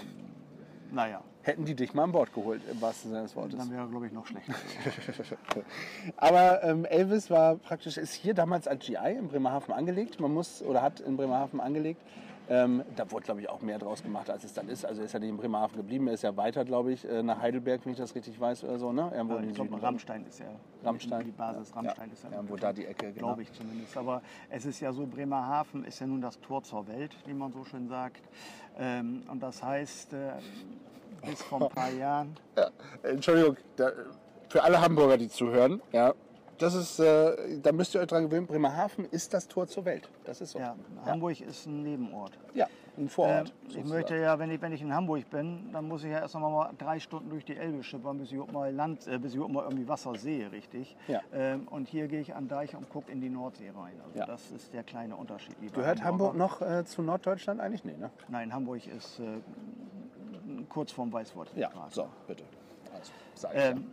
naja, 0.91 1.23
Hätten 1.43 1.65
die 1.65 1.75
dich 1.75 1.95
mal 1.95 2.05
an 2.05 2.13
Bord 2.13 2.35
geholt, 2.35 2.61
im 2.71 2.83
wahrsten 2.83 3.11
Sinne 3.13 3.23
des 3.23 3.35
Wortes. 3.35 3.59
dann 3.59 3.71
wäre 3.71 3.89
glaube 3.89 4.07
ich, 4.07 4.13
noch 4.13 4.27
schlechter. 4.27 4.55
Aber 6.19 6.63
ähm, 6.63 6.85
Elvis 6.85 7.31
war 7.31 7.57
praktisch, 7.57 7.97
ist 7.97 8.13
hier 8.13 8.35
damals 8.35 8.69
als 8.69 8.85
GI 8.85 9.17
in 9.19 9.29
Bremerhaven 9.29 9.73
angelegt. 9.73 10.21
Man 10.21 10.35
muss 10.35 10.63
oder 10.63 10.83
hat 10.83 11.01
in 11.01 11.17
Bremerhaven 11.17 11.61
angelegt. 11.61 12.03
Ähm, 12.51 12.83
da 12.97 13.09
wurde, 13.13 13.25
glaube 13.27 13.41
ich, 13.41 13.49
auch 13.49 13.63
mehr 13.63 13.79
draus 13.79 14.03
gemacht, 14.03 14.29
als 14.29 14.43
es 14.43 14.53
dann 14.53 14.69
ist. 14.69 14.85
Also 14.85 15.01
er 15.03 15.05
ist 15.05 15.13
ja 15.13 15.21
nicht 15.21 15.29
in 15.29 15.37
Bremerhaven 15.37 15.77
geblieben, 15.77 16.09
er 16.09 16.15
ist 16.15 16.23
ja 16.23 16.37
weiter, 16.37 16.65
glaube 16.65 16.93
ich, 16.93 17.09
äh, 17.09 17.23
nach 17.23 17.41
Heidelberg, 17.41 17.83
wenn 17.85 17.93
ich 17.93 17.99
das 17.99 18.13
richtig 18.17 18.41
weiß 18.41 18.65
oder 18.65 18.77
so. 18.77 18.93
Ne? 18.93 19.09
Irgendwo 19.15 19.37
in 19.37 19.51
ich 19.51 19.55
glaube. 19.55 19.81
Rammstein 19.81 20.27
ist 20.27 20.41
ja 20.41 20.47
Rammstein. 20.83 21.27
die 21.27 21.31
Basis. 21.31 21.75
Rammstein 21.77 22.11
ist 22.11 22.25
ja 22.25 22.33
Irgendwo 22.33 22.57
da 22.57 22.73
die 22.73 22.87
Ecke, 22.87 23.13
genau. 23.13 23.29
glaube 23.29 23.43
ich 23.43 23.53
zumindest. 23.53 23.97
Aber 23.97 24.21
es 24.49 24.65
ist 24.67 24.81
ja 24.81 24.93
so, 24.93 25.07
Bremerhaven 25.07 25.85
ist 25.85 26.01
ja 26.01 26.09
nun 26.09 26.21
das 26.21 26.41
Tor 26.41 26.63
zur 26.65 26.89
Welt, 26.89 27.17
wie 27.25 27.35
man 27.35 27.53
so 27.53 27.65
schön 27.65 27.89
sagt. 27.89 28.23
Ähm, 28.79 29.23
und 29.31 29.41
das 29.41 29.63
heißt, 29.63 30.13
äh, 30.15 30.33
bis 31.25 31.43
vor 31.43 31.63
ein 31.63 31.69
paar 31.69 31.91
Jahren 31.99 32.37
Ja, 32.57 32.71
Entschuldigung, 33.05 33.57
da, 33.77 33.93
für 34.49 34.65
alle 34.65 34.81
Hamburger, 34.81 35.17
die 35.17 35.29
zuhören, 35.29 35.81
ja, 35.93 36.15
das 36.61 36.75
ist, 36.75 37.01
äh, 37.01 37.59
da 37.63 37.73
müsst 37.73 37.95
ihr 37.95 38.01
euch 38.01 38.07
dran 38.07 38.25
gewöhnen, 38.25 38.47
Bremerhaven 38.47 39.07
ist 39.07 39.33
das 39.35 39.49
Tor 39.49 39.67
zur 39.67 39.85
Welt. 39.85 40.09
Das 40.25 40.41
ist 40.41 40.53
so. 40.53 40.59
Ja, 40.59 40.77
Hamburg 41.07 41.41
ist 41.41 41.67
ein 41.67 41.83
Nebenort. 41.83 42.33
Ja, 42.55 42.67
ein 42.99 43.09
Vorort. 43.09 43.53
Ähm, 43.71 43.79
ich 43.81 43.85
möchte 43.85 44.17
ja, 44.17 44.39
wenn 44.39 44.51
ich, 44.51 44.61
wenn 44.61 44.73
ich 44.73 44.83
in 44.83 44.95
Hamburg 44.95 45.29
bin, 45.31 45.71
dann 45.73 45.89
muss 45.89 46.05
ich 46.05 46.11
ja 46.11 46.21
erst 46.21 46.35
noch 46.35 46.41
mal 46.41 46.71
drei 46.79 47.01
Stunden 47.01 47.31
durch 47.31 47.45
die 47.45 47.57
Elbe 47.57 47.83
schippern, 47.83 48.19
bis 48.19 48.31
ich 48.31 48.53
mal 48.53 48.73
Land, 48.75 49.07
äh, 49.07 49.19
bis 49.19 49.35
ich 49.35 49.41
mal 49.41 49.65
irgendwie 49.65 49.89
Wasser 49.89 50.15
sehe, 50.17 50.53
richtig. 50.53 50.97
Ja. 51.09 51.21
Ähm, 51.33 51.67
und 51.69 51.89
hier 51.89 52.09
gehe 52.09 52.21
ich 52.21 52.35
an 52.35 52.49
Deich 52.49 52.77
und 52.77 52.89
gucke 52.91 53.11
in 53.11 53.21
die 53.21 53.31
Nordsee 53.31 53.71
rein. 53.71 53.95
Also 54.07 54.19
Ja. 54.19 54.27
das 54.27 54.51
ist 54.51 54.73
der 54.75 54.83
kleine 54.83 55.17
Unterschied. 55.17 55.57
Gehört 55.73 56.03
Hamburg 56.05 56.37
noch 56.37 56.61
äh, 56.61 56.85
zu 56.85 57.03
Norddeutschland 57.03 57.61
eigentlich? 57.61 57.85
Nee, 57.85 57.97
ne? 57.97 58.11
Nein, 58.29 58.53
Hamburg 58.53 58.87
ist 58.87 59.19
äh, 59.21 59.41
kurz 60.69 60.93
vorm 60.93 61.13
Weißwort. 61.13 61.51
Ja, 61.57 61.71
so, 61.91 62.07
bitte. 62.27 62.45
Also, 62.93 63.13
sag 63.35 63.55
ich 63.55 63.61
Ähm, 63.65 63.87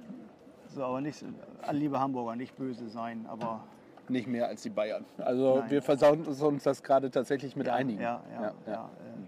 so, 0.77 0.85
aber 0.85 1.01
nicht, 1.01 1.25
alle 1.61 1.79
liebe 1.79 1.99
Hamburger, 1.99 2.35
nicht 2.35 2.55
böse 2.55 2.87
sein, 2.87 3.25
aber 3.27 3.45
ja. 3.45 3.63
Nicht 4.09 4.27
mehr 4.27 4.47
als 4.47 4.61
die 4.61 4.69
Bayern. 4.69 5.03
Also 5.17 5.59
Nein. 5.59 5.69
wir 5.69 5.81
versauen 5.81 6.23
uns 6.25 6.63
das 6.63 6.81
gerade 6.81 7.11
tatsächlich 7.11 7.57
mit 7.57 7.67
einigen. 7.67 7.99
Ja, 7.99 8.23
ja, 8.31 8.53
ja. 8.65 8.89
ähm, 9.05 9.27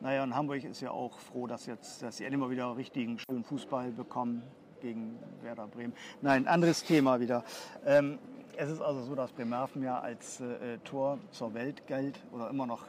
naja, 0.00 0.22
und 0.22 0.36
Hamburg 0.36 0.62
ist 0.62 0.80
ja 0.80 0.92
auch 0.92 1.18
froh, 1.18 1.48
dass 1.48 1.66
jetzt, 1.66 2.04
dass 2.04 2.18
sie 2.18 2.24
endlich 2.24 2.40
mal 2.40 2.50
wieder 2.50 2.76
richtigen 2.76 3.18
schönen 3.18 3.42
Fußball 3.42 3.90
bekommen 3.90 4.44
gegen 4.80 5.18
Werder 5.42 5.66
Bremen. 5.66 5.92
Nein, 6.22 6.46
anderes 6.46 6.84
Thema 6.84 7.18
wieder. 7.18 7.42
Ähm, 7.84 8.20
es 8.56 8.70
ist 8.70 8.80
also 8.80 9.02
so, 9.02 9.16
dass 9.16 9.32
Bremerhaven 9.32 9.82
ja 9.82 9.98
als 9.98 10.40
äh, 10.40 10.78
Tor 10.84 11.18
zur 11.32 11.52
Welt 11.54 11.84
gilt 11.88 12.20
oder 12.30 12.48
immer 12.50 12.66
noch 12.66 12.84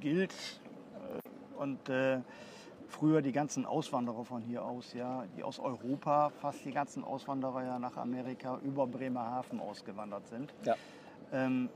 gilt. 0.00 0.34
Äh, 0.34 1.62
Und 1.62 1.88
äh, 1.88 2.18
früher 2.88 3.22
die 3.22 3.32
ganzen 3.32 3.66
Auswanderer 3.66 4.24
von 4.24 4.42
hier 4.42 4.64
aus, 4.64 4.92
ja, 4.94 5.24
die 5.36 5.42
aus 5.42 5.58
Europa, 5.60 6.30
fast 6.30 6.64
die 6.64 6.72
ganzen 6.72 7.04
Auswanderer 7.04 7.62
ja 7.62 7.78
nach 7.78 7.96
Amerika 7.96 8.58
über 8.64 8.86
Bremerhaven 8.86 9.60
ausgewandert 9.60 10.26
sind. 10.26 10.52
Ja. 10.64 10.74
Ähm, 11.32 11.68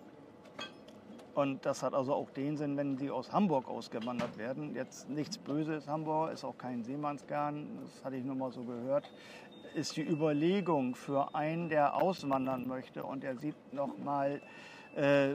und 1.34 1.64
das 1.64 1.82
hat 1.82 1.94
also 1.94 2.14
auch 2.14 2.30
den 2.30 2.56
Sinn, 2.56 2.76
wenn 2.76 2.98
sie 2.98 3.10
aus 3.10 3.32
Hamburg 3.32 3.66
ausgewandert 3.68 4.36
werden. 4.36 4.74
Jetzt 4.74 5.08
nichts 5.08 5.38
Böses, 5.38 5.88
Hamburg 5.88 6.32
ist 6.32 6.44
auch 6.44 6.58
kein 6.58 6.84
Seemannsgarn, 6.84 7.78
das 7.82 8.04
hatte 8.04 8.16
ich 8.16 8.24
nur 8.24 8.34
mal 8.34 8.52
so 8.52 8.64
gehört. 8.64 9.10
Ist 9.74 9.96
die 9.96 10.02
Überlegung 10.06 10.94
für 10.94 11.34
einen, 11.34 11.70
der 11.70 11.94
auswandern 11.94 12.68
möchte 12.68 13.04
und 13.04 13.24
er 13.24 13.38
sieht 13.38 13.56
noch 13.72 13.96
mal 13.96 14.42
äh, 14.97 15.34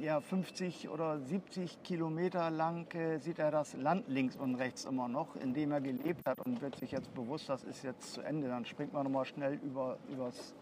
ja, 0.00 0.20
50 0.20 0.88
oder 0.88 1.18
70 1.20 1.82
Kilometer 1.82 2.50
lang 2.50 2.86
äh, 2.94 3.18
sieht 3.18 3.38
er 3.38 3.50
das 3.50 3.74
Land 3.74 4.08
links 4.08 4.36
und 4.36 4.54
rechts 4.56 4.84
immer 4.84 5.08
noch, 5.08 5.34
in 5.36 5.54
dem 5.54 5.72
er 5.72 5.80
gelebt 5.80 6.20
hat 6.26 6.38
und 6.46 6.60
wird 6.60 6.76
sich 6.78 6.92
jetzt 6.92 7.12
bewusst, 7.14 7.48
das 7.48 7.64
ist 7.64 7.82
jetzt 7.82 8.12
zu 8.14 8.22
Ende. 8.22 8.48
Dann 8.48 8.64
springt 8.64 8.92
man 8.92 9.04
nochmal 9.04 9.24
schnell 9.24 9.54
über, 9.54 9.96
übers, 10.08 10.54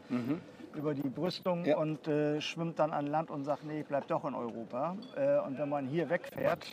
über 0.74 0.95
die 0.95 1.09
Brüstung 1.09 1.64
Ja. 1.64 1.76
und 1.78 2.07
äh, 2.09 2.41
schwimmt 2.41 2.78
dann 2.78 2.93
an 2.93 3.07
Land 3.07 3.30
und 3.30 3.45
sagt, 3.45 3.64
nee, 3.64 3.80
ich 3.80 3.87
bleib 3.87 4.07
doch 4.09 4.24
in 4.24 4.34
Europa. 4.34 4.97
Äh, 5.16 5.39
und 5.41 5.59
wenn 5.59 5.68
man 5.68 5.87
hier 5.87 6.09
wegfährt, 6.09 6.64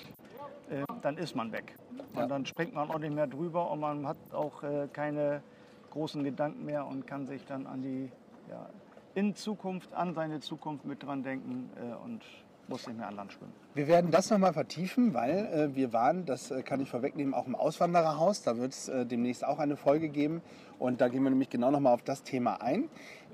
äh, 0.70 0.84
dann 1.02 1.18
ist 1.18 1.36
man 1.36 1.52
weg. 1.52 1.76
Und 2.14 2.20
Ja. 2.22 2.28
dann 2.28 2.46
springt 2.46 2.74
man 2.74 2.90
auch 2.90 3.00
nicht 3.00 3.14
mehr 3.14 3.28
drüber 3.28 3.70
und 3.72 3.80
man 3.82 4.08
hat 4.08 4.18
auch 4.32 4.64
äh, 4.64 4.88
keine 4.92 5.42
großen 5.92 6.24
Gedanken 6.24 6.66
mehr 6.66 6.86
und 6.86 7.06
kann 7.06 7.28
sich 7.28 7.46
dann 7.46 7.68
an 7.68 7.82
die, 7.82 8.10
ja, 8.50 8.70
in 9.16 9.36
Zukunft, 9.36 9.94
an 9.94 10.14
seine 10.14 10.40
Zukunft 10.40 10.86
mit 10.86 11.04
dran 11.04 11.24
denken 11.24 11.70
äh, 11.76 12.04
und 12.04 12.22
muss 12.68 12.88
nicht 12.88 12.98
mehr 12.98 13.08
an 13.08 13.16
Land 13.16 13.34
schwimmen. 13.34 13.54
Wir 13.74 13.88
werden 13.88 14.12
das 14.12 14.30
nochmal 14.30 14.54
vertiefen, 14.54 15.14
weil 15.14 15.72
äh, 15.72 15.76
wir 15.76 15.94
waren, 15.94 16.26
das 16.26 16.52
äh, 16.52 16.64
kann 16.64 16.80
ich 16.80 16.90
vorwegnehmen, 16.90 17.34
auch 17.34 17.48
im 17.48 17.56
Auswandererhaus. 17.56 18.42
Da 18.44 18.58
wird 18.58 18.72
es 18.72 18.88
äh, 18.88 19.06
demnächst 19.06 19.46
auch 19.46 19.60
eine 19.60 19.76
Folge 19.76 20.10
geben. 20.10 20.42
Und 20.80 21.02
da 21.02 21.08
gehen 21.08 21.24
wir 21.24 21.30
nämlich 21.30 21.50
genau 21.50 21.72
nochmal 21.72 21.94
auf 21.94 22.02
das 22.02 22.24
Thema 22.24 22.62
ein. 22.62 22.90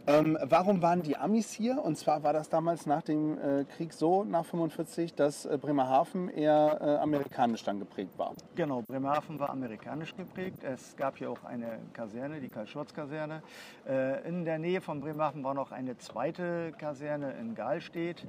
Ähm, 0.09 0.39
warum 0.41 0.81
waren 0.81 1.03
die 1.03 1.17
Amis 1.17 1.53
hier? 1.53 1.83
Und 1.83 1.95
zwar 1.95 2.23
war 2.23 2.33
das 2.33 2.49
damals 2.49 2.87
nach 2.87 3.03
dem 3.03 3.37
äh, 3.37 3.63
Krieg 3.65 3.93
so, 3.93 4.23
nach 4.23 4.43
45, 4.43 5.13
dass 5.13 5.45
äh, 5.45 5.55
Bremerhaven 5.61 6.29
eher 6.29 6.79
äh, 6.81 6.95
amerikanisch 6.95 7.63
dann 7.63 7.77
geprägt 7.77 8.17
war. 8.17 8.33
Genau, 8.55 8.81
Bremerhaven 8.81 9.39
war 9.39 9.51
amerikanisch 9.51 10.15
geprägt. 10.15 10.63
Es 10.63 10.95
gab 10.97 11.19
hier 11.19 11.29
auch 11.29 11.43
eine 11.43 11.77
Kaserne, 11.93 12.39
die 12.39 12.49
Karl-Schurz-Kaserne. 12.49 13.43
Äh, 13.87 14.27
in 14.27 14.45
der 14.45 14.57
Nähe 14.57 14.81
von 14.81 14.99
Bremerhaven 14.99 15.43
war 15.43 15.53
noch 15.53 15.71
eine 15.71 15.95
zweite 15.99 16.71
Kaserne 16.79 17.33
in 17.39 17.53
Gahlstedt. 17.53 18.25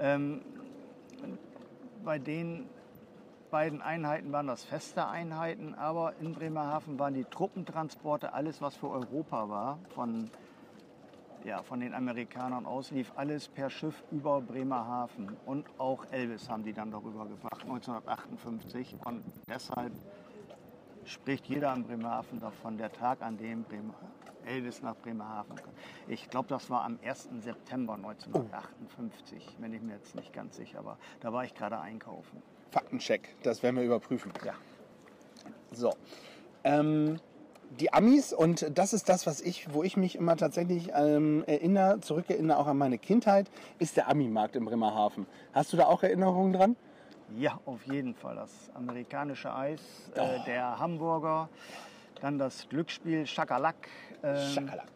Ähm, 0.00 0.40
bei 2.04 2.18
den 2.18 2.68
beiden 3.52 3.82
Einheiten 3.82 4.32
waren 4.32 4.48
das 4.48 4.64
feste 4.64 5.06
Einheiten, 5.06 5.74
aber 5.74 6.14
in 6.20 6.32
Bremerhaven 6.32 6.98
waren 6.98 7.14
die 7.14 7.24
Truppentransporte, 7.24 8.32
alles 8.32 8.60
was 8.60 8.74
für 8.74 8.90
Europa 8.90 9.48
war, 9.48 9.78
von, 9.94 10.28
ja, 11.44 11.62
von 11.62 11.80
den 11.80 11.94
Amerikanern 11.94 12.66
aus, 12.66 12.90
lief 12.90 13.12
alles 13.16 13.48
per 13.48 13.70
Schiff 13.70 14.02
über 14.10 14.40
Bremerhaven. 14.40 15.36
Und 15.46 15.66
auch 15.78 16.04
Elvis 16.10 16.48
haben 16.48 16.62
die 16.62 16.72
dann 16.72 16.90
darüber 16.90 17.26
gebracht, 17.26 17.62
1958. 17.62 18.96
Und 19.04 19.22
deshalb 19.48 19.92
spricht 21.04 21.46
jeder 21.46 21.74
in 21.74 21.84
Bremerhaven 21.84 22.40
davon, 22.40 22.76
der 22.76 22.92
Tag, 22.92 23.22
an 23.22 23.36
dem 23.38 23.64
Bremer, 23.64 23.94
Elvis 24.46 24.82
nach 24.82 24.96
Bremerhaven 24.96 25.56
kam. 25.56 25.70
Ich 26.08 26.28
glaube, 26.30 26.48
das 26.48 26.70
war 26.70 26.84
am 26.84 26.98
1. 27.02 27.28
September 27.40 27.94
1958, 27.94 29.56
wenn 29.58 29.72
ich 29.72 29.82
mir 29.82 29.94
jetzt 29.94 30.14
nicht 30.14 30.32
ganz 30.32 30.56
sicher 30.56 30.84
war. 30.84 30.98
Da 31.20 31.32
war 31.32 31.44
ich 31.44 31.54
gerade 31.54 31.78
einkaufen. 31.78 32.42
Faktencheck, 32.70 33.36
das 33.42 33.62
werden 33.62 33.76
wir 33.76 33.84
überprüfen. 33.84 34.32
Ja. 34.44 34.54
So. 35.72 35.94
Ähm, 36.64 37.18
die 37.78 37.92
Amis, 37.92 38.32
und 38.32 38.76
das 38.76 38.92
ist 38.92 39.08
das, 39.08 39.26
was 39.26 39.40
ich, 39.40 39.72
wo 39.72 39.82
ich 39.82 39.96
mich 39.96 40.16
immer 40.16 40.36
tatsächlich 40.36 40.90
ähm, 40.94 41.44
erinnere, 41.46 42.00
zurückerinnere 42.00 42.58
auch 42.58 42.66
an 42.66 42.76
meine 42.78 42.98
Kindheit, 42.98 43.50
ist 43.78 43.96
der 43.96 44.08
Ami-Markt 44.08 44.56
in 44.56 44.64
Bremerhaven. 44.64 45.26
Hast 45.52 45.72
du 45.72 45.76
da 45.76 45.86
auch 45.86 46.02
Erinnerungen 46.02 46.52
dran? 46.52 46.76
Ja, 47.38 47.60
auf 47.66 47.86
jeden 47.86 48.14
Fall. 48.14 48.34
Das 48.34 48.50
amerikanische 48.74 49.54
Eis, 49.54 49.80
Oh. 50.16 50.20
äh, 50.20 50.44
der 50.46 50.78
Hamburger, 50.80 51.48
dann 52.20 52.38
das 52.38 52.68
Glücksspiel 52.68 53.24
Schakalak. 53.26 53.76
Ähm, 54.24 54.36
Schakalak. 54.52 54.88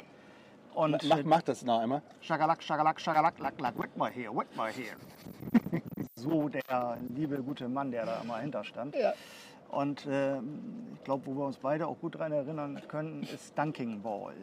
Und 0.75 1.05
Mach, 1.09 1.23
mach 1.23 1.43
das 1.43 1.63
noch 1.65 1.79
einmal. 1.79 2.03
Schakalak, 2.21 2.61
Schakalak, 2.61 3.01
Schakalak, 3.01 3.39
lack, 3.39 3.61
lack, 3.61 3.79
wait 3.79 3.97
mal 3.97 4.11
hier, 4.11 4.35
wait 4.35 4.55
mal 4.57 4.73
hier. 4.73 4.95
so 6.17 6.49
der 6.49 6.99
liebe, 7.15 7.41
gute 7.41 7.69
Mann, 7.69 7.93
der 7.93 8.05
da 8.07 8.21
immer 8.25 8.39
hinter 8.39 8.65
stand. 8.65 8.97
Ja. 8.97 9.13
Und 9.75 10.07
ähm, 10.09 10.63
ich 10.95 11.05
glaube, 11.05 11.27
wo 11.27 11.35
wir 11.35 11.47
uns 11.47 11.59
beide 11.59 11.87
auch 11.87 11.99
gut 11.99 12.15
daran 12.15 12.33
erinnern 12.33 12.81
können, 12.89 13.23
ist 13.23 13.57
Dunking 13.59 14.01
Ball. 14.01 14.35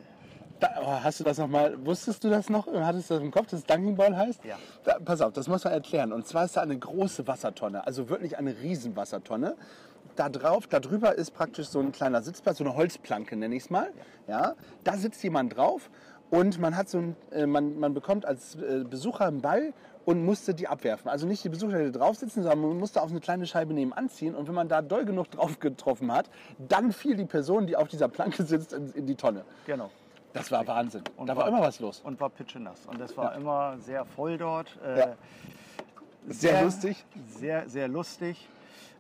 Da, 0.60 0.70
oh, 0.80 1.04
hast 1.04 1.20
du 1.20 1.24
das 1.24 1.40
noch 1.40 1.48
mal, 1.48 1.84
wusstest 1.84 2.24
du 2.24 2.30
das 2.30 2.50
noch? 2.50 2.68
Hattest 2.68 3.10
du 3.10 3.16
das 3.16 3.24
im 3.24 3.32
Kopf, 3.32 3.48
dass 3.48 3.62
es 3.62 3.66
Dunking 3.66 3.96
Ball 3.96 4.16
heißt? 4.16 4.46
Ja. 4.46 4.58
Da, 4.84 5.00
pass 5.00 5.22
auf, 5.22 5.34
das 5.34 5.48
muss 5.48 5.64
man 5.64 5.74
erklären. 5.74 6.14
Und 6.14 6.28
zwar 6.28 6.46
ist 6.46 6.56
da 6.56 6.62
eine 6.62 6.78
große 6.78 7.26
Wassertonne, 7.28 7.86
also 7.88 8.10
wirklich 8.10 8.38
eine 8.38 8.56
Riesenwassertonne. 8.62 9.56
Da 10.16 10.30
drauf, 10.30 10.68
da 10.68 10.80
drüber 10.80 11.16
ist 11.16 11.32
praktisch 11.32 11.68
so 11.68 11.80
ein 11.80 11.92
kleiner 11.92 12.22
Sitzplatz, 12.22 12.58
so 12.58 12.64
eine 12.64 12.76
Holzplanke 12.76 13.36
nenne 13.36 13.56
ich 13.56 13.64
es 13.64 13.70
mal. 13.70 13.92
Ja, 14.28 14.54
da 14.84 14.98
sitzt 14.98 15.24
jemand 15.24 15.56
drauf 15.56 15.90
und 16.32 16.60
man 16.60 16.76
hat 16.76 16.90
so 16.90 16.98
ein, 16.98 17.16
äh, 17.32 17.46
man, 17.46 17.80
man 17.80 17.94
bekommt 17.94 18.26
als 18.26 18.56
äh, 18.56 18.84
Besucher 18.90 19.28
einen 19.28 19.42
Ball 19.42 19.74
und 20.06 20.26
musste 20.26 20.56
die 20.56 20.68
abwerfen. 20.68 21.12
Also 21.12 21.28
nicht 21.28 21.44
die 21.44 21.50
Besucher, 21.50 21.84
die 21.84 21.92
drauf 21.92 22.16
sitzen, 22.16 22.42
sondern 22.42 22.60
man 22.62 22.78
musste 22.80 23.04
auf 23.04 23.12
eine 23.12 23.20
kleine 23.20 23.46
Scheibe 23.46 23.74
nebenan 23.76 24.10
ziehen 24.10 24.34
und 24.34 24.48
wenn 24.48 24.56
man 24.56 24.68
da 24.68 24.82
doll 24.82 25.06
genug 25.06 25.30
drauf 25.30 25.60
getroffen 25.60 26.12
hat, 26.12 26.28
dann 26.58 26.92
fiel 26.92 27.16
die 27.16 27.26
Person, 27.26 27.68
die 27.68 27.76
auf 27.78 27.88
dieser 27.88 28.08
Planke 28.08 28.44
sitzt, 28.44 28.74
in, 28.74 28.92
in 28.94 29.06
die 29.06 29.16
Tonne. 29.16 29.46
Genau. 29.68 29.92
Das 30.34 30.50
war 30.50 30.66
Wahnsinn. 30.66 31.04
Und 31.18 31.28
da 31.28 31.36
war, 31.36 31.48
immer 31.48 31.60
was 31.62 31.80
los. 31.82 32.00
Und 32.04 32.20
war 32.20 32.30
pitschenass. 32.30 32.86
Und 32.88 33.00
es 33.02 33.16
war 33.18 33.34
Ja. 33.34 33.38
immer 33.38 33.78
sehr 33.80 34.06
voll 34.06 34.38
dort. 34.38 34.80
Äh, 34.84 35.00
Ja. 35.00 35.16
Sehr 36.28 36.64
lustig. 36.64 37.04
Sehr, 37.28 37.68
sehr 37.68 37.88
lustig. 37.88 38.48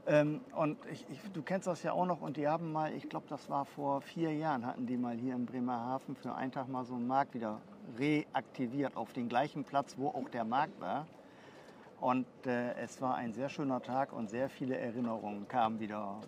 Ähm, 0.07 0.41
und 0.55 0.77
ich, 0.91 1.05
ich, 1.09 1.19
du 1.31 1.41
kennst 1.41 1.67
das 1.67 1.83
ja 1.83 1.93
auch 1.93 2.05
noch. 2.05 2.21
Und 2.21 2.37
die 2.37 2.47
haben 2.47 2.71
mal, 2.71 2.93
ich 2.93 3.07
glaube, 3.09 3.27
das 3.29 3.49
war 3.49 3.65
vor 3.65 4.01
vier 4.01 4.33
Jahren, 4.33 4.65
hatten 4.65 4.85
die 4.87 4.97
mal 4.97 5.15
hier 5.15 5.35
in 5.35 5.45
Bremerhaven 5.45 6.15
für 6.15 6.33
einen 6.33 6.51
Tag 6.51 6.67
mal 6.67 6.85
so 6.85 6.95
einen 6.95 7.07
Markt 7.07 7.33
wieder 7.33 7.61
reaktiviert 7.97 8.95
auf 8.95 9.13
den 9.13 9.29
gleichen 9.29 9.63
Platz, 9.63 9.95
wo 9.97 10.09
auch 10.09 10.29
der 10.29 10.43
Markt 10.43 10.79
war. 10.81 11.05
Und 11.99 12.25
äh, 12.47 12.73
es 12.83 12.99
war 12.99 13.15
ein 13.15 13.33
sehr 13.33 13.47
schöner 13.49 13.81
Tag 13.81 14.11
und 14.11 14.29
sehr 14.29 14.49
viele 14.49 14.75
Erinnerungen 14.75 15.47
kamen 15.47 15.79
wieder 15.79 16.19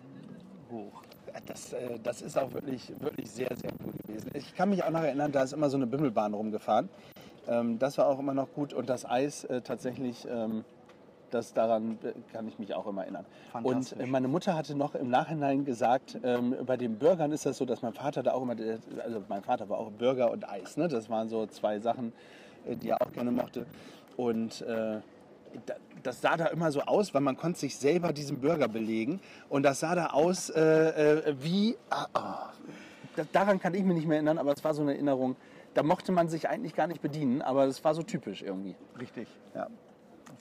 hoch. 0.70 1.02
Das, 1.46 1.72
äh, 1.72 1.98
das 2.00 2.22
ist 2.22 2.38
auch 2.38 2.52
wirklich, 2.52 2.92
wirklich 3.00 3.28
sehr, 3.28 3.54
sehr 3.56 3.72
cool 3.84 3.92
gewesen. 4.06 4.30
Ich 4.34 4.54
kann 4.54 4.70
mich 4.70 4.84
auch 4.84 4.90
noch 4.90 5.02
erinnern, 5.02 5.32
da 5.32 5.42
ist 5.42 5.52
immer 5.52 5.68
so 5.68 5.76
eine 5.76 5.88
Bimmelbahn 5.88 6.32
rumgefahren. 6.32 6.88
Ähm, 7.48 7.78
das 7.78 7.98
war 7.98 8.06
auch 8.06 8.20
immer 8.20 8.34
noch 8.34 8.52
gut 8.52 8.72
und 8.72 8.88
das 8.88 9.04
Eis 9.04 9.44
äh, 9.44 9.60
tatsächlich, 9.62 10.26
ähm, 10.30 10.64
das 11.30 11.52
daran 11.52 11.98
äh, 12.02 12.12
kann 12.32 12.46
ich 12.48 12.58
mich 12.58 12.74
auch 12.74 12.86
immer 12.86 13.02
erinnern. 13.02 13.24
Und 13.62 13.92
äh, 13.98 14.06
meine 14.06 14.28
Mutter 14.28 14.54
hatte 14.54 14.74
noch 14.76 14.94
im 14.94 15.08
Nachhinein 15.10 15.64
gesagt, 15.64 16.18
ähm, 16.22 16.56
bei 16.66 16.76
den 16.76 16.98
Burgern 16.98 17.32
ist 17.32 17.46
das 17.46 17.58
so, 17.58 17.64
dass 17.64 17.82
mein 17.82 17.92
Vater 17.94 18.22
da 18.22 18.32
auch 18.32 18.42
immer, 18.42 18.56
also 19.02 19.22
mein 19.28 19.42
Vater 19.42 19.68
war 19.68 19.78
auch 19.78 19.90
Burger 19.90 20.30
und 20.30 20.48
Eis. 20.48 20.76
Ne? 20.76 20.88
Das 20.88 21.08
waren 21.10 21.28
so 21.28 21.46
zwei 21.46 21.78
Sachen, 21.80 22.12
äh, 22.66 22.76
die 22.76 22.90
er 22.90 23.02
auch 23.02 23.12
gerne 23.12 23.30
mochte. 23.30 23.66
Und 24.16 24.62
äh, 24.62 25.00
da- 25.66 25.74
das 26.02 26.20
sah 26.20 26.36
da 26.36 26.46
immer 26.46 26.70
so 26.70 26.80
aus, 26.82 27.14
weil 27.14 27.20
man 27.22 27.36
konnte 27.36 27.58
sich 27.60 27.76
selber 27.78 28.12
diesen 28.12 28.40
Burger 28.40 28.68
belegen. 28.68 29.20
Und 29.48 29.62
das 29.62 29.80
sah 29.80 29.94
da 29.94 30.06
aus 30.08 30.50
äh, 30.50 31.34
wie... 31.40 31.76
Da- 33.16 33.24
daran 33.32 33.60
kann 33.60 33.74
ich 33.74 33.84
mich 33.84 33.94
nicht 33.96 34.06
mehr 34.08 34.16
erinnern, 34.16 34.38
aber 34.38 34.52
es 34.52 34.64
war 34.64 34.74
so 34.74 34.82
eine 34.82 34.92
Erinnerung. 34.94 35.36
Da 35.74 35.82
mochte 35.82 36.12
man 36.12 36.28
sich 36.28 36.48
eigentlich 36.48 36.74
gar 36.74 36.86
nicht 36.88 37.00
bedienen, 37.00 37.42
aber 37.42 37.64
es 37.64 37.82
war 37.84 37.94
so 37.94 38.02
typisch 38.02 38.42
irgendwie. 38.42 38.74
Richtig. 38.98 39.28
Ja. 39.54 39.68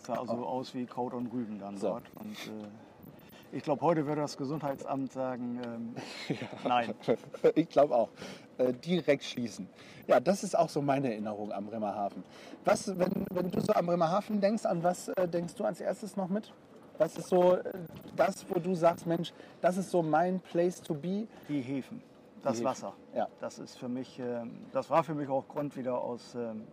Sah 0.06 0.16
also 0.20 0.46
aus 0.46 0.74
wie 0.76 0.86
Kraut 0.86 1.14
und 1.14 1.28
Rüben 1.32 1.60
dann 1.60 1.78
So. 1.78 1.88
dort. 1.90 2.04
Und, 2.16 2.32
äh, 2.34 2.68
ich 3.56 3.64
glaube, 3.64 3.82
heute 3.82 4.06
würde 4.06 4.22
das 4.22 4.36
Gesundheitsamt 4.38 5.12
sagen, 5.12 5.62
ähm, 5.66 5.96
nein. 6.64 6.94
Ich 7.56 7.70
glaube 7.70 7.96
auch. 7.96 8.10
Äh, 8.58 8.74
direkt 8.74 9.24
schließen. 9.24 9.68
Ja, 10.08 10.20
das 10.20 10.44
ist 10.44 10.58
auch 10.58 10.70
so 10.70 10.82
meine 10.82 11.10
Erinnerung 11.12 11.52
am 11.52 11.66
Bremerhaven. 11.66 12.24
Was, 12.66 12.88
wenn, 13.00 13.26
wenn 13.32 13.50
du 13.50 13.60
so 13.62 13.74
am 13.74 13.86
Bremerhaven 13.88 14.40
denkst, 14.42 14.66
an 14.66 14.84
was 14.84 15.08
äh, 15.10 15.28
denkst 15.28 15.56
du 15.56 15.64
als 15.64 15.82
erstes 15.82 16.16
noch 16.18 16.28
mit? 16.30 16.52
Was 17.00 17.18
ist 17.18 17.30
so 17.30 17.56
äh, 17.56 17.64
das, 18.16 18.46
wo 18.50 18.60
du 18.60 18.76
sagst, 18.76 19.08
Mensch, 19.08 19.34
das 19.62 19.78
ist 19.78 19.90
so 19.90 20.04
mein 20.04 20.40
Place 20.40 20.82
to 20.82 20.94
be? 20.94 21.28
Die 21.50 21.62
Häfen, 21.62 22.02
das 22.44 22.58
Häfen, 22.58 22.66
Wasser. 22.66 22.94
ja. 23.16 23.28
Das 23.40 23.58
ist 23.58 23.78
für 23.80 23.88
mich, 23.90 24.20
ähm, 24.20 24.52
das 24.72 24.90
war 24.92 25.04
für 25.04 25.16
mich 25.16 25.30
auch 25.30 25.48
Grund, 25.48 25.76
wieder 25.76 26.00
aus 26.00 26.36
ähm, 26.36 26.64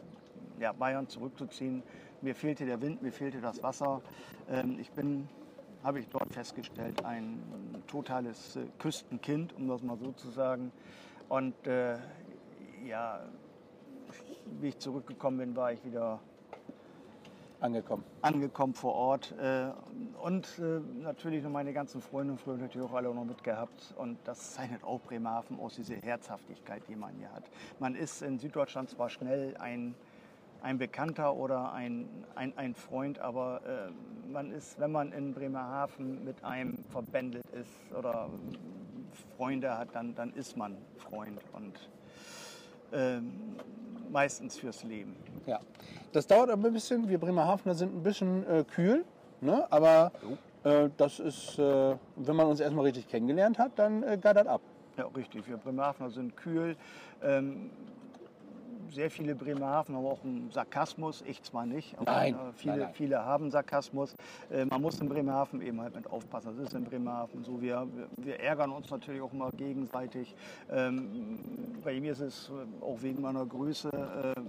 ja, 0.58 0.72
Bayern 0.72 1.08
zurückzuziehen. 1.08 1.82
Mir 2.22 2.34
fehlte 2.34 2.66
der 2.66 2.80
Wind, 2.82 3.02
mir 3.02 3.12
fehlte 3.12 3.40
das 3.40 3.62
Wasser. 3.62 4.02
Ähm, 4.50 4.78
ich 4.78 4.90
bin, 4.90 5.28
habe 5.82 6.00
ich 6.00 6.08
dort 6.08 6.32
festgestellt, 6.32 7.04
ein 7.04 7.40
totales 7.86 8.56
äh, 8.56 8.66
Küstenkind, 8.78 9.54
um 9.56 9.68
das 9.68 9.82
mal 9.82 9.96
so 9.96 10.12
zu 10.12 10.28
sagen. 10.30 10.70
Und 11.28 11.66
äh, 11.66 11.96
ja, 12.84 13.20
wie 14.60 14.68
ich 14.68 14.78
zurückgekommen 14.78 15.38
bin, 15.38 15.56
war 15.56 15.72
ich 15.72 15.84
wieder 15.84 16.20
Angekommen. 17.60 18.04
angekommen 18.22 18.72
vor 18.72 18.94
Ort 18.94 19.34
äh, 19.38 19.70
und 20.22 20.58
äh, 20.58 20.80
natürlich 21.02 21.42
noch 21.44 21.50
meine 21.50 21.74
ganzen 21.74 22.00
Freunde 22.00 22.32
und 22.32 22.40
Freunde 22.40 22.62
natürlich 22.62 22.88
auch 22.88 22.94
alle 22.94 23.14
noch 23.14 23.24
mitgehabt 23.24 23.94
und 23.98 24.16
das 24.24 24.54
zeichnet 24.54 24.82
auch 24.82 24.98
Bremerhaven 25.00 25.60
aus, 25.60 25.74
diese 25.74 25.94
Herzhaftigkeit, 25.96 26.82
die 26.88 26.96
man 26.96 27.14
hier 27.16 27.30
hat. 27.32 27.44
Man 27.78 27.94
ist 27.96 28.22
in 28.22 28.38
Süddeutschland 28.38 28.88
zwar 28.88 29.10
schnell 29.10 29.58
ein, 29.58 29.94
ein 30.62 30.78
Bekannter 30.78 31.34
oder 31.34 31.72
ein, 31.72 32.08
ein, 32.34 32.56
ein 32.56 32.74
Freund, 32.74 33.18
aber 33.18 33.60
äh, 33.64 34.30
man 34.30 34.50
ist, 34.52 34.78
wenn 34.78 34.92
man 34.92 35.12
in 35.12 35.34
Bremerhaven 35.34 36.24
mit 36.24 36.42
einem 36.44 36.78
verbändelt 36.90 37.44
ist 37.52 37.96
oder 37.96 38.28
Freunde 39.36 39.76
hat, 39.76 39.88
dann, 39.94 40.14
dann 40.14 40.32
ist 40.34 40.56
man 40.56 40.76
Freund 40.98 41.40
und 41.52 41.88
ähm, 42.92 43.32
meistens 44.10 44.58
fürs 44.58 44.82
Leben. 44.84 45.16
Ja. 45.46 45.60
Das 46.12 46.26
dauert 46.26 46.50
aber 46.50 46.68
ein 46.68 46.72
bisschen. 46.72 47.08
Wir 47.08 47.18
Bremerhavener 47.18 47.74
sind 47.74 47.94
ein 47.94 48.02
bisschen 48.02 48.46
äh, 48.48 48.64
kühl, 48.64 49.04
ne? 49.40 49.66
aber 49.70 50.12
äh, 50.64 50.90
das 50.96 51.20
ist, 51.20 51.58
äh, 51.58 51.96
wenn 52.16 52.36
man 52.36 52.46
uns 52.46 52.60
erstmal 52.60 52.84
richtig 52.84 53.08
kennengelernt 53.08 53.58
hat, 53.58 53.72
dann 53.76 54.02
äh, 54.02 54.16
geht 54.16 54.36
das 54.36 54.46
ab. 54.46 54.60
Ja, 54.96 55.06
richtig. 55.16 55.46
Wir 55.48 55.56
Bremerhavener 55.56 56.10
sind 56.10 56.36
kühl. 56.36 56.76
Ähm, 57.22 57.70
sehr 58.92 59.10
viele 59.10 59.34
Bremerhaven 59.34 59.94
haben 59.94 60.06
auch 60.06 60.22
einen 60.24 60.50
Sarkasmus, 60.50 61.22
ich 61.26 61.42
zwar 61.42 61.66
nicht, 61.66 61.96
aber 61.98 62.10
Nein, 62.10 62.34
äh, 62.34 62.52
viele, 62.54 62.72
nein, 62.72 62.80
nein. 62.84 62.94
viele 62.94 63.24
haben 63.24 63.50
Sarkasmus. 63.50 64.14
Äh, 64.50 64.64
man 64.64 64.82
muss 64.82 65.00
in 65.00 65.08
Bremerhaven 65.08 65.62
eben 65.62 65.80
halt 65.80 65.94
mit 65.94 66.06
aufpassen. 66.10 66.54
Das 66.56 66.66
ist 66.68 66.74
in 66.74 66.84
Bremerhaven 66.84 67.44
so. 67.44 67.60
Wir, 67.60 67.86
wir, 68.16 68.40
ärgern 68.40 68.70
uns 68.70 68.90
natürlich 68.90 69.20
auch 69.20 69.32
immer 69.32 69.50
gegenseitig. 69.52 70.34
Ähm, 70.70 71.38
bei 71.84 72.00
mir 72.00 72.12
ist 72.12 72.20
es 72.20 72.50
äh, 72.50 72.84
auch 72.84 73.00
wegen 73.02 73.20
meiner 73.22 73.46
Größe, 73.46 73.88
äh, 73.88 74.40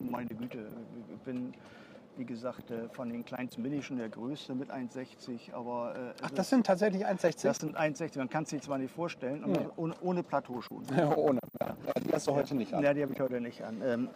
meine 0.00 0.28
Güte, 0.28 0.66
ich 1.12 1.20
bin 1.20 1.52
wie 2.16 2.24
gesagt, 2.24 2.70
äh, 2.70 2.88
von 2.90 3.08
den 3.08 3.24
kleinsten 3.24 3.62
bin 3.62 3.72
ich 3.72 3.86
schon 3.86 3.96
der 3.96 4.08
größte 4.08 4.54
mit 4.54 4.70
1,60, 4.70 5.52
aber 5.54 5.94
äh, 5.96 6.12
Ach, 6.22 6.26
ist- 6.30 6.38
das 6.38 6.50
sind 6.50 6.66
tatsächlich 6.66 7.06
1,60? 7.06 7.42
das 7.44 7.58
sind 7.58 7.76
1,60, 7.76 8.18
man 8.18 8.28
kann 8.28 8.42
es 8.44 8.50
sich 8.50 8.62
zwar 8.62 8.78
nicht 8.78 8.92
vorstellen, 8.92 9.42
Nee. 9.46 9.58
ohne, 9.76 9.94
ohne 10.00 10.22
Plateauschuhe. 10.22 10.82
Ohne. 11.16 11.38
Ja, 11.60 11.74
die 12.04 12.12
hast 12.12 12.26
du 12.26 12.32
heute 12.34 12.54
nicht 12.54 12.74
an. 12.74 12.82
Ja, 12.82 12.92
die 12.92 13.02
habe 13.02 13.12
ich 13.12 13.20
heute 13.20 13.40
nicht 13.40 13.62
an. 13.62 13.80
Ähm, 13.82 14.08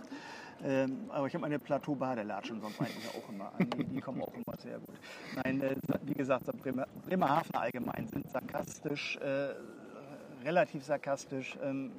ähm, 0.62 1.10
aber 1.10 1.26
ich 1.26 1.34
habe 1.34 1.42
meine 1.42 1.58
Plateau-Badelatschen 1.58 2.60
sonst 2.60 2.80
eigentlich 2.80 3.08
auch 3.08 3.28
immer 3.28 3.52
an. 3.58 3.68
Die, 3.76 3.84
die 3.84 4.00
kommen 4.00 4.22
auch 4.22 4.32
immer 4.34 4.56
sehr 4.58 4.78
gut. 4.78 4.96
Nein, 5.42 5.60
äh, 5.62 5.74
wie 6.02 6.14
gesagt, 6.14 6.46
Bremer, 6.62 6.86
Bremerhaven 7.06 7.54
allgemein 7.54 8.06
sind 8.08 8.30
sarkastisch, 8.30 9.16
äh, 9.18 9.54
relativ 10.44 10.84
sarkastisch. 10.84 11.56
Ähm, 11.62 11.90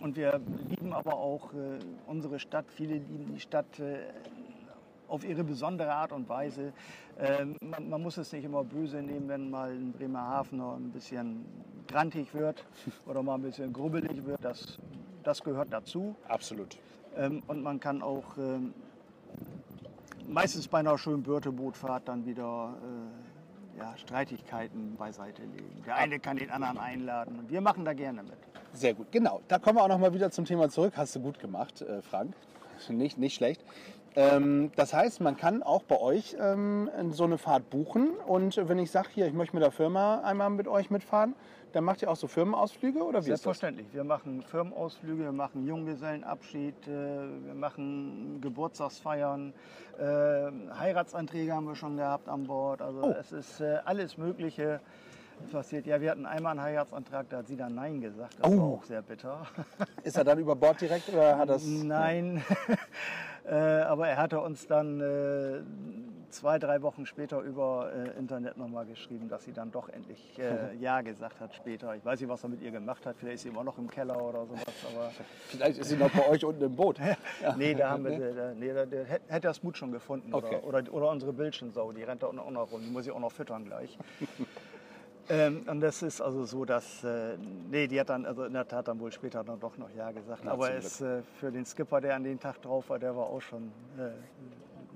und 0.00 0.16
wir 0.16 0.40
lieben 0.68 0.92
aber 0.92 1.14
auch 1.14 1.52
äh, 1.54 1.78
unsere 2.06 2.38
Stadt. 2.38 2.66
Viele 2.70 2.94
lieben 2.94 3.32
die 3.32 3.40
Stadt 3.40 3.78
äh, 3.78 3.98
auf 5.08 5.24
ihre 5.24 5.44
besondere 5.44 5.92
Art 5.92 6.12
und 6.12 6.28
Weise. 6.28 6.72
Ähm, 7.18 7.56
man, 7.60 7.88
man 7.88 8.02
muss 8.02 8.16
es 8.16 8.32
nicht 8.32 8.44
immer 8.44 8.64
böse 8.64 9.02
nehmen, 9.02 9.28
wenn 9.28 9.50
mal 9.50 9.70
ein 9.70 9.92
Bremerhavener 9.92 10.76
ein 10.76 10.90
bisschen 10.90 11.44
grantig 11.86 12.34
wird 12.34 12.64
oder 13.06 13.22
mal 13.22 13.34
ein 13.36 13.42
bisschen 13.42 13.72
grubbelig 13.72 14.24
wird. 14.24 14.44
Das, 14.44 14.78
das 15.22 15.42
gehört 15.42 15.72
dazu. 15.72 16.16
Absolut. 16.28 16.76
Ähm, 17.16 17.42
und 17.46 17.62
man 17.62 17.78
kann 17.78 18.02
auch 18.02 18.36
ähm, 18.38 18.74
meistens 20.28 20.68
bei 20.68 20.78
einer 20.78 20.98
schönen 20.98 21.22
Börtebootfahrt 21.22 22.08
dann 22.08 22.26
wieder 22.26 22.74
äh, 22.82 23.78
ja, 23.78 23.96
Streitigkeiten 23.96 24.96
beiseite 24.96 25.42
legen. 25.42 25.82
Der 25.86 25.96
eine 25.96 26.18
kann 26.18 26.36
den 26.36 26.50
anderen 26.50 26.78
einladen 26.78 27.38
und 27.38 27.50
wir 27.50 27.60
machen 27.60 27.84
da 27.84 27.92
gerne 27.92 28.22
mit. 28.22 28.38
Sehr 28.72 28.94
gut, 28.94 29.12
genau. 29.12 29.40
Da 29.48 29.58
kommen 29.58 29.78
wir 29.78 29.84
auch 29.84 29.88
noch 29.88 29.98
mal 29.98 30.12
wieder 30.12 30.30
zum 30.30 30.44
Thema 30.44 30.68
zurück. 30.68 30.94
Hast 30.96 31.14
du 31.14 31.20
gut 31.20 31.38
gemacht, 31.38 31.82
äh, 31.82 32.02
Frank. 32.02 32.34
Nicht, 32.88 33.18
nicht 33.18 33.36
schlecht. 33.36 33.64
Ähm, 34.16 34.70
das 34.76 34.94
heißt, 34.94 35.20
man 35.20 35.36
kann 35.36 35.62
auch 35.62 35.82
bei 35.82 35.98
euch 36.00 36.36
ähm, 36.38 36.88
so 37.10 37.24
eine 37.24 37.38
Fahrt 37.38 37.68
buchen. 37.70 38.10
Und 38.26 38.56
wenn 38.68 38.78
ich 38.78 38.90
sage, 38.90 39.08
hier, 39.12 39.26
ich 39.26 39.32
möchte 39.32 39.56
mit 39.56 39.62
der 39.64 39.72
Firma 39.72 40.20
einmal 40.20 40.50
mit 40.50 40.68
euch 40.68 40.90
mitfahren, 40.90 41.34
dann 41.72 41.82
macht 41.82 42.02
ihr 42.02 42.10
auch 42.10 42.14
so 42.16 42.28
Firmenausflüge 42.28 43.02
oder 43.02 43.18
wie 43.26 43.30
ist 43.30 43.44
das? 43.44 43.58
Selbstverständlich. 43.58 43.88
Wir 43.92 44.04
machen 44.04 44.42
Firmenausflüge, 44.42 45.24
wir 45.24 45.32
machen 45.32 45.66
Junggesellenabschied, 45.66 46.86
äh, 46.86 46.90
wir 47.46 47.54
machen 47.54 48.40
Geburtstagsfeiern, 48.40 49.52
äh, 49.98 50.02
Heiratsanträge 50.78 51.52
haben 51.52 51.66
wir 51.66 51.74
schon 51.74 51.96
gehabt 51.96 52.28
an 52.28 52.44
Bord. 52.46 52.80
Also 52.80 53.02
Oh. 53.02 53.14
es 53.18 53.32
ist 53.32 53.60
äh, 53.60 53.78
alles 53.84 54.16
Mögliche 54.16 54.80
passiert. 55.50 55.84
Ja, 55.86 56.00
wir 56.00 56.12
hatten 56.12 56.26
einmal 56.26 56.52
einen 56.52 56.62
Heiratsantrag, 56.62 57.28
da 57.28 57.38
hat 57.38 57.48
sie 57.48 57.56
dann 57.56 57.74
Nein 57.74 58.00
gesagt. 58.00 58.36
Das 58.40 58.56
war 58.56 58.64
Oh. 58.64 58.74
auch 58.76 58.84
sehr 58.84 59.02
bitter. 59.02 59.44
Ist 60.04 60.16
er 60.16 60.22
dann 60.22 60.38
über 60.38 60.54
Bord 60.54 60.80
direkt 60.80 61.08
oder 61.08 61.36
hat 61.36 61.48
das? 61.48 61.64
Nein, 61.66 62.36
äh, 62.68 62.76
aber 63.50 64.08
er 64.08 64.16
hatte 64.16 64.40
uns 64.40 64.66
dann 64.66 65.00
äh, 65.00 65.60
zwei, 66.34 66.58
drei 66.58 66.82
Wochen 66.82 67.06
später 67.06 67.40
über 67.40 67.90
äh, 67.92 68.18
Internet 68.18 68.56
nochmal 68.56 68.84
geschrieben, 68.86 69.28
dass 69.28 69.44
sie 69.44 69.52
dann 69.52 69.70
doch 69.70 69.88
endlich 69.88 70.38
äh, 70.38 70.74
Ja 70.80 71.00
gesagt 71.00 71.40
hat 71.40 71.54
später. 71.54 71.94
Ich 71.94 72.04
weiß 72.04 72.20
nicht, 72.20 72.28
was 72.28 72.42
er 72.42 72.48
mit 72.48 72.60
ihr 72.60 72.70
gemacht 72.70 73.06
hat. 73.06 73.16
Vielleicht 73.16 73.36
ist 73.36 73.42
sie 73.42 73.48
immer 73.48 73.64
noch 73.64 73.78
im 73.78 73.88
Keller 73.88 74.20
oder 74.20 74.46
sowas. 74.46 74.64
Aber 74.92 75.10
Vielleicht 75.48 75.78
ist 75.78 75.88
sie 75.88 75.96
noch 75.96 76.10
bei 76.10 76.28
euch 76.28 76.44
unten 76.44 76.64
im 76.64 76.74
Boot. 76.74 76.98
nee, 77.56 77.74
da 77.74 77.90
haben 77.90 78.04
wir, 78.04 78.34
da, 78.34 78.52
nee, 78.54 78.72
da, 78.72 78.84
da 78.84 78.96
hätte 78.98 79.48
das 79.48 79.62
Mut 79.62 79.76
schon 79.76 79.92
gefunden. 79.92 80.34
Okay. 80.34 80.56
Oder, 80.62 80.82
oder, 80.82 80.92
oder 80.92 81.10
unsere 81.10 81.32
Bildschensau, 81.32 81.92
die 81.92 82.02
rennt 82.02 82.22
da 82.22 82.26
auch 82.26 82.32
noch 82.32 82.72
rum. 82.72 82.82
Die 82.82 82.90
muss 82.90 83.06
ich 83.06 83.12
auch 83.12 83.20
noch 83.20 83.32
füttern 83.32 83.64
gleich. 83.64 83.96
Ähm, 85.28 85.62
und 85.66 85.80
das 85.80 86.02
ist 86.02 86.20
also 86.20 86.44
so, 86.44 86.64
dass, 86.64 87.02
äh, 87.02 87.36
nee, 87.70 87.86
die 87.86 87.98
hat 87.98 88.10
dann 88.10 88.26
also 88.26 88.44
in 88.44 88.52
der 88.52 88.68
Tat 88.68 88.88
dann 88.88 89.00
wohl 89.00 89.10
später 89.10 89.42
dann 89.42 89.58
doch 89.58 89.76
noch 89.78 89.90
Ja 89.96 90.10
gesagt. 90.10 90.42
Na, 90.44 90.52
Aber 90.52 90.70
es, 90.70 91.00
äh, 91.00 91.22
für 91.40 91.50
den 91.50 91.64
Skipper, 91.64 92.00
der 92.00 92.14
an 92.16 92.24
den 92.24 92.38
Tag 92.38 92.60
drauf 92.60 92.90
war, 92.90 92.98
der 92.98 93.16
war 93.16 93.24
auch 93.26 93.40
schon 93.40 93.72
äh, 93.98 94.10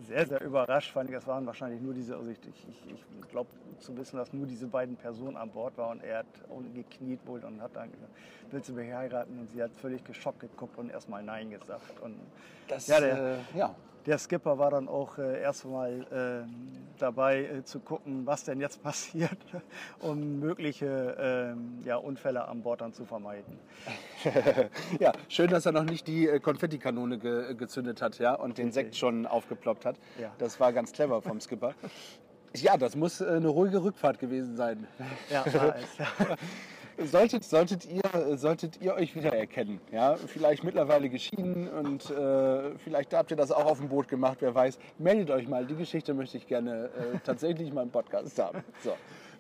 sehr, 0.07 0.27
sehr 0.27 0.43
überrascht. 0.43 0.93
Fand 0.93 1.09
ich, 1.09 1.17
es 1.17 1.27
waren 1.27 1.47
wahrscheinlich 1.47 1.81
nur 1.81 1.95
diese, 1.95 2.17
also 2.17 2.31
ich, 2.31 2.39
ich, 2.47 2.93
ich 2.93 3.29
glaube 3.31 3.49
zu 3.79 3.97
wissen, 3.97 4.17
dass 4.19 4.33
nur 4.33 4.47
diese 4.47 4.67
beiden 4.67 4.97
Personen 4.97 5.37
an 5.37 5.51
Bord 5.51 5.79
waren. 5.79 5.99
Und 5.99 6.05
er 6.05 6.19
hat 6.19 6.27
unten 6.49 6.75
gekniet 6.75 7.21
wohl 7.27 7.43
und 7.45 7.63
hat 7.63 7.75
dann 7.75 7.91
gesagt, 7.91 8.13
willst 8.51 8.69
du 8.69 8.75
mich 8.75 8.93
heiraten? 8.93 9.39
Und 9.39 9.49
sie 9.51 9.63
hat 9.63 9.71
völlig 9.77 10.05
geschockt 10.05 10.41
geguckt 10.41 10.77
und 10.77 10.91
erstmal 10.91 11.23
Nein 11.23 11.51
gesagt. 11.51 12.01
Und 12.01 12.17
Das, 12.69 12.87
Ja, 12.87 13.01
der- 13.01 13.39
äh, 13.55 13.57
ja. 13.59 13.75
Der 14.09 14.19
Skipper 14.19 14.59
war 14.59 14.71
dann 14.71 14.89
auch 14.89 15.19
äh, 15.19 15.41
erstmal 15.41 16.47
äh, 16.47 16.99
dabei 16.99 17.45
äh, 17.45 17.63
zu 17.63 17.79
gucken, 17.79 18.27
was 18.27 18.43
denn 18.45 18.59
jetzt 18.59 18.83
passiert, 18.83 19.39
um 20.01 20.41
mögliche 20.41 21.17
ähm, 21.21 21.83
ja, 21.85 21.97
Unfälle 21.97 22.49
an 22.49 22.63
Bord 22.63 22.81
dann 22.81 22.93
zu 22.95 23.05
vermeiden. 23.05 23.59
ja, 24.99 25.13
schön, 25.29 25.51
dass 25.51 25.67
er 25.67 25.73
noch 25.73 25.85
nicht 25.85 26.07
die 26.07 26.27
äh, 26.27 26.41
Konfettikanone 26.41 27.19
ge 27.19 27.55
gezündet 27.55 28.03
hat, 28.03 28.19
ja, 28.19 28.35
und 28.35 28.59
den 28.59 28.73
Sekt 28.73 28.97
schon 28.97 29.27
aufgeploppt 29.27 29.85
hat. 29.85 29.97
Ja. 30.21 30.33
Das 30.39 30.59
war 30.59 30.73
ganz 30.73 30.93
clever 30.93 31.23
vom 31.23 31.41
Skipper. 31.41 31.75
Ja, 32.55 32.79
das 32.79 32.97
muss 32.97 33.21
äh, 33.21 33.27
eine 33.27 33.49
ruhige 33.49 33.85
Rückfahrt 33.85 34.19
gewesen 34.19 34.57
sein. 34.57 34.87
Ja, 35.31 35.45
war 35.53 35.77
es, 35.77 35.99
ja. 35.99 36.07
Solltet, 37.05 37.45
solltet, 37.45 37.87
ihr, 37.87 38.37
solltet 38.37 38.81
ihr 38.81 38.95
euch 38.95 39.15
wiedererkennen, 39.15 39.81
ja, 39.93 40.17
vielleicht 40.17 40.65
mittlerweile 40.65 41.09
geschieden 41.09 41.69
und 41.69 42.11
äh, 42.11 42.77
vielleicht 42.79 43.15
habt 43.15 43.31
ihr 43.31 43.37
das 43.37 43.53
auch 43.53 43.67
auf 43.67 43.79
dem 43.79 43.89
Boot 43.89 44.09
gemacht, 44.09 44.39
wer 44.41 44.53
weiß, 44.53 44.79
meldet 44.99 45.31
euch 45.31 45.47
mal, 45.47 45.65
die 45.65 45.77
Geschichte 45.77 46.13
möchte 46.13 46.39
ich 46.39 46.49
gerne 46.49 46.87
äh, 46.87 47.19
tatsächlich 47.25 47.73
mal 47.73 47.83
im 47.83 47.91
Podcast 47.91 48.37
haben. 48.41 48.65
So. 48.83 48.95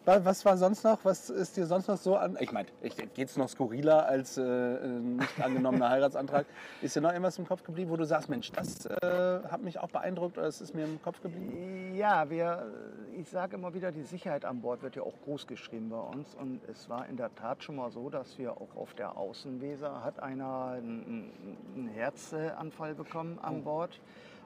Wa- 0.08 0.24
Was 0.24 0.42
war 0.46 0.56
sonst 0.56 0.84
noch, 0.84 1.04
was 1.04 1.28
ist 1.28 1.54
dir 1.58 1.66
sonst 1.66 1.86
noch 1.86 1.98
so 1.98 2.16
an, 2.16 2.38
ich 2.40 2.50
meine, 2.50 2.66
geht 3.14 3.28
es 3.28 3.36
noch 3.36 3.48
skurriler 3.50 4.06
als 4.06 4.38
äh, 4.38 4.42
ein 4.42 5.16
nicht 5.16 5.38
angenommener 5.38 5.90
Heiratsantrag, 5.90 6.46
ist 6.80 6.96
dir 6.96 7.02
noch 7.02 7.10
irgendwas 7.10 7.36
im 7.38 7.46
Kopf 7.46 7.62
geblieben, 7.62 7.90
wo 7.90 7.96
du 7.96 8.04
sagst, 8.06 8.30
Mensch, 8.30 8.50
das 8.52 8.86
äh, 8.86 9.40
hat 9.50 9.60
mich 9.62 9.78
auch 9.78 9.90
beeindruckt 9.90 10.38
oder 10.38 10.46
es 10.46 10.62
ist 10.62 10.74
mir 10.74 10.84
im 10.86 11.00
Kopf 11.02 11.20
geblieben? 11.20 11.94
Ja, 11.94 12.30
wir, 12.30 12.72
ich 13.18 13.28
sage 13.28 13.56
immer 13.56 13.74
wieder, 13.74 13.92
die 13.92 14.02
Sicherheit 14.02 14.46
an 14.46 14.62
Bord 14.62 14.82
wird 14.82 14.96
ja 14.96 15.02
auch 15.02 15.12
groß 15.24 15.46
geschrieben 15.46 15.90
bei 15.90 16.00
uns. 16.00 16.34
Und 16.34 16.60
es 16.70 16.88
war 16.88 17.06
in 17.06 17.18
der 17.18 17.34
Tat 17.34 17.62
schon 17.62 17.76
mal 17.76 17.90
so, 17.90 18.08
dass 18.08 18.38
wir 18.38 18.52
auch 18.52 18.76
auf 18.76 18.94
der 18.94 19.18
Außenweser 19.18 20.02
hat 20.02 20.22
einer 20.22 20.68
einen, 20.76 21.30
einen 21.76 21.88
Herzanfall 21.88 22.94
bekommen 22.94 23.38
an 23.42 23.62
Bord. 23.62 24.00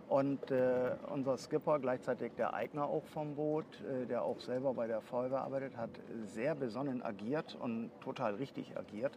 Und 0.09 0.51
äh, 0.51 0.97
unser 1.09 1.39
Skipper, 1.39 1.79
gleichzeitig 1.79 2.33
der 2.37 2.53
Eigner 2.53 2.85
auch 2.85 3.05
vom 3.07 3.35
Boot, 3.35 3.65
äh, 3.81 4.07
der 4.07 4.23
auch 4.23 4.41
selber 4.41 4.75
bei 4.75 4.87
der 4.87 5.01
Feuerwehr 5.01 5.41
arbeitet, 5.41 5.77
hat 5.77 5.91
sehr 6.27 6.55
besonnen 6.55 7.03
agiert 7.03 7.57
und 7.59 7.91
total 8.03 8.35
richtig 8.35 8.77
agiert 8.77 9.13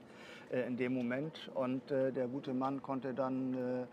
äh, 0.51 0.65
in 0.65 0.77
dem 0.77 0.93
Moment. 0.93 1.51
Und 1.53 1.91
äh, 1.91 2.11
der 2.11 2.27
gute 2.27 2.53
Mann 2.53 2.81
konnte 2.81 3.13
dann 3.13 3.53
äh, 3.53 3.85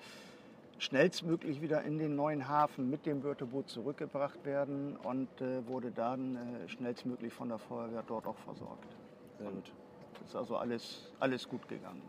schnellstmöglich 0.79 1.61
wieder 1.61 1.83
in 1.83 1.99
den 1.99 2.15
neuen 2.15 2.49
Hafen 2.49 2.89
mit 2.89 3.05
dem 3.05 3.21
Börteboot 3.21 3.69
zurückgebracht 3.69 4.45
werden 4.45 4.97
und 4.97 5.29
äh, 5.41 5.67
wurde 5.67 5.91
dann 5.91 6.39
schnellstmöglich 6.69 7.33
von 7.33 7.49
der 7.49 7.59
Feuerwehr 7.59 8.05
dort 8.07 8.27
auch 8.27 8.39
versorgt. 8.39 8.97
Gut. 9.39 9.73
Das 10.21 10.29
ist 10.29 10.37
also 10.37 10.57
alles, 10.57 11.11
alles 11.19 11.49
gut 11.49 11.67
gegangen. 11.69 12.03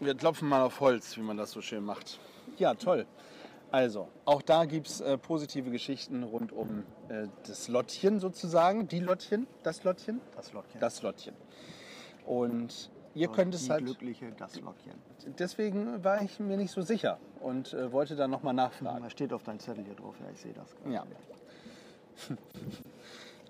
Wir 0.00 0.14
klopfen 0.14 0.48
mal 0.48 0.62
auf 0.62 0.80
Holz, 0.80 1.16
wie 1.16 1.22
man 1.22 1.36
das 1.36 1.52
so 1.52 1.60
schön 1.60 1.84
macht. 1.84 2.18
Ja, 2.56 2.74
toll. 2.74 3.06
Also, 3.70 4.08
auch 4.24 4.40
da 4.40 4.64
gibt 4.64 4.86
es 4.86 5.00
äh, 5.00 5.18
positive 5.18 5.70
Geschichten 5.70 6.22
rund 6.22 6.52
um 6.52 6.84
äh, 7.08 7.26
das 7.46 7.68
Lottchen 7.68 8.18
sozusagen. 8.18 8.88
Die 8.88 9.00
Lottchen, 9.00 9.46
das 9.62 9.84
Lottchen, 9.84 10.20
Das 10.36 10.52
Lottchen. 10.52 10.80
das 10.80 11.02
Lottchen. 11.02 11.34
Und 12.24 12.90
ihr 13.14 13.28
könnt 13.28 13.54
es 13.54 13.68
halt. 13.68 13.84
Glückliche, 13.84 14.32
das 14.38 14.58
Lottchen. 14.60 14.94
Deswegen 15.38 16.02
war 16.02 16.22
ich 16.22 16.40
mir 16.40 16.56
nicht 16.56 16.70
so 16.70 16.80
sicher 16.80 17.18
und 17.40 17.74
äh, 17.74 17.92
wollte 17.92 18.16
da 18.16 18.26
nochmal 18.26 18.54
nachfragen. 18.54 19.02
Da 19.02 19.10
steht 19.10 19.32
auf 19.34 19.42
deinem 19.42 19.60
Zettel 19.60 19.84
hier 19.84 19.94
drauf, 19.94 20.14
ja, 20.20 20.30
ich 20.32 20.40
sehe 20.40 20.54
das 20.54 20.74
gerade. 20.76 20.94
Ja. 20.94 21.04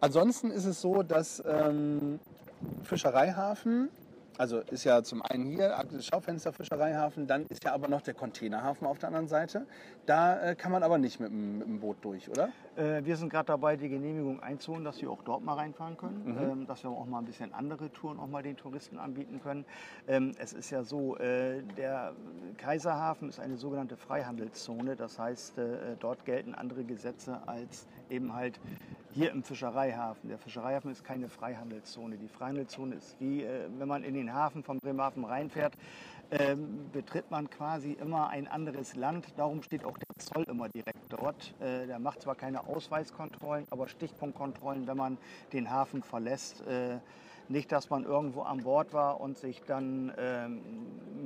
Ansonsten 0.01 0.51
ist 0.51 0.65
es 0.65 0.81
so, 0.81 1.03
dass 1.03 1.43
ähm, 1.47 2.19
Fischereihafen, 2.83 3.89
also 4.39 4.61
ist 4.71 4.85
ja 4.85 5.03
zum 5.03 5.21
einen 5.23 5.47
hier 5.51 5.77
das 5.93 6.07
Schaufenster 6.07 6.53
Fischereihafen, 6.53 7.27
dann 7.27 7.45
ist 7.47 7.65
ja 7.65 7.73
aber 7.73 7.89
noch 7.89 8.03
der 8.03 8.15
Containerhafen 8.15 8.87
auf 8.87 8.99
der 8.99 9.09
anderen 9.09 9.29
Seite. 9.29 9.67
Da 10.07 10.41
äh, 10.41 10.55
kann 10.55 10.73
man 10.73 10.83
aber 10.83 10.97
nicht 10.97 11.21
mit, 11.21 11.33
mit 11.33 11.67
dem 11.67 11.81
Boot 11.81 11.97
durch, 12.03 12.31
oder? 12.31 12.51
Äh, 12.79 13.05
wir 13.05 13.17
sind 13.17 13.31
gerade 13.31 13.47
dabei, 13.47 13.77
die 13.77 13.89
Genehmigung 13.89 14.41
einzuholen, 14.41 14.85
dass 14.85 14.99
sie 14.99 15.09
auch 15.09 15.23
dort 15.25 15.43
mal 15.43 15.55
reinfahren 15.55 15.97
können, 15.97 16.39
ähm, 16.41 16.67
dass 16.67 16.85
wir 16.85 16.91
auch 16.91 17.07
mal 17.07 17.19
ein 17.19 17.25
bisschen 17.25 17.53
andere 17.53 17.91
Touren 17.91 18.21
auch 18.21 18.29
mal 18.29 18.43
den 18.43 18.57
Touristen 18.57 18.99
anbieten 18.99 19.41
können. 19.43 19.65
Ähm, 20.07 20.33
es 20.39 20.53
ist 20.53 20.71
ja 20.71 20.85
so, 20.85 21.17
äh, 21.17 21.63
der 21.77 22.13
Kaiserhafen 22.57 23.29
ist 23.29 23.41
eine 23.41 23.57
sogenannte 23.57 23.97
Freihandelszone, 23.97 24.95
das 24.95 25.19
heißt, 25.19 25.59
äh, 25.59 25.97
dort 25.99 26.25
gelten 26.25 26.55
andere 26.55 26.85
Gesetze 26.85 27.41
als 27.47 27.89
eben 28.11 28.33
halt 28.33 28.61
hier 29.11 29.33
im 29.33 29.43
Fischereihafen. 29.43 30.29
Der 30.29 30.39
Fischereihafen 30.39 30.93
ist 30.93 31.03
keine 31.03 31.29
Freihandelszone. 31.29 32.17
Die 32.17 32.29
Freihandelszone 32.29 32.95
ist 32.95 33.17
wie, 33.19 33.43
äh, 33.43 33.69
wenn 33.79 33.89
man 33.89 34.05
in 34.05 34.15
den 34.15 34.33
Hafen 34.33 34.63
von 34.63 34.79
Bremerhaven 34.79 35.25
reinfährt, 35.25 35.75
ähm, 36.31 36.91
betritt 36.93 37.31
man 37.31 37.51
quasi 37.51 37.93
immer 37.93 38.29
ein 38.29 38.47
anderes 38.47 38.95
Land. 38.95 39.27
Darum 39.37 39.63
steht 39.63 39.85
auch 39.85 39.99
der 39.99 40.08
Zoll 40.19 40.45
immer 40.45 40.69
direkt 40.69 40.99
dort. 41.11 41.55
Äh, 41.61 41.87
der 41.87 41.99
macht 41.99 42.23
zwar 42.23 42.35
keine 42.35 42.67
Ausweiskontrollen, 42.67 43.67
aber 43.71 43.89
Stichpunktkontrollen, 43.89 44.87
wenn 44.87 44.97
man 44.97 45.19
den 45.53 45.71
Hafen 45.71 46.03
verlässt. 46.03 46.67
Äh, 46.67 46.99
nicht, 47.49 47.73
dass 47.73 47.89
man 47.89 48.05
irgendwo 48.05 48.43
an 48.43 48.63
Bord 48.63 48.93
war 48.93 49.21
und 49.21 49.39
sich 49.39 49.63
dann 49.63 50.13
ähm, 50.19 50.61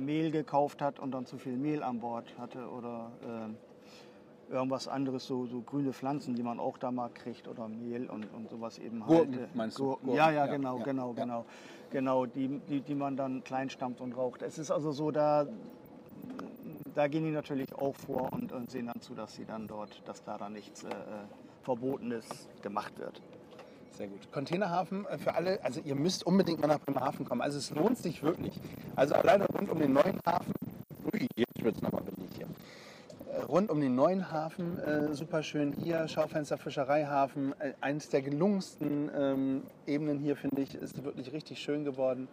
Mehl 0.05 0.31
gekauft 0.31 0.81
hat 0.81 0.99
und 0.99 1.11
dann 1.11 1.25
zu 1.25 1.37
viel 1.37 1.57
Mehl 1.57 1.83
an 1.83 1.99
Bord 1.99 2.25
hatte 2.37 2.69
oder 2.69 3.11
ähm, 3.27 3.57
irgendwas 4.49 4.87
anderes, 4.87 5.25
so, 5.25 5.45
so 5.47 5.61
grüne 5.61 5.93
Pflanzen, 5.93 6.35
die 6.35 6.43
man 6.43 6.59
auch 6.59 6.77
da 6.77 6.91
mal 6.91 7.09
kriegt 7.09 7.47
oder 7.47 7.67
Mehl 7.67 8.09
und, 8.09 8.25
und 8.33 8.49
sowas 8.49 8.77
eben 8.77 9.01
Gurken, 9.01 9.35
halt. 9.35 9.49
äh, 9.49 9.57
meinst 9.57 9.79
du? 9.79 9.83
Gurken. 9.83 10.05
Gurken, 10.05 10.17
Ja, 10.17 10.31
ja, 10.31 10.45
genau, 10.45 10.77
ja, 10.77 10.83
genau, 10.83 11.07
ja. 11.09 11.23
genau. 11.23 11.45
Genau, 11.91 12.25
die, 12.25 12.59
die, 12.69 12.81
die 12.81 12.95
man 12.95 13.15
dann 13.15 13.43
klein 13.43 13.69
stammt 13.69 14.01
und 14.01 14.17
raucht. 14.17 14.41
Es 14.41 14.57
ist 14.57 14.71
also 14.71 14.91
so, 14.91 15.11
da, 15.11 15.45
da 16.95 17.07
gehen 17.07 17.23
die 17.23 17.31
natürlich 17.31 17.73
auch 17.73 17.95
vor 17.95 18.31
und, 18.33 18.51
und 18.51 18.71
sehen 18.71 18.87
dann 18.87 19.01
zu, 19.01 19.13
dass 19.13 19.35
sie 19.35 19.45
dann 19.45 19.67
dort, 19.67 20.01
dass 20.05 20.23
da 20.23 20.37
dann 20.37 20.53
nichts 20.53 20.83
äh, 20.83 20.89
äh, 20.89 20.93
Verbotenes 21.63 22.25
gemacht 22.61 22.97
wird. 22.99 23.21
Sehr 23.91 24.07
gut. 24.07 24.31
Containerhafen 24.31 25.05
äh, 25.05 25.17
für 25.17 25.35
alle, 25.35 25.63
also 25.63 25.81
ihr 25.83 25.95
müsst 25.95 26.25
unbedingt 26.25 26.61
mal 26.61 26.67
nach 26.67 26.79
Bremerhaven 26.79 27.25
kommen. 27.25 27.41
Also 27.41 27.57
es 27.57 27.69
lohnt 27.71 27.97
sich 27.97 28.23
wirklich. 28.23 28.59
Also 28.95 29.15
alleine 29.15 29.45
rund 29.47 29.69
um 29.69 29.79
den 29.79 29.93
neuen 29.93 30.19
Hafen, 30.25 30.53
ui, 31.13 31.27
jetzt 31.35 31.63
wird 31.63 31.75
es 31.75 31.81
nochmal 31.81 32.03
windig 32.05 32.35
hier. 32.35 32.47
Äh, 33.33 33.41
Rund 33.43 33.69
um 33.69 33.79
den 33.81 33.95
neuen 33.95 34.31
Hafen, 34.31 34.79
äh, 34.79 35.13
super 35.13 35.43
schön 35.43 35.73
hier, 35.73 36.07
Schaufenster 36.07 36.57
Fischereihafen, 36.57 37.53
äh, 37.59 37.73
eines 37.81 38.09
der 38.09 38.21
gelungensten 38.21 39.09
ähm, 39.15 39.63
Ebenen 39.85 40.19
hier, 40.19 40.35
finde 40.35 40.61
ich, 40.61 40.75
ist 40.75 41.03
wirklich 41.03 41.31
richtig 41.33 41.59
schön 41.59 41.83
geworden. 41.83 42.27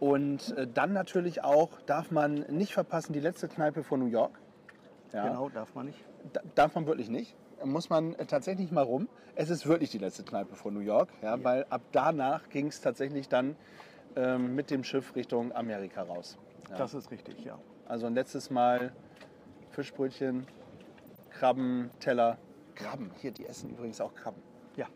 Und 0.00 0.56
äh, 0.56 0.66
dann 0.66 0.92
natürlich 0.92 1.42
auch, 1.42 1.80
darf 1.86 2.10
man 2.10 2.34
nicht 2.48 2.74
verpassen, 2.74 3.12
die 3.12 3.20
letzte 3.20 3.48
Kneipe 3.48 3.82
von 3.82 4.00
New 4.00 4.06
York. 4.06 4.38
Ja. 5.12 5.28
Genau, 5.28 5.48
darf 5.48 5.74
man 5.74 5.86
nicht. 5.86 5.98
Da- 6.32 6.42
darf 6.54 6.74
man 6.74 6.86
wirklich 6.86 7.08
nicht. 7.08 7.34
Muss 7.64 7.88
man 7.88 8.14
äh, 8.14 8.26
tatsächlich 8.26 8.70
mal 8.70 8.82
rum. 8.82 9.08
Es 9.34 9.48
ist 9.50 9.66
wirklich 9.66 9.90
die 9.90 9.98
letzte 9.98 10.24
Kneipe 10.24 10.54
von 10.56 10.74
New 10.74 10.80
York, 10.80 11.08
ja, 11.22 11.42
weil 11.42 11.64
ab 11.70 11.82
danach 11.92 12.48
ging 12.50 12.66
es 12.66 12.80
tatsächlich 12.80 13.28
dann 13.28 13.56
ähm, 14.14 14.54
mit 14.54 14.70
dem 14.70 14.84
Schiff 14.84 15.14
Richtung 15.14 15.52
Amerika 15.54 16.02
raus. 16.02 16.36
Ja. 16.70 16.76
Das 16.76 16.94
ist 16.94 17.10
richtig, 17.10 17.44
ja. 17.44 17.58
Also 17.86 18.06
ein 18.06 18.14
letztes 18.14 18.50
Mal 18.50 18.92
Fischbrötchen, 19.70 20.46
Krabben, 21.30 21.90
Teller. 22.00 22.38
Krabben, 22.74 23.10
hier, 23.20 23.30
die 23.30 23.46
essen 23.46 23.70
übrigens 23.70 24.00
auch 24.00 24.14
Krabben, 24.14 24.42
Ja, 24.76 24.86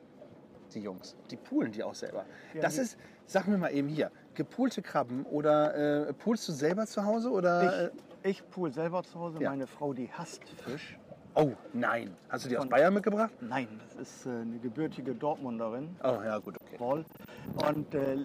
die 0.74 0.80
Jungs. 0.80 1.16
Die 1.30 1.36
poolen 1.36 1.72
die 1.72 1.82
auch 1.82 1.94
selber. 1.94 2.24
Ja, 2.54 2.60
das 2.62 2.76
ist, 2.78 2.98
sag 3.26 3.46
mir 3.46 3.56
mal 3.58 3.72
eben 3.72 3.88
hier, 3.88 4.10
gepoolte 4.40 4.80
Krabben 4.80 5.24
oder 5.26 6.08
äh, 6.08 6.12
poolst 6.14 6.48
du 6.48 6.52
selber 6.52 6.86
zu 6.86 7.04
Hause 7.04 7.30
oder? 7.30 7.84
äh, 7.84 7.90
ich, 8.22 8.30
ich 8.30 8.50
pool 8.50 8.72
selber 8.72 9.02
zu 9.02 9.20
Hause. 9.20 9.38
Ja. 9.42 9.50
Meine 9.50 9.66
Frau, 9.66 9.92
die 9.92 10.10
hasst 10.10 10.42
Fisch. 10.64 10.98
oh 11.34 11.52
nein, 11.74 12.16
hast 12.30 12.46
du 12.46 12.48
die 12.48 12.56
aus 12.56 12.66
Bayern 12.66 12.94
mitgebracht? 12.94 13.32
Nein, 13.42 13.68
das 13.84 13.96
ist 13.96 14.26
äh, 14.26 14.30
eine 14.30 14.58
gebürtige 14.58 15.14
Dortmunderin. 15.14 15.94
Oh 16.02 16.18
ja, 16.24 16.38
gut, 16.38 16.56
okay. 16.58 16.76
Paul. 16.78 17.04
Und 17.68 17.94
äh, 17.94 18.16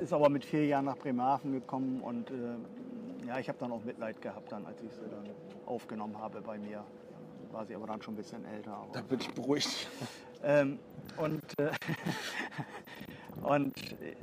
ist 0.00 0.12
aber 0.12 0.28
mit 0.28 0.44
vier 0.44 0.66
Jahren 0.66 0.86
nach 0.86 0.96
Bremerhaven 0.96 1.52
gekommen 1.52 2.00
und 2.00 2.28
äh, 2.30 2.34
ja, 3.28 3.38
ich 3.38 3.48
habe 3.48 3.58
dann 3.60 3.70
auch 3.70 3.84
Mitleid 3.84 4.20
gehabt, 4.20 4.50
dann, 4.50 4.66
als 4.66 4.82
ich 4.82 4.90
sie 4.92 5.08
dann 5.08 5.30
aufgenommen 5.66 6.18
habe 6.18 6.40
bei 6.40 6.58
mir. 6.58 6.82
War 7.52 7.64
sie 7.66 7.76
aber 7.76 7.86
dann 7.86 8.02
schon 8.02 8.14
ein 8.14 8.16
bisschen 8.16 8.44
älter. 8.46 8.72
Aber, 8.72 8.92
Da 8.92 9.00
bin 9.02 9.20
ich 9.20 9.32
beruhigt. 9.32 9.88
ähm, 10.42 10.80
und 11.16 11.42
äh, 11.60 11.70
und 13.42 13.76
äh, 14.02 14.16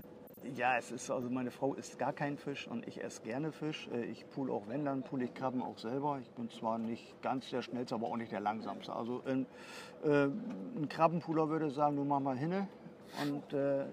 ja, 0.58 0.78
es 0.78 0.92
ist 0.92 1.10
also 1.10 1.30
meine 1.30 1.52
Frau 1.52 1.74
isst 1.76 1.98
gar 2.00 2.12
keinen 2.14 2.38
Fisch 2.38 2.68
und 2.68 2.88
ich 2.88 3.04
esse 3.04 3.22
gerne 3.22 3.52
Fisch. 3.52 3.88
Äh, 3.94 4.06
Ich 4.06 4.28
pool 4.30 4.52
auch 4.52 4.64
wenn, 4.68 4.84
dann 4.86 5.04
pool 5.04 5.22
ich 5.22 5.34
Krabben 5.34 5.62
auch 5.62 5.78
selber. 5.78 6.20
Ich 6.22 6.30
bin 6.32 6.50
zwar 6.50 6.78
nicht 6.78 7.22
ganz 7.22 7.50
der 7.50 7.62
schnellste, 7.62 7.96
aber 7.96 8.08
auch 8.08 8.18
nicht 8.18 8.32
der 8.32 8.40
langsamste. 8.40 8.94
Also 8.94 9.22
ein, 9.26 9.46
äh, 10.04 10.26
ein 10.26 10.88
Krabbenpooler 10.90 11.50
würde 11.50 11.70
sagen, 11.70 11.96
du 11.96 12.04
mach 12.04 12.20
mal 12.20 12.36
hinne 12.38 12.68
und 13.24 13.54
äh, 13.54 13.84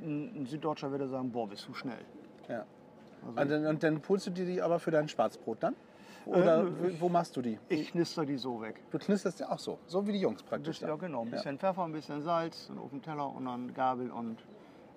ein, 0.00 0.42
ein 0.42 0.46
Süddeutscher 0.46 0.90
würde 0.90 1.08
sagen, 1.08 1.32
boah, 1.32 1.48
bist 1.48 1.66
du 1.66 1.74
schnell. 1.74 2.04
Ja. 2.48 2.64
Also 3.26 3.40
Und 3.40 3.50
dann, 3.50 3.66
und 3.66 3.82
dann 3.82 4.00
pulst 4.00 4.26
du 4.26 4.30
dir 4.30 4.44
die 4.46 4.60
aber 4.62 4.78
für 4.78 4.90
dein 4.90 5.08
Schwarzbrot 5.08 5.62
dann? 5.62 5.74
Oder 6.26 6.62
Äh, 6.62 7.00
wo- 7.00 7.08
machst 7.08 7.36
du 7.36 7.42
die? 7.42 7.58
ich 7.68 7.90
knister 7.90 8.24
die 8.24 8.36
so 8.36 8.60
weg. 8.60 8.80
Du 8.90 8.98
knisterst 8.98 9.40
ja 9.40 9.50
auch 9.50 9.58
so, 9.58 9.78
so 9.86 10.06
wie 10.06 10.12
die 10.12 10.20
Jungs 10.20 10.42
praktisch. 10.42 10.78
bisschen, 10.78 10.88
ja, 10.88 10.94
genau. 10.96 11.22
Ein 11.22 11.30
bisschen 11.30 11.58
Pfeffer, 11.58 11.82
ein 11.84 11.92
bisschen 11.92 12.22
Salz 12.22 12.68
und 12.70 12.78
auf 12.78 12.90
den 12.90 13.02
Teller 13.02 13.28
und 13.34 13.44
dann 13.46 13.74
Gabel 13.74 14.10
und 14.10 14.38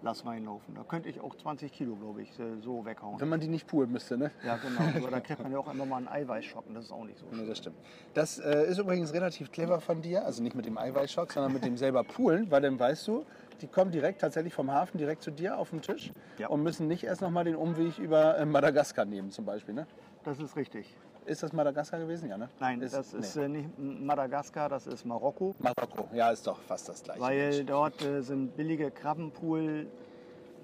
lass 0.06 0.26
reinlaufen. 0.26 0.76
Da 0.76 0.84
könnte 0.84 1.10
ich 1.10 1.20
auch 1.20 1.36
20 1.36 1.74
Kilo, 1.74 1.96
glaube 1.96 2.22
ich, 2.22 2.30
äh, 2.40 2.44
so 2.62 2.86
weghauen. 2.86 3.20
Wenn 3.20 3.28
man 3.28 3.40
die 3.40 3.48
nicht 3.48 3.68
poolen 3.68 3.92
müsste, 3.92 4.18
ne? 4.18 4.32
Ja, 4.46 4.56
genau. 4.58 4.80
Aber 5.04 5.12
da 5.12 5.20
kriegt 5.20 5.42
man 5.44 5.52
ja 5.52 5.58
auch 5.58 5.72
immer 5.74 5.86
mal 5.86 5.98
einen 5.98 6.08
Eiweißschock 6.08 6.68
und 6.68 6.76
das 6.76 6.86
ist 6.86 6.92
auch 6.92 7.04
nicht 7.04 7.18
so 7.20 7.26
schön. 7.36 7.48
das 7.48 7.58
stimmt. 7.58 7.76
Das 8.14 8.40
äh, 8.40 8.68
ist 8.70 8.78
übrigens 8.78 9.12
relativ 9.14 9.52
clever 9.52 9.82
von 9.82 10.02
dir, 10.02 10.24
also 10.26 10.42
nicht 10.42 10.56
mit 10.56 10.66
dem 10.66 10.78
Eiweißschock, 10.78 11.34
sondern 11.34 11.52
mit 11.52 11.66
dem 11.66 11.76
selber 11.76 12.04
Poolen, 12.04 12.50
weil 12.52 12.62
dann 12.62 12.80
weißt 12.80 13.08
du, 13.08 13.26
die 13.62 13.68
kommen 13.68 13.92
direkt 13.92 14.22
tatsächlich 14.22 14.54
vom 14.54 14.72
Hafen 14.72 14.98
direkt 14.98 15.24
zu 15.24 15.32
dir 15.32 15.58
auf 15.58 15.72
den 15.72 15.82
Tisch 15.82 16.12
Ja. 16.38 16.48
und 16.50 16.62
müssen 16.62 16.88
nicht 16.88 17.04
erst 17.04 17.22
nochmal 17.22 17.44
den 17.44 17.56
Umweg 17.56 17.98
über 17.98 18.38
äh, 18.38 18.46
Madagaskar 18.46 19.06
nehmen 19.06 19.32
zum 19.32 19.46
Beispiel. 19.46 19.74
Ne? 19.74 19.88
Das 20.24 20.40
ist 20.40 20.56
richtig. 20.56 20.96
Ist 21.26 21.42
das 21.42 21.54
Madagaskar 21.54 22.00
gewesen? 22.00 22.30
Ja, 22.30 22.38
ne? 22.38 22.50
Nein, 22.60 22.80
das 22.80 23.14
ist 23.14 23.36
nee. 23.36 23.44
äh, 23.44 23.48
nicht 23.48 23.70
Madagaskar, 23.80 24.70
das 24.70 24.86
ist 24.86 25.06
Marokko. 25.06 25.56
Marokko. 25.60 26.08
Ja, 26.14 26.30
ist 26.30 26.46
doch 26.46 26.60
fast 26.60 26.88
das 26.90 27.04
gleiche. 27.04 27.20
Weil 27.20 27.50
Mensch. 27.50 27.66
dort 27.66 28.02
äh, 28.04 28.22
sind 28.22 28.56
billige 28.56 28.92
Krabbenpool, 28.92 29.88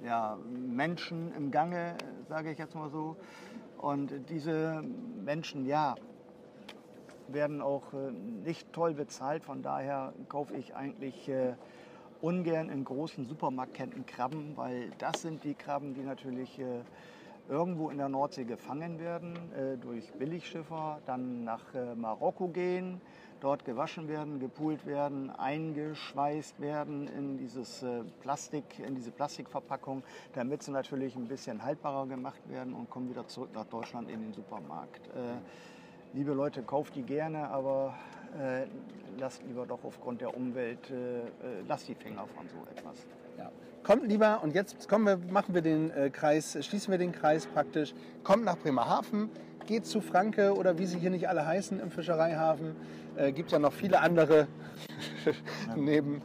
ja, 0.06 0.38
Menschen 0.48 1.34
im 1.36 1.52
Gange, 1.52 1.96
sage 2.30 2.52
ich 2.52 2.60
jetzt 2.60 2.76
mal 2.76 2.90
so. 2.90 3.16
Und 3.80 4.12
diese 4.30 4.84
Menschen, 5.24 5.66
ja, 5.66 5.96
werden 7.34 7.62
auch 7.62 7.94
äh, 7.94 8.12
nicht 8.12 8.72
toll 8.74 8.94
bezahlt. 8.94 9.44
Von 9.44 9.64
daher 9.64 10.14
kaufe 10.30 10.56
ich 10.56 10.76
eigentlich 10.76 11.28
äh, 11.30 11.54
ungern 12.22 12.70
in 12.70 12.84
großen 12.84 13.26
Supermarktketten 13.26 14.06
Krabben, 14.06 14.56
weil 14.56 14.92
das 15.00 15.22
sind 15.22 15.44
die 15.44 15.54
Krabben, 15.54 15.94
die 15.94 16.02
natürlich 16.02 16.60
äh, 16.60 16.82
irgendwo 17.52 17.90
in 17.90 17.98
der 17.98 18.08
Nordsee 18.08 18.46
gefangen 18.46 18.98
werden 18.98 19.36
äh, 19.54 19.78
durch 19.78 20.14
Billigschiffer, 20.14 21.02
dann 21.06 21.44
nach 21.44 21.76
äh, 21.76 21.96
Marokko 21.96 22.48
gehen, 22.48 23.02
dort 23.42 23.66
gewaschen 23.66 24.08
werden, 24.08 24.40
gepult 24.40 24.86
werden, 24.86 25.30
eingeschweißt 25.30 26.62
werden 26.62 27.08
in 27.10 27.38
dieses 27.38 27.84
äh, 27.84 28.04
Plastik, 28.22 28.80
in 28.80 28.96
diese 28.96 29.12
Plastikverpackung, 29.12 30.02
damit 30.34 30.64
sie 30.64 30.72
natürlich 30.72 31.18
ein 31.18 31.28
bisschen 31.28 31.62
haltbarer 31.62 32.08
gemacht 32.08 32.42
werden 32.50 32.74
und 32.74 32.90
kommen 32.90 33.10
wieder 33.10 33.28
zurück 33.28 33.50
nach 33.54 33.66
Deutschland 33.66 34.10
in 34.10 34.22
den 34.22 34.34
Supermarkt. 34.34 35.08
Äh, 35.08 35.42
liebe 36.14 36.32
Leute, 36.32 36.64
kauft 36.64 36.96
die 36.96 37.04
gerne, 37.04 37.50
aber 37.50 37.96
äh, 38.40 38.66
lasst 39.18 39.44
lieber 39.44 39.66
doch 39.66 39.84
aufgrund 39.84 40.22
der 40.22 40.38
Umwelt, 40.38 40.90
äh, 40.90 41.24
lasst 41.68 41.90
die 41.90 41.96
Finger 41.96 42.26
von 42.28 42.48
so 42.48 42.66
etwas. 42.72 43.06
Ja. 43.38 43.52
Kommt 43.84 44.08
lieber, 44.08 44.44
und 44.44 44.54
jetzt 44.54 44.88
kommen 44.88 45.06
wir, 45.08 45.18
machen 45.32 45.56
wir 45.56 45.64
den 45.64 45.90
äh, 45.92 46.12
Kreis, 46.12 46.56
schließen 46.62 46.92
wir 46.92 47.00
den 47.00 47.12
Kreis 47.12 47.48
praktisch. 47.48 47.96
Kommt 48.24 48.46
nach 48.46 48.58
Bremerhaven, 48.58 49.30
geht 49.66 49.88
zu 49.88 50.02
Franke 50.02 50.54
oder 50.56 50.78
wie 50.78 50.86
sie 50.86 51.00
hier 51.00 51.10
nicht 51.10 51.28
alle 51.28 51.46
heißen 51.48 51.80
im 51.80 51.90
Fischereihafen. 51.90 52.76
Äh, 53.16 53.32
gibt 53.32 53.52
ja 53.52 53.58
noch 53.58 53.74
viele 53.74 54.00
andere 54.00 54.48
neben, 55.76 56.22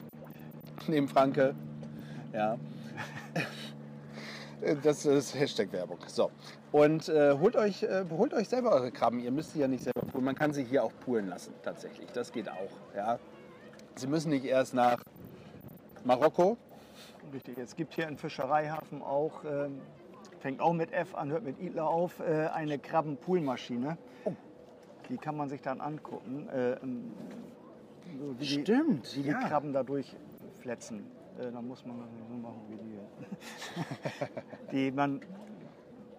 neben 0.87 1.09
Franke. 1.09 1.55
Ja. 2.33 2.59
Äh, 4.63 4.75
Das 4.83 5.05
ist 5.05 5.35
Hashtag-Werbung. 5.35 5.99
So. 6.07 6.31
Und 6.73 7.11
äh, 7.11 7.37
holt, 7.39 7.57
euch, 7.57 7.83
äh, 7.83 8.05
holt 8.11 8.33
euch 8.33 8.49
selber 8.49 8.73
eure 8.73 8.91
Krabben. 8.91 9.21
Ihr 9.21 9.31
müsst 9.31 9.53
sie 9.53 9.61
ja 9.61 9.69
nicht 9.69 9.85
selber 9.85 10.01
poolen. 10.01 10.25
Man 10.25 10.35
kann 10.35 10.55
sie 10.55 10.65
hier 10.65 10.83
auch 10.83 10.93
poolen 11.05 11.29
lassen, 11.29 11.53
tatsächlich. 11.63 12.11
Das 12.13 12.33
geht 12.33 12.49
auch. 12.49 12.71
Ja. 12.97 13.19
Sie 13.97 14.07
müssen 14.07 14.31
nicht 14.31 14.47
erst 14.47 14.73
nach 14.73 15.03
Marokko, 16.05 16.57
Richtig, 17.33 17.59
es 17.59 17.77
gibt 17.77 17.95
hier 17.95 18.09
in 18.09 18.17
Fischereihafen 18.17 19.03
auch, 19.03 19.45
ähm, 19.45 19.81
fängt 20.41 20.61
auch 20.61 20.73
mit 20.73 20.93
F 20.93 21.15
an, 21.15 21.31
hört 21.31 21.45
mit 21.45 21.59
Idler 21.61 21.89
auf, 21.89 22.21
äh, 22.21 22.49
eine 22.49 22.79
Krabbenpoolmaschine. 22.79 23.99
Die 25.09 25.19
kann 25.19 25.37
man 25.37 25.49
sich 25.49 25.63
dann 25.63 25.81
angucken, 25.81 26.49
äh, 26.49 26.73
ähm, 26.75 27.13
so 28.19 28.35
wie, 28.39 28.45
die, 28.45 28.61
Stimmt, 28.63 29.17
wie 29.17 29.23
die 29.23 29.29
ja. 29.29 29.41
Krabben 29.41 29.73
dadurch 29.73 30.17
fletzen. 30.61 31.07
Äh, 31.39 31.53
dann 31.53 31.67
muss 31.67 31.85
man 31.85 31.99
das 31.99 32.09
so 32.29 32.35
machen 32.35 32.61
wie 32.69 32.77
die. 32.77 32.97
die 34.73 34.91
man, 34.93 35.21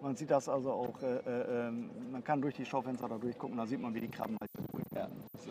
man 0.00 0.16
sieht 0.16 0.30
das 0.30 0.48
also 0.48 0.72
auch, 0.72 1.02
äh, 1.02 1.16
äh, 1.16 1.68
ähm, 1.68 1.90
man 2.10 2.24
kann 2.24 2.40
durch 2.40 2.54
die 2.54 2.64
Schaufenster 2.64 3.08
da 3.08 3.18
durchgucken, 3.18 3.56
da 3.56 3.66
sieht 3.66 3.80
man, 3.80 3.94
wie 3.94 4.00
die 4.00 4.08
Krabben 4.08 4.36
halt 4.40 4.50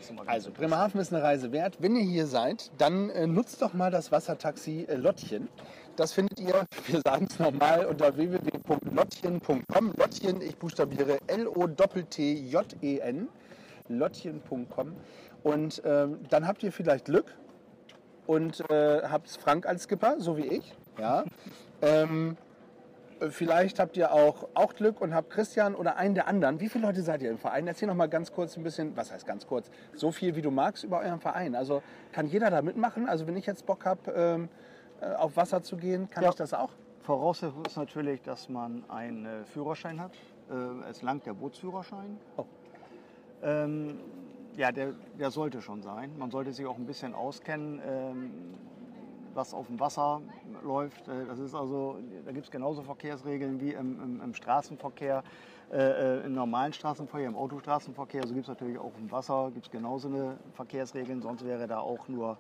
immer 0.10 0.24
ganz 0.26 0.36
Also, 0.36 0.52
Bremerhaven 0.52 1.00
ist 1.02 1.14
eine 1.14 1.24
Reise 1.24 1.52
wert. 1.52 1.78
Wenn 1.80 1.96
ihr 1.96 2.04
hier 2.04 2.28
seid, 2.28 2.72
dann 2.78 3.10
äh, 3.10 3.26
nutzt 3.28 3.62
doch 3.62 3.74
mal 3.74 3.92
das 3.92 4.12
Wassertaxi 4.12 4.86
äh, 4.88 4.96
Lottchen. 4.96 5.50
Das 5.96 6.14
findet 6.14 6.40
ihr, 6.40 6.66
wir 6.88 7.02
sagen 7.02 7.28
es 7.30 7.38
nochmal, 7.40 7.86
unter 7.86 8.16
www.lottchen.com. 8.16 9.94
Lottchen, 9.98 10.42
ich 10.42 10.58
buchstabiere 10.58 11.20
L-O-T-T-J-E-N. 11.28 11.70
Lottchen.com. 13.90 14.96
Und 15.44 15.82
ähm, 15.86 16.20
dann 16.30 16.48
habt 16.48 16.64
ihr 16.64 16.72
vielleicht 16.72 17.06
Glück 17.06 17.34
und 18.26 18.60
äh, 18.70 19.04
habt 19.04 19.30
Frank 19.30 19.66
als 19.66 19.84
Skipper, 19.84 20.20
so 20.20 20.36
wie 20.38 20.46
ich. 20.46 20.76
Ja. 21.00 21.24
ähm, 21.82 22.36
Vielleicht 23.30 23.80
habt 23.80 23.98
ihr 23.98 24.12
auch, 24.12 24.48
auch 24.54 24.76
Glück 24.76 25.02
und 25.02 25.14
habt 25.14 25.30
Christian 25.32 25.74
oder 25.76 25.98
einen 25.98 26.14
der 26.16 26.28
anderen. 26.28 26.60
Wie 26.60 26.70
viele 26.70 26.86
Leute 26.86 27.02
seid 27.02 27.22
ihr 27.22 27.32
im 27.32 27.38
Verein? 27.38 27.68
Erzähl 27.68 27.88
noch 27.88 27.96
mal 27.96 28.08
ganz 28.08 28.32
kurz 28.32 28.56
ein 28.58 28.64
bisschen, 28.64 28.96
was 28.96 29.12
heißt 29.12 29.26
ganz 29.26 29.48
kurz, 29.48 29.72
so 29.96 30.12
viel 30.12 30.36
wie 30.36 30.42
du 30.42 30.52
magst 30.52 30.84
über 30.84 31.00
euren 31.00 31.20
Verein. 31.20 31.56
Also 31.56 31.82
kann 32.12 32.28
jeder 32.28 32.50
da 32.52 32.62
mitmachen? 32.62 33.10
Also 33.10 33.26
wenn 33.26 33.36
ich 33.36 33.46
jetzt 33.46 33.66
Bock 33.66 33.86
habe, 33.86 34.12
ähm, 34.12 34.50
äh, 35.02 35.14
auf 35.16 35.36
Wasser 35.36 35.64
zu 35.64 35.78
gehen, 35.78 36.10
kann 36.10 36.24
Ja. 36.24 36.30
ich 36.30 36.36
das 36.36 36.54
auch? 36.54 36.70
Voraussetzung 37.02 37.64
ist 37.66 37.78
natürlich, 37.78 38.22
dass 38.22 38.50
man 38.50 38.84
einen 38.90 39.26
äh, 39.26 39.46
Führerschein 39.46 40.00
hat. 40.00 40.12
Äh, 40.52 40.90
es 40.90 41.02
langt 41.02 41.26
der 41.26 41.34
Bootsführerschein. 41.34 42.18
Oh. 42.36 42.46
Ähm, 43.44 44.00
ja, 44.56 44.72
der, 44.72 44.94
der 45.20 45.32
sollte 45.32 45.62
schon 45.62 45.82
sein. 45.82 46.12
Man 46.18 46.32
sollte 46.32 46.52
sich 46.52 46.66
auch 46.66 46.78
ein 46.78 46.86
bisschen 46.86 47.14
auskennen, 47.16 47.82
ähm, 47.88 48.32
was 49.38 49.54
auf 49.54 49.68
dem 49.68 49.80
Wasser 49.80 50.22
läuft. 50.64 51.08
Äh, 51.08 51.26
Das 51.28 51.40
ist 51.40 51.54
also, 51.54 52.00
da 52.26 52.32
gibt 52.32 52.46
es 52.46 52.52
genauso 52.52 52.82
Verkehrsregeln 52.82 53.62
wie 53.62 53.72
im, 53.74 54.02
im, 54.04 54.22
im 54.22 54.34
Straßenverkehr. 54.34 55.24
Äh, 55.72 56.20
äh, 56.20 56.26
Im 56.26 56.34
normalen 56.34 56.72
Straßenverkehr, 56.72 57.28
im 57.28 57.36
Autostraßenverkehr, 57.36 58.26
so 58.26 58.34
gibt 58.34 58.46
es 58.46 58.48
natürlich 58.48 58.80
auch 58.80 58.94
im 58.98 59.12
Wasser, 59.12 59.52
gibt 59.54 59.66
es 59.66 59.72
genauso 59.72 60.08
eine 60.08 60.38
Verkehrsregeln, 60.54 61.22
sonst 61.22 61.44
wäre 61.46 61.68
da 61.68 61.80
auch 61.80 62.08
nur 62.08 62.38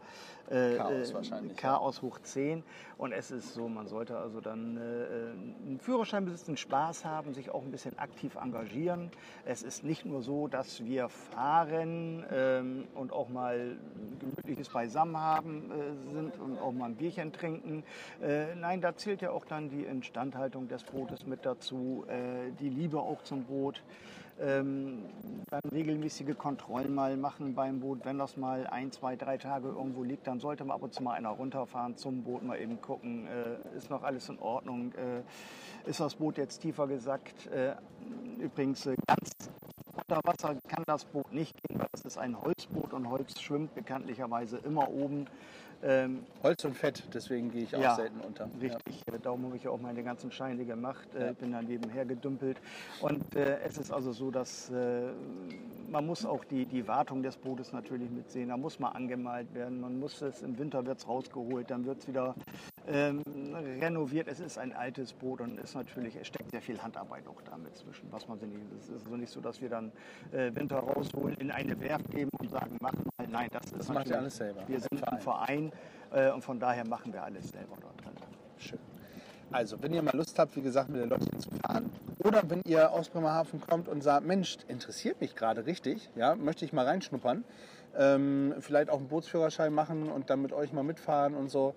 äh, 0.49 0.75
Chaos 0.77 1.11
äh, 1.11 1.13
wahrscheinlich. 1.13 1.57
Chaos 1.57 2.01
hoch 2.01 2.19
10. 2.19 2.63
Und 2.97 3.11
es 3.11 3.31
ist 3.31 3.53
so, 3.53 3.67
man 3.67 3.87
sollte 3.87 4.17
also 4.17 4.39
dann 4.39 4.77
äh, 4.77 4.79
einen 4.79 5.79
Führerschein 5.79 6.25
besitzen, 6.25 6.55
Spaß 6.55 7.05
haben, 7.05 7.33
sich 7.33 7.49
auch 7.51 7.63
ein 7.63 7.71
bisschen 7.71 7.99
aktiv 7.99 8.35
engagieren. 8.35 9.11
Es 9.45 9.61
ist 9.61 9.83
nicht 9.83 10.05
nur 10.05 10.21
so, 10.21 10.47
dass 10.47 10.83
wir 10.85 11.09
fahren 11.09 12.25
ähm, 12.31 12.87
und 12.95 13.11
auch 13.11 13.29
mal 13.29 13.77
gemütliches 14.19 14.69
Beisammen 14.69 15.17
haben 15.17 15.71
äh, 15.71 16.13
sind 16.13 16.39
und 16.39 16.59
auch 16.59 16.71
mal 16.71 16.85
ein 16.85 16.95
Bierchen 16.95 17.33
trinken. 17.33 17.83
Äh, 18.21 18.55
nein, 18.55 18.79
da 18.79 18.95
zählt 18.95 19.21
ja 19.21 19.31
auch 19.31 19.45
dann 19.45 19.69
die 19.69 19.83
Instandhaltung 19.83 20.67
des 20.67 20.83
Bootes 20.83 21.25
mit 21.25 21.45
dazu, 21.45 22.05
äh, 22.07 22.51
die 22.59 22.69
Liebe 22.69 22.99
auch 22.99 23.16
zum 23.23 23.43
Boot. 23.45 23.83
Ähm, 24.39 25.05
dann 25.49 25.61
regelmäßige 25.71 26.37
Kontrollen 26.37 26.93
mal 26.93 27.17
machen 27.17 27.55
beim 27.55 27.79
Boot. 27.79 28.05
Wenn 28.05 28.19
das 28.19 28.37
mal 28.37 28.67
ein, 28.67 28.91
zwei, 28.91 29.15
drei 29.15 29.37
Tage 29.37 29.69
irgendwo 29.69 30.03
liegt, 30.03 30.27
dann 30.27 30.39
sollte 30.39 30.63
man 30.63 30.75
ab 30.75 30.83
und 30.83 30.93
zu 30.93 31.01
mal 31.01 31.13
einer 31.13 31.29
runterfahren 31.29 31.97
zum 31.97 32.23
Boot, 32.23 32.43
mal 32.43 32.59
eben 32.59 32.79
gucken, 32.79 33.27
äh, 33.27 33.77
ist 33.77 33.89
noch 33.89 34.03
alles 34.03 34.29
in 34.29 34.37
Ordnung, 34.37 34.93
äh, 34.93 35.89
ist 35.89 35.99
das 35.99 36.15
Boot 36.15 36.37
jetzt 36.37 36.59
tiefer 36.59 36.85
gesackt. 36.85 37.47
Äh, 37.47 37.75
übrigens, 38.39 38.85
äh, 38.85 38.95
ganz 39.07 39.31
unter 40.07 40.21
Wasser 40.23 40.55
kann 40.67 40.83
das 40.85 41.03
Boot 41.05 41.33
nicht 41.33 41.55
gehen, 41.63 41.79
weil 41.79 41.87
das 41.91 42.05
ist 42.05 42.17
ein 42.17 42.39
Holzboot 42.39 42.93
und 42.93 43.09
Holz 43.09 43.41
schwimmt 43.41 43.73
bekanntlicherweise 43.73 44.57
immer 44.57 44.87
oben. 44.89 45.25
Ähm, 45.83 46.25
Holz 46.41 46.65
und 46.65 46.75
Fett, 46.75 47.03
deswegen 47.13 47.51
gehe 47.51 47.63
ich 47.63 47.75
auch 47.75 47.81
Ja, 47.81 47.95
selten 47.95 48.19
unter. 48.21 48.49
Richtig, 48.59 49.01
äh, 49.07 49.19
darum 49.21 49.45
habe 49.45 49.57
ich 49.57 49.63
ja 49.63 49.69
auch 49.71 49.79
meine 49.79 50.03
ganzen 50.03 50.31
Scheine 50.31 50.65
gemacht. 50.65 51.07
Äh, 51.15 51.19
Ja. 51.25 51.31
Ich 51.31 51.37
bin 51.37 51.51
dann 51.51 51.65
nebenher 51.65 52.05
gedümpelt. 52.05 52.57
Und 53.01 53.35
äh, 53.35 53.59
es 53.59 53.77
ist 53.77 53.91
also 53.91 54.11
so, 54.11 54.31
dass 54.31 54.69
äh, 54.71 55.01
man 55.89 56.05
muss 56.05 56.25
auch 56.25 56.43
die, 56.45 56.65
die 56.65 56.87
Wartung 56.87 57.21
des 57.21 57.37
Bootes 57.37 57.73
natürlich 57.73 58.09
mitsehen. 58.09 58.49
Da 58.49 58.57
muss 58.57 58.79
mal 58.79 58.89
angemalt 58.89 59.53
werden. 59.53 59.79
Man 59.81 59.99
muss 59.99 60.21
es, 60.21 60.41
im 60.41 60.57
Winter 60.57 60.85
wird 60.85 60.97
es 60.99 61.07
rausgeholt, 61.07 61.69
dann 61.69 61.85
wird 61.85 61.99
es 61.99 62.07
wieder 62.07 62.35
ähm, 62.87 63.21
renoviert. 63.81 64.27
Es 64.27 64.39
ist 64.39 64.57
ein 64.57 64.73
altes 64.73 65.13
Boot 65.13 65.41
und 65.41 65.59
ist 65.59 65.75
natürlich, 65.75 66.15
es 66.15 66.27
steckt 66.27 66.51
sehr 66.51 66.61
viel 66.61 66.81
Handarbeit 66.81 67.27
auch 67.27 67.41
damit 67.49 67.75
zwischen, 67.75 68.11
was 68.11 68.27
man 68.27 68.39
nicht. 68.39 68.51
Es 68.79 68.89
ist 68.89 69.05
also 69.05 69.15
nicht 69.15 69.31
so, 69.31 69.41
dass 69.41 69.61
wir 69.61 69.69
dann 69.69 69.91
äh, 70.31 70.53
Winter 70.55 70.77
rausholen, 70.79 71.35
in 71.35 71.51
eine 71.51 71.79
Werft 71.79 72.09
geben 72.11 72.29
und 72.39 72.49
sagen, 72.49 72.77
mach 72.81 72.93
mal. 72.93 73.01
Nein, 73.29 73.49
das 73.51 73.65
ist 73.65 73.79
Das 73.79 73.89
macht 73.89 74.07
ihr 74.07 74.17
alles 74.17 74.37
selber, 74.37 74.61
Wir 74.67 74.79
sind 74.79 75.05
ein 75.05 75.19
Verein 75.19 75.66
äh, 76.11 76.31
und 76.31 76.43
von 76.43 76.59
daher 76.59 76.85
machen 76.87 77.13
wir 77.13 77.23
alles 77.23 77.49
selber 77.49 77.75
dort 77.81 77.99
drin. 78.03 78.13
Schön. 78.57 78.79
Also, 79.51 79.81
wenn 79.81 79.93
ihr 79.93 80.01
mal 80.01 80.15
Lust 80.15 80.37
habt, 80.39 80.55
wie 80.57 80.61
gesagt, 80.61 80.89
mit 80.89 80.99
der 80.99 81.07
Lottchen 81.07 81.39
zu 81.39 81.49
fahren, 81.51 81.89
oder 82.19 82.41
wenn 82.49 82.61
ihr 82.65 82.91
aus 82.91 83.09
Bremerhaven 83.09 83.61
kommt 83.61 83.87
und 83.87 84.01
sagt, 84.01 84.25
Mensch, 84.25 84.57
interessiert 84.67 85.21
mich 85.21 85.35
gerade 85.35 85.65
richtig, 85.65 86.09
ja, 86.15 86.35
möchte 86.35 86.65
ich 86.65 86.73
mal 86.73 86.85
reinschnuppern, 86.85 87.45
ähm, 87.97 88.55
vielleicht 88.59 88.89
auch 88.89 88.97
einen 88.97 89.07
Bootsführerschein 89.07 89.73
machen 89.73 90.09
und 90.09 90.29
dann 90.29 90.41
mit 90.41 90.51
euch 90.53 90.73
mal 90.73 90.83
mitfahren 90.83 91.35
und 91.35 91.49
so, 91.49 91.73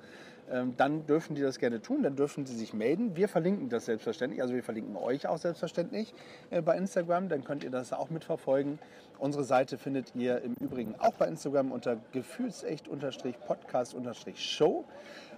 ähm, 0.51 0.75
dann 0.77 1.07
dürfen 1.07 1.37
die 1.37 1.43
das 1.43 1.61
gerne 1.61 1.81
tun, 1.81 2.03
dann 2.03 2.16
dürfen 2.16 2.45
sie 2.45 2.57
sich 2.57 2.75
melden. 2.75 3.16
Wir 3.16 3.29
verlinken 3.29 3.68
das 3.68 3.85
selbstverständlich, 3.85 4.43
also 4.43 4.53
wir 4.55 4.64
verlinken 4.64 4.97
euch 4.97 5.29
auch 5.29 5.39
selbstverständlich 5.39 6.12
äh, 6.51 6.61
bei 6.61 6.77
Instagram, 6.77 7.29
dann 7.29 7.45
könnt 7.45 7.62
ihr 7.62 7.71
das 7.71 7.93
auch 7.93 8.11
mitverfolgen. 8.11 8.81
Unsere 9.18 9.45
Seite 9.45 9.79
findet 9.79 10.16
ihr 10.16 10.43
im 10.43 10.55
Übrigen 10.55 10.97
auch 10.99 11.14
bei 11.14 11.27
Instagram 11.27 11.71
unter 11.71 11.99
gefühlsecht-podcast-show. 12.12 14.85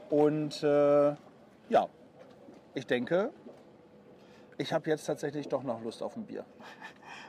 Und 0.09 0.63
äh, 0.63 1.15
ja, 1.69 1.89
ich 2.75 2.87
denke, 2.87 3.29
ich 4.57 4.73
habe 4.73 4.89
jetzt 4.89 5.05
tatsächlich 5.05 5.49
doch 5.49 5.63
noch 5.63 5.83
Lust 5.83 6.03
auf 6.03 6.17
ein 6.17 6.25
Bier. 6.25 6.47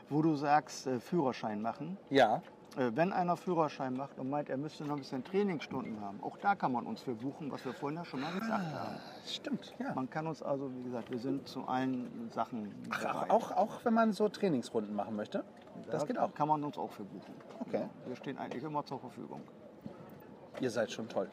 Wo 0.10 0.22
du 0.22 0.36
sagst, 0.36 0.88
äh, 0.88 1.00
Führerschein 1.00 1.62
machen. 1.62 1.98
Ja, 2.10 2.42
wenn 2.76 3.14
einer 3.14 3.38
Führerschein 3.38 3.96
macht 3.96 4.20
und 4.20 4.30
meint, 4.30 4.50
er 4.50 4.58
müsste 4.58 4.84
noch 4.84 4.94
ein 4.94 5.00
bisschen 5.00 5.24
Trainingsstunden 5.24 6.02
haben, 6.02 6.22
auch 6.24 6.38
da 6.38 6.56
kann 6.56 6.72
man 6.72 6.86
uns 6.86 7.02
für 7.02 7.14
buchen, 7.14 7.52
was 7.52 7.64
wir 7.66 7.74
vorhin 7.74 7.98
ja 7.98 8.06
schon 8.06 8.22
mal 8.22 8.32
gesagt 8.34 8.74
haben. 8.74 8.96
stimmt. 9.26 9.74
Ja. 9.80 9.94
Man 9.94 10.10
kann 10.10 10.28
uns 10.28 10.42
also, 10.42 10.72
wie 10.76 10.84
gesagt, 10.84 11.12
wir 11.12 11.20
sind 11.20 11.48
zu 11.48 11.68
allen 11.68 12.30
Sachen 12.32 12.74
Ach, 12.90 13.30
auch, 13.30 13.52
auch 13.52 13.86
wenn 13.86 13.94
man 13.94 14.12
so 14.14 14.30
Trainingsrunden 14.30 14.96
machen 14.96 15.16
möchte. 15.16 15.44
Das 15.90 16.02
Da 16.02 16.08
geht 16.08 16.18
auch. 16.18 16.34
Kann 16.34 16.48
man 16.48 16.64
uns 16.64 16.78
auch 16.78 16.92
für 16.92 17.04
buchen. 17.04 17.34
Okay. 17.62 17.86
Wir 18.06 18.16
stehen 18.16 18.38
eigentlich 18.38 18.64
immer 18.64 18.86
zur 18.86 19.00
Verfügung. 19.00 19.42
Ihr 20.60 20.70
seid 20.70 20.92
schon 20.92 21.10
toll. 21.10 21.30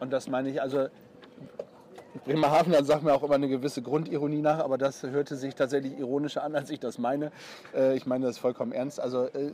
Und 0.00 0.12
das 0.12 0.28
meine 0.28 0.50
ich, 0.50 0.60
also 0.60 0.88
Bremerhaven, 2.24 2.72
dann 2.72 2.84
sagt 2.84 3.02
mir 3.02 3.12
auch 3.12 3.22
immer 3.22 3.34
eine 3.34 3.48
gewisse 3.48 3.82
Grundironie 3.82 4.42
nach, 4.42 4.58
aber 4.58 4.78
das 4.78 5.02
hörte 5.02 5.36
sich 5.36 5.54
tatsächlich 5.54 5.98
ironischer 5.98 6.42
an, 6.42 6.54
als 6.54 6.70
ich 6.70 6.80
das 6.80 6.98
meine. 6.98 7.30
Äh, 7.74 7.96
ich 7.96 8.06
meine 8.06 8.26
das 8.26 8.38
vollkommen 8.38 8.72
ernst. 8.72 9.00
Also 9.00 9.26
äh, 9.26 9.52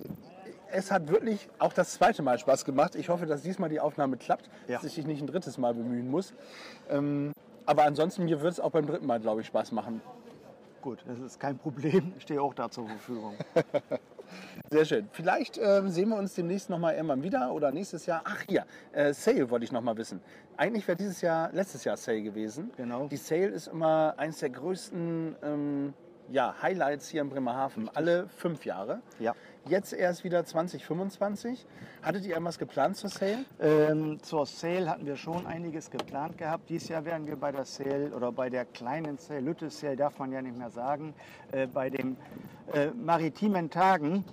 es 0.75 0.91
hat 0.91 1.09
wirklich 1.09 1.49
auch 1.59 1.72
das 1.72 1.95
zweite 1.95 2.22
Mal 2.22 2.39
Spaß 2.39 2.64
gemacht. 2.64 2.95
Ich 2.97 3.09
hoffe, 3.09 3.27
dass 3.27 3.43
diesmal 3.43 3.68
die 3.68 3.81
Aufnahme 3.81 4.16
klappt, 4.16 4.51
Ja. 4.68 4.77
dass 4.79 4.85
ich 4.85 4.97
mich 4.99 5.07
nicht 5.07 5.22
ein 5.22 5.27
drittes 5.27 5.57
Mal 5.57 5.75
bemühen 5.75 6.11
muss. 6.11 6.35
Ähm, 6.91 7.33
aber 7.66 7.85
ansonsten, 7.85 8.25
mir 8.25 8.41
wird 8.41 8.53
es 8.53 8.61
auch 8.61 8.70
beim 8.70 8.87
dritten 8.87 9.07
Mal, 9.07 9.20
glaube 9.20 9.41
ich, 9.41 9.47
Spaß 9.47 9.72
machen. 9.72 10.01
Gut, 10.83 11.03
das 11.07 11.18
ist 11.18 11.41
kein 11.41 11.57
Problem. 11.57 12.12
Ich 12.16 12.25
stehe 12.25 12.43
auch 12.43 12.53
da 12.53 12.68
zur 12.70 12.87
Verfügung. 12.87 13.35
Sehr 14.70 14.85
schön. 14.85 15.09
Vielleicht 15.12 15.59
ähm, 15.59 15.89
sehen 15.89 16.09
wir 16.09 16.16
uns 16.16 16.35
demnächst 16.35 16.68
nochmal 16.68 16.95
irgendwann 16.95 17.22
wieder 17.22 17.53
oder 17.53 17.70
nächstes 17.70 18.05
Jahr. 18.07 18.22
Ach 18.25 18.43
hier, 18.49 18.66
äh, 18.93 19.12
Sale 19.14 19.49
wollte 19.49 19.64
ich 19.64 19.72
nochmal 19.72 19.97
wissen. 19.97 20.20
Eigentlich 20.57 20.87
wäre 20.89 20.97
dieses 20.97 21.20
Jahr, 21.20 21.51
letztes 21.53 21.85
Jahr 21.85 21.97
Sale 21.97 22.22
gewesen. 22.22 22.70
Genau. 22.77 23.07
Die 23.09 23.16
Sale 23.16 23.47
ist 23.47 23.68
immer 23.68 24.14
eines 24.16 24.39
der 24.39 24.51
größten 24.51 25.37
ähm, 25.43 25.95
ja, 26.31 26.55
Highlights 26.61 27.09
hier 27.09 27.22
in 27.22 27.31
Bremerhaven. 27.31 27.89
Alle 27.95 28.29
fünf 28.29 28.64
Jahre. 28.64 29.01
Ja. 29.18 29.35
Jetzt 29.67 29.95
erst 29.95 30.25
wieder 30.25 30.45
2025. 30.45 31.67
Hattet 32.03 32.25
ihr 32.27 32.33
irgendwas 32.33 32.59
geplant 32.59 32.99
zur 32.99 33.09
Sale? 33.09 33.47
Ähm, 33.59 34.23
zur 34.23 34.45
Sale 34.45 34.91
hatten 34.91 35.07
wir 35.07 35.17
schon 35.17 35.47
einiges 35.47 35.91
geplant 35.91 36.37
gehabt. 36.37 36.69
Dieses 36.69 36.89
Jahr 36.89 37.07
werden 37.07 37.27
wir 37.27 37.37
bei 37.37 37.51
der 37.51 37.65
Sale 37.65 38.11
oder 38.15 38.31
bei 38.31 38.51
der 38.51 38.67
kleinen 38.67 39.17
Sale, 39.17 39.41
Lütte 39.41 39.71
Sale 39.71 39.97
darf 39.97 40.19
man 40.19 40.33
ja 40.33 40.43
nicht 40.43 40.59
mehr 40.59 40.69
sagen, 40.71 41.15
äh, 41.53 41.67
bei 41.67 41.89
den 41.89 42.19
äh, 42.75 42.89
maritimen 42.89 43.71
Tagen, 43.71 44.25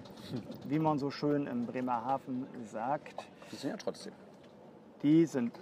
wie 0.68 0.80
man 0.80 1.00
so 1.00 1.10
schön 1.10 1.48
im 1.48 1.66
Bremerhaven 1.66 2.46
sagt, 2.66 3.26
Die 3.52 3.56
sind 3.56 3.70
ja 3.72 3.78
trotzdem. 3.78 4.14
die 5.02 5.26
sind 5.26 5.58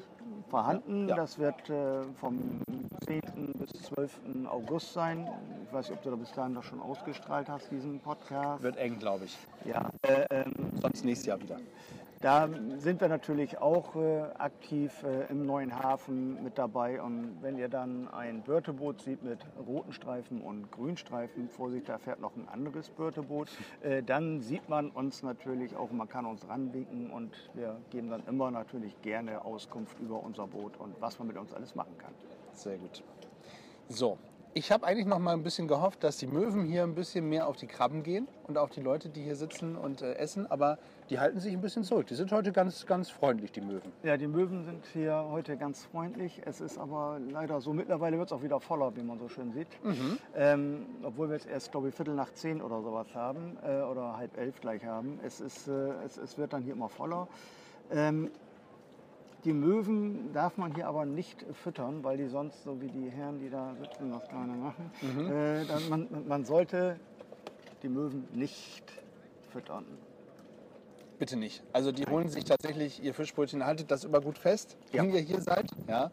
vorhanden. 0.49 1.07
Ja. 1.07 1.15
Das 1.15 1.38
wird 1.38 1.69
äh, 1.69 2.03
vom 2.19 2.61
10. 3.05 3.21
bis 3.59 3.71
12. 3.84 4.19
August 4.49 4.93
sein. 4.93 5.27
Ich 5.65 5.73
weiß 5.73 5.89
nicht, 5.89 5.97
ob 5.97 6.03
du 6.03 6.09
da 6.11 6.15
bis 6.15 6.32
dahin 6.32 6.55
das 6.55 6.65
schon 6.65 6.82
ausgestrahlt 6.82 7.49
hast, 7.49 7.71
diesen 7.71 7.99
Podcast. 7.99 8.63
Wird 8.63 8.77
eng, 8.77 8.99
glaube 8.99 9.25
ich. 9.25 9.38
Ja, 9.65 9.89
äh, 10.03 10.25
ähm, 10.32 10.53
Sonst 10.82 11.05
nächstes 11.05 11.27
Jahr 11.27 11.41
wieder. 11.41 11.57
Da 12.22 12.49
sind 12.80 12.99
wir 12.99 13.07
natürlich 13.07 13.59
auch 13.59 13.95
äh, 13.95 14.24
aktiv 14.38 15.03
äh, 15.03 15.32
im 15.32 15.45
neuen 15.45 15.80
Hafen 15.80 16.43
mit 16.43 16.57
dabei. 16.57 17.01
Und 17.01 17.38
wenn 17.41 17.57
ihr 17.57 17.70
dann 17.70 18.09
ein 18.09 18.41
Börteboot 18.41 19.01
seht 19.01 19.24
mit 19.24 19.39
roten 19.65 19.93
Streifen 19.93 20.41
und 20.41 20.70
grünen 20.70 20.97
Streifen, 20.97 21.47
Vorsicht, 21.47 21.88
da 21.88 21.97
fährt 21.97 22.20
noch 22.20 22.36
ein 22.36 22.49
anderes 22.49 22.89
Börteboot, 22.89 23.47
äh, 23.84 24.03
dann 24.03 24.41
sieht 24.41 24.67
man 24.67 24.89
uns 24.91 25.24
natürlich 25.24 25.78
auch, 25.78 25.91
man 25.91 26.09
kann 26.09 26.26
uns 26.26 26.45
ranwinken 26.49 27.09
und 27.09 27.49
wir 27.53 27.80
geben 27.89 28.09
dann 28.09 28.26
immer 28.28 28.51
natürlich 28.51 29.01
gerne 29.01 29.45
Auskunft 29.45 29.97
über 30.01 30.22
unser 30.22 30.45
Boot 30.45 30.76
und 30.76 30.99
was 30.99 31.20
man 31.20 31.30
mit 31.30 31.38
uns 31.38 31.53
alles 31.53 31.74
machen 31.74 31.97
kann. 31.97 32.13
Sehr 32.51 32.78
gut. 32.78 33.01
So, 33.88 34.17
Ich 34.56 34.72
habe 34.72 34.88
eigentlich 34.88 35.06
noch 35.06 35.20
mal 35.20 35.34
ein 35.34 35.43
bisschen 35.43 35.68
gehofft, 35.68 36.04
dass 36.04 36.18
die 36.18 36.26
Möwen 36.26 36.66
hier 36.66 36.82
ein 36.82 36.95
bisschen 36.95 37.30
mehr 37.30 37.47
auf 37.47 37.56
die 37.56 37.68
Krabben 37.68 38.02
gehen 38.02 38.28
und 38.47 38.58
auf 38.58 38.72
die 38.72 38.82
Leute, 38.82 39.08
die 39.08 39.22
hier 39.22 39.36
sitzen 39.36 39.76
und 39.76 40.02
äh, 40.02 40.16
essen. 40.16 40.50
Aber 40.50 40.80
die 41.12 41.20
halten 41.20 41.39
sich 41.39 41.54
ein 41.54 41.62
bisschen 41.62 41.84
zurück. 41.84 42.08
Die 42.08 42.16
sind 42.16 42.32
heute 42.32 42.52
ganz, 42.52 42.88
ganz 42.88 43.12
freundlich, 43.12 43.52
die 43.52 43.62
Möwen. 43.62 43.91
Ja, 44.02 44.18
die 44.18 44.26
Möwen 44.26 44.64
sind 44.66 44.84
hier 44.91 45.24
heute 45.30 45.56
ganz 45.56 45.86
freundlich. 45.86 46.41
Es 46.45 46.62
ist 46.62 46.80
aber 46.80 47.20
leider 47.30 47.62
so, 47.62 47.74
mittlerweile 47.74 48.18
wird 48.18 48.30
es 48.30 48.34
auch 48.34 48.41
wieder 48.41 48.60
voller, 48.60 48.95
wie 48.95 49.04
man 49.04 49.20
so 49.20 49.30
schön 49.30 49.52
sieht. 49.52 49.68
Ähm, 50.36 50.88
obwohl 51.04 51.30
wir 51.30 51.36
jetzt 51.36 51.47
erst, 51.47 51.72
glaube 51.72 51.89
ich, 51.89 51.95
Viertel 51.95 52.16
nach 52.16 52.34
zehn 52.34 52.60
oder 52.60 52.82
sowas 52.82 53.14
haben 53.14 53.56
äh, 53.64 53.82
oder 53.82 54.18
halb 54.18 54.36
elf 54.36 54.60
gleich 54.62 54.84
haben. 54.84 55.20
Es, 55.24 55.41
ist, 55.41 55.68
äh, 55.68 55.91
es, 56.04 56.18
es 56.18 56.39
wird 56.39 56.54
dann 56.54 56.64
hier 56.64 56.74
immer 56.74 56.89
voller. 56.89 57.28
Ähm, 57.91 58.32
die 59.45 59.53
Möwen 59.53 60.33
darf 60.33 60.57
man 60.57 60.73
hier 60.75 60.87
aber 60.87 61.05
nicht 61.05 61.45
füttern, 61.63 62.03
weil 62.03 62.17
die 62.17 62.27
sonst, 62.27 62.63
so 62.63 62.81
wie 62.81 62.87
die 62.87 63.09
Herren, 63.09 63.39
die 63.39 63.49
da 63.49 63.73
sitzen, 63.75 64.11
das 64.11 64.27
gerne 64.29 64.53
machen, 64.53 64.91
äh, 65.31 65.65
dann, 65.65 65.89
man, 65.89 66.27
man 66.27 66.45
sollte 66.45 66.99
die 67.83 67.89
Möwen 67.89 68.27
nicht 68.33 68.83
füttern. 69.51 69.85
Bitte 71.17 71.35
nicht. 71.37 71.63
Also 71.73 71.91
die 71.91 72.05
holen 72.05 72.29
sich 72.29 72.45
tatsächlich 72.45 73.03
ihr 73.03 73.13
Fischbrötchen. 73.13 73.65
Haltet 73.65 73.91
das 73.91 74.03
immer 74.05 74.21
gut 74.21 74.37
fest, 74.37 74.77
Ja. 74.93 75.03
wenn 75.03 75.13
ihr 75.13 75.19
hier 75.21 75.41
seid. 75.41 75.69
Ja. 75.87 76.11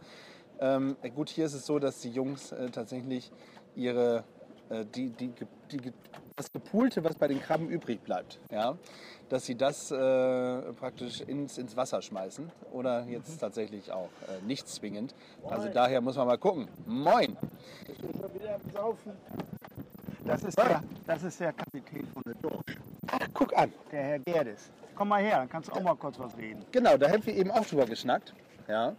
Ähm, 0.59 0.97
gut, 1.15 1.29
hier 1.29 1.47
ist 1.47 1.55
es 1.55 1.67
so, 1.67 1.79
dass 1.79 2.01
die 2.01 2.11
Jungs 2.11 2.51
äh, 2.53 2.71
tatsächlich 2.71 3.31
ihre 3.77 4.25
äh, 4.69 4.85
die, 4.95 5.11
die, 5.11 5.33
die, 5.71 5.77
ge- 5.77 5.93
das 6.37 6.53
Gepulte, 6.53 7.03
was 7.03 7.15
bei 7.17 7.29
den 7.29 7.41
Krabben 7.41 7.69
übrig 7.71 8.01
bleibt, 8.03 8.39
ja, 8.51 8.77
dass 9.31 9.47
sie 9.47 9.55
das 9.55 9.91
äh, 9.91 10.73
praktisch 10.75 11.23
ins, 11.23 11.57
ins 11.57 11.77
Wasser 11.77 12.03
schmeißen 12.03 12.51
oder 12.73 13.05
jetzt 13.07 13.39
tatsächlich 13.39 13.91
auch 13.91 14.11
äh, 14.29 14.45
nicht 14.47 14.69
zwingend. 14.69 15.15
Also 15.49 15.69
daher 15.71 16.01
muss 16.03 16.17
man 16.17 16.27
mal 16.27 16.37
gucken. 16.39 16.69
Moin! 16.87 17.37
Das 20.25 20.43
ist 20.45 20.59
der, 20.59 20.83
das 21.07 21.23
ist 21.23 21.41
der 21.41 21.53
Kapitän 21.53 22.07
von 22.09 22.23
der 22.27 22.35
Dorsch, 22.35 22.77
Guck 23.33 23.57
an. 23.57 23.73
der 23.91 24.03
Herr 24.03 24.19
Gerdes. 24.19 24.71
Komm 24.95 25.09
mal 25.09 25.23
her, 25.23 25.39
dann 25.39 25.49
kannst 25.49 25.69
du 25.69 25.73
auch 25.73 25.83
mal 25.83 25.95
kurz 25.95 26.19
was 26.19 26.37
reden. 26.37 26.65
Genau, 26.73 26.97
da 26.97 27.09
haben 27.11 27.25
wir 27.25 27.35
eben 27.35 27.51
auch 27.51 27.65
drüber 27.65 27.87
geschnackt. 27.87 28.35
Ja. 28.69 28.95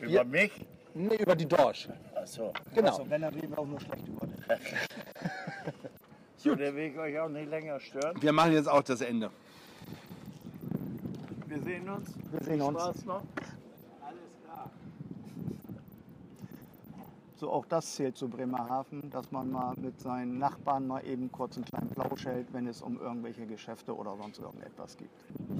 Über 0.00 0.10
Ja. 0.10 0.24
mich? 0.24 0.52
Nee, 0.94 1.16
über 1.16 1.36
die 1.36 1.46
Dorsch. 1.46 1.88
Achso. 2.14 2.52
Genau. 2.74 2.88
Also, 2.90 3.08
wenn, 3.10 3.22
dann 3.22 3.34
reden 3.34 3.50
wir 3.50 3.58
auch 3.58 3.66
nur 3.66 3.80
schlecht 3.80 4.08
über 4.08 4.26
dich. 4.26 4.44
So, 6.42 6.54
der 6.54 6.74
will 6.74 6.84
ich 6.84 6.98
euch 6.98 7.18
auch 7.18 7.28
nicht 7.28 7.50
länger 7.50 7.78
stören. 7.80 8.16
Wir 8.22 8.32
machen 8.32 8.52
jetzt 8.52 8.66
auch 8.66 8.82
das 8.82 9.02
Ende. 9.02 9.30
Wir 11.46 11.60
sehen 11.60 11.86
uns. 11.90 12.08
Wir 12.32 12.42
sehen 12.42 12.62
uns. 12.62 12.80
Spaß 12.80 13.04
noch. 13.04 13.22
Alles 14.00 14.20
klar. 14.42 14.70
So, 17.40 17.50
auch 17.50 17.64
das 17.64 17.94
zählt 17.94 18.18
zu 18.18 18.28
Bremerhaven, 18.28 19.08
dass 19.08 19.32
man 19.32 19.50
mal 19.50 19.72
mit 19.78 19.98
seinen 19.98 20.36
Nachbarn 20.38 20.86
mal 20.86 21.00
eben 21.06 21.32
kurz 21.32 21.56
einen 21.56 21.64
kleinen 21.64 21.88
Plausch 21.88 22.26
hält, 22.26 22.52
wenn 22.52 22.66
es 22.66 22.82
um 22.82 23.00
irgendwelche 23.00 23.46
Geschäfte 23.46 23.96
oder 23.96 24.14
sonst 24.18 24.40
irgendetwas 24.40 24.94
geht. 24.98 25.08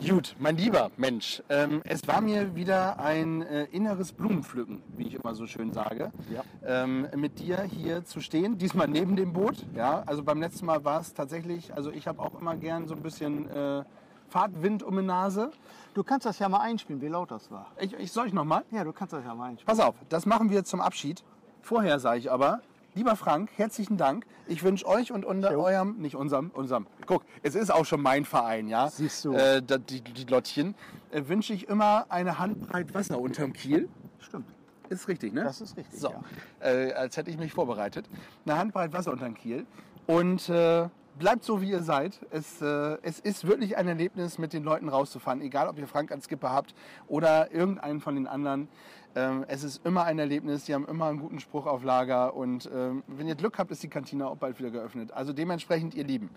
Gut, 0.07 0.37
mein 0.39 0.59
lieber 0.59 0.91
Mensch, 0.99 1.43
ähm, 1.49 1.81
es 1.87 2.07
war 2.07 2.21
mir 2.21 2.55
wieder 2.55 2.99
ein 3.01 3.41
äh, 3.41 3.65
inneres 3.73 4.13
Blumenpflücken, 4.13 4.83
wie 4.99 5.07
ich 5.07 5.15
immer 5.15 5.35
so 5.35 5.47
schön 5.47 5.73
sage, 5.73 6.13
Ja. 6.29 6.43
ähm, 6.67 7.07
mit 7.17 7.39
dir 7.39 7.63
hier 7.63 8.05
zu 8.05 8.21
stehen, 8.21 8.59
diesmal 8.59 8.87
neben 8.87 9.17
dem 9.17 9.33
Boot. 9.33 9.65
Ja, 9.75 10.03
also 10.05 10.23
beim 10.23 10.39
letzten 10.39 10.67
Mal 10.67 10.85
war 10.85 11.01
es 11.01 11.15
tatsächlich, 11.15 11.73
also 11.75 11.91
ich 11.91 12.07
habe 12.07 12.21
auch 12.21 12.39
immer 12.39 12.57
gern 12.57 12.89
so 12.89 12.95
ein 12.95 13.01
bisschen 13.03 13.49
äh, 13.49 13.85
Fahrtwind 14.29 14.83
um 14.83 14.97
die 14.99 15.03
Nase. 15.03 15.51
Du 15.95 16.05
kannst 16.05 16.27
das 16.27 16.39
ja 16.41 16.49
mal 16.51 16.61
einspielen, 16.61 17.01
wie 17.01 17.09
laut 17.09 17.31
das 17.31 17.51
war. 17.51 17.69
Ich, 17.81 17.95
ich 17.95 18.13
soll 18.13 18.27
ich 18.27 18.35
noch 18.35 18.45
mal? 18.45 18.65
Ja, 18.71 18.85
du 18.85 18.93
kannst 18.93 19.15
das 19.15 19.25
ja 19.25 19.35
mal 19.35 19.49
einspielen. 19.49 19.67
Pass 19.79 19.81
auf, 19.81 19.95
das 20.11 20.27
machen 20.27 20.51
wir 20.51 20.63
zum 20.63 20.83
Abschied. 20.83 21.25
Vorher 21.63 21.99
sage 22.01 22.19
ich 22.19 22.31
aber, 22.31 22.61
lieber 22.95 23.17
Frank, 23.17 23.51
herzlichen 23.57 23.97
Dank. 23.97 24.27
Ich 24.47 24.63
wünsche 24.63 24.87
euch 24.87 25.13
und 25.13 25.25
unter 25.25 25.51
eurem, 25.57 25.99
nicht 25.99 26.17
unserem, 26.17 26.51
unserem, 26.51 26.87
guck, 27.07 27.23
es 27.43 27.55
ist 27.55 27.71
auch 27.71 27.85
schon 27.85 28.01
mein 28.01 28.25
Verein, 28.25 28.69
ja. 28.69 28.89
Siehst 28.89 29.25
du. 29.25 29.35
Äh, 29.35 29.63
die, 29.63 30.01
die 30.01 30.25
Lottchen, 30.25 30.75
äh, 31.11 31.23
wünsche 31.27 31.53
ich 31.53 31.69
immer 31.69 32.07
eine 32.09 32.39
Handbreit 32.39 32.93
Wasser 32.95 33.19
unterm 33.19 33.53
Kiel. 33.53 33.89
Stimmt. 34.19 34.47
Ist 34.89 35.07
richtig, 35.07 35.33
ne? 35.33 35.45
Das 35.45 35.61
ist 35.61 35.77
richtig, 35.77 36.01
So, 36.01 36.11
ja. 36.11 36.67
äh, 36.69 36.93
als 36.95 37.17
hätte 37.17 37.31
ich 37.31 37.39
mich 37.39 37.53
vorbereitet. 37.53 38.09
Eine 38.45 38.59
Handbreit 38.59 38.93
Wasser 38.93 39.13
unterm 39.13 39.35
Kiel. 39.35 39.65
Und 40.07 40.49
äh, 40.49 40.89
bleibt 41.17 41.45
so, 41.45 41.63
wie 41.63 41.71
ihr 41.71 41.85
seid. 41.85 42.19
Es, 42.31 42.61
äh, 42.61 42.99
es 43.03 43.21
ist 43.21 43.47
wirklich 43.47 43.77
ein 43.77 43.87
Erlebnis, 43.87 44.39
mit 44.39 44.53
den 44.53 44.65
Leuten 44.65 44.89
rauszufahren. 44.89 45.43
Egal, 45.43 45.69
ob 45.69 45.79
ihr 45.79 45.87
Frank 45.87 46.11
als 46.11 46.25
Skipper 46.25 46.51
habt 46.51 46.75
oder 47.07 47.53
irgendeinen 47.53 48.01
von 48.01 48.17
den 48.17 48.27
anderen. 48.27 48.69
Ähm, 49.17 49.45
es 49.49 49.65
ist 49.65 49.85
immer 49.85 50.05
ein 50.05 50.19
Erlebnis. 50.19 50.65
Die 50.65 50.75
haben 50.75 50.87
immer 50.87 51.07
einen 51.07 51.19
guten 51.19 51.41
Spruch 51.41 51.67
auf 51.67 51.83
Lager. 51.83 52.35
Und 52.35 52.71
ähm, 52.73 53.03
wenn 53.07 53.27
ihr 53.27 53.35
Glück 53.35 53.59
habt, 53.59 53.71
ist 53.71 53.83
die 53.83 53.89
Kantine 53.89 54.27
auch 54.29 54.37
bald 54.37 54.59
wieder 54.59 54.71
geöffnet. 54.71 55.13
Also 55.13 55.33
dementsprechend, 55.33 55.95
ihr 55.95 56.05
Lieben, 56.05 56.31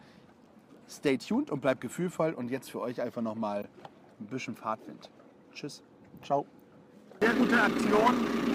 stay 0.90 1.18
tuned 1.18 1.52
und 1.52 1.62
bleibt 1.62 1.82
gefühlvoll. 1.82 2.34
Und 2.34 2.50
jetzt 2.50 2.72
für 2.72 2.82
euch 2.82 3.02
einfach 3.02 3.22
nochmal 3.22 3.68
ein 4.20 4.26
bisschen 4.28 4.56
Fahrtwind. 4.56 5.10
Tschüss. 5.54 5.84
Ciao. 6.24 6.46
Sehr 7.20 7.34
gute 7.34 7.62
Aktion. 7.62 8.54